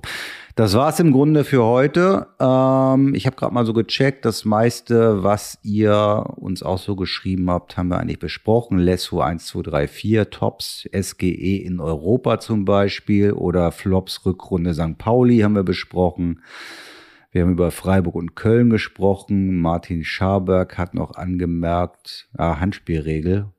das 0.57 0.75
war's 0.75 1.01
im 1.01 1.13
Grunde 1.13 1.45
für 1.45 1.63
heute. 1.63 2.29
Ähm, 2.41 3.15
ich 3.15 3.27
habe 3.27 3.37
gerade 3.37 3.53
mal 3.53 3.67
so 3.67 3.75
gecheckt, 3.75 4.25
das 4.25 4.47
meiste, 4.47 5.23
was 5.23 5.59
ihr 5.63 6.25
uns 6.37 6.63
auch 6.63 6.79
so 6.79 6.97
geschrieben 6.97 7.51
habt, 7.51 7.77
haben 7.77 7.89
wir 7.89 7.99
eigentlich 7.99 8.19
besprochen. 8.19 8.79
Lesso 8.79 9.21
1, 9.21 9.47
2, 9.47 9.63
3, 9.63 9.89
4, 9.89 10.31
Tops, 10.31 10.89
SGE 10.99 11.59
in 11.59 11.79
Europa 11.79 12.41
zum 12.41 12.65
Beispiel 12.65 13.33
oder 13.33 13.71
Flops 13.71 14.25
Rückrunde 14.25 14.73
St. 14.73 14.97
Pauli 14.97 15.41
haben 15.41 15.55
wir 15.55 15.63
besprochen. 15.63 16.41
Wir 17.35 17.43
haben 17.43 17.51
über 17.51 17.73
Freiburg 17.73 18.15
und 18.15 18.37
Köln 18.37 18.71
gesprochen. 18.71 19.57
Martin 19.57 20.05
Scharberg 20.05 20.79
hat 20.79 20.95
noch 20.95 21.17
angemerkt, 21.17 22.29
ah, 22.39 22.61
Handspielregel, 22.61 23.51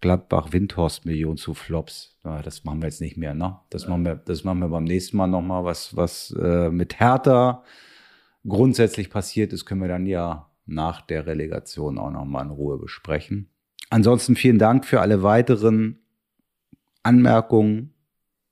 Gladbach-Windhorst-Million 0.00 1.36
zu 1.36 1.52
Flops. 1.52 2.16
Ja, 2.24 2.40
das 2.40 2.64
machen 2.64 2.80
wir 2.80 2.88
jetzt 2.88 3.02
nicht 3.02 3.18
mehr, 3.18 3.34
ne? 3.34 3.58
Das 3.68 3.86
machen 3.86 4.06
wir, 4.06 4.14
das 4.14 4.42
machen 4.44 4.60
wir 4.60 4.68
beim 4.68 4.84
nächsten 4.84 5.18
Mal 5.18 5.26
nochmal. 5.26 5.64
Was, 5.64 5.94
was 5.94 6.34
äh, 6.40 6.70
mit 6.70 6.98
Hertha 6.98 7.62
grundsätzlich 8.48 9.10
passiert 9.10 9.52
ist, 9.52 9.66
können 9.66 9.82
wir 9.82 9.88
dann 9.88 10.06
ja 10.06 10.48
nach 10.64 11.02
der 11.02 11.26
Relegation 11.26 11.98
auch 11.98 12.10
nochmal 12.10 12.46
in 12.46 12.50
Ruhe 12.50 12.78
besprechen. 12.78 13.50
Ansonsten 13.90 14.34
vielen 14.34 14.58
Dank 14.58 14.86
für 14.86 15.02
alle 15.02 15.22
weiteren 15.22 15.98
Anmerkungen. 17.02 17.92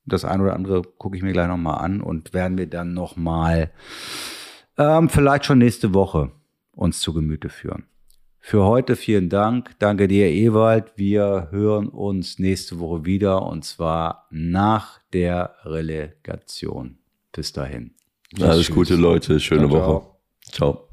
Das 0.04 0.26
eine 0.26 0.42
oder 0.42 0.52
andere 0.52 0.82
gucke 0.82 1.16
ich 1.16 1.22
mir 1.22 1.32
gleich 1.32 1.48
nochmal 1.48 1.82
an 1.82 2.02
und 2.02 2.34
werden 2.34 2.58
wir 2.58 2.66
dann 2.66 2.92
nochmal 2.92 3.70
ähm, 4.78 5.09
vielleicht 5.09 5.44
schon 5.44 5.59
nächste 5.59 5.94
Woche 5.94 6.32
uns 6.72 7.00
zu 7.00 7.12
Gemüte 7.12 7.48
führen. 7.48 7.84
Für 8.38 8.64
heute 8.64 8.96
vielen 8.96 9.28
Dank. 9.28 9.78
Danke 9.78 10.09
dir, 10.09 10.30
Ewald. 10.30 10.92
Wir 10.96 11.48
hören 11.50 11.88
uns 11.88 12.38
nächste 12.38 12.78
Woche 12.78 13.05
wieder 13.05 13.42
und 13.42 13.64
zwar 13.64 14.26
nach 14.30 15.00
der 15.12 15.55
Relegation. 15.64 16.98
Bis 17.32 17.52
dahin. 17.52 17.94
Alles 18.40 18.66
Tschüss. 18.66 18.74
Gute, 18.74 18.94
Leute. 18.96 19.40
Schöne 19.40 19.68
ciao, 19.68 19.70
Woche. 19.70 20.06
ciao. 20.50 20.72
ciao. 20.72 20.88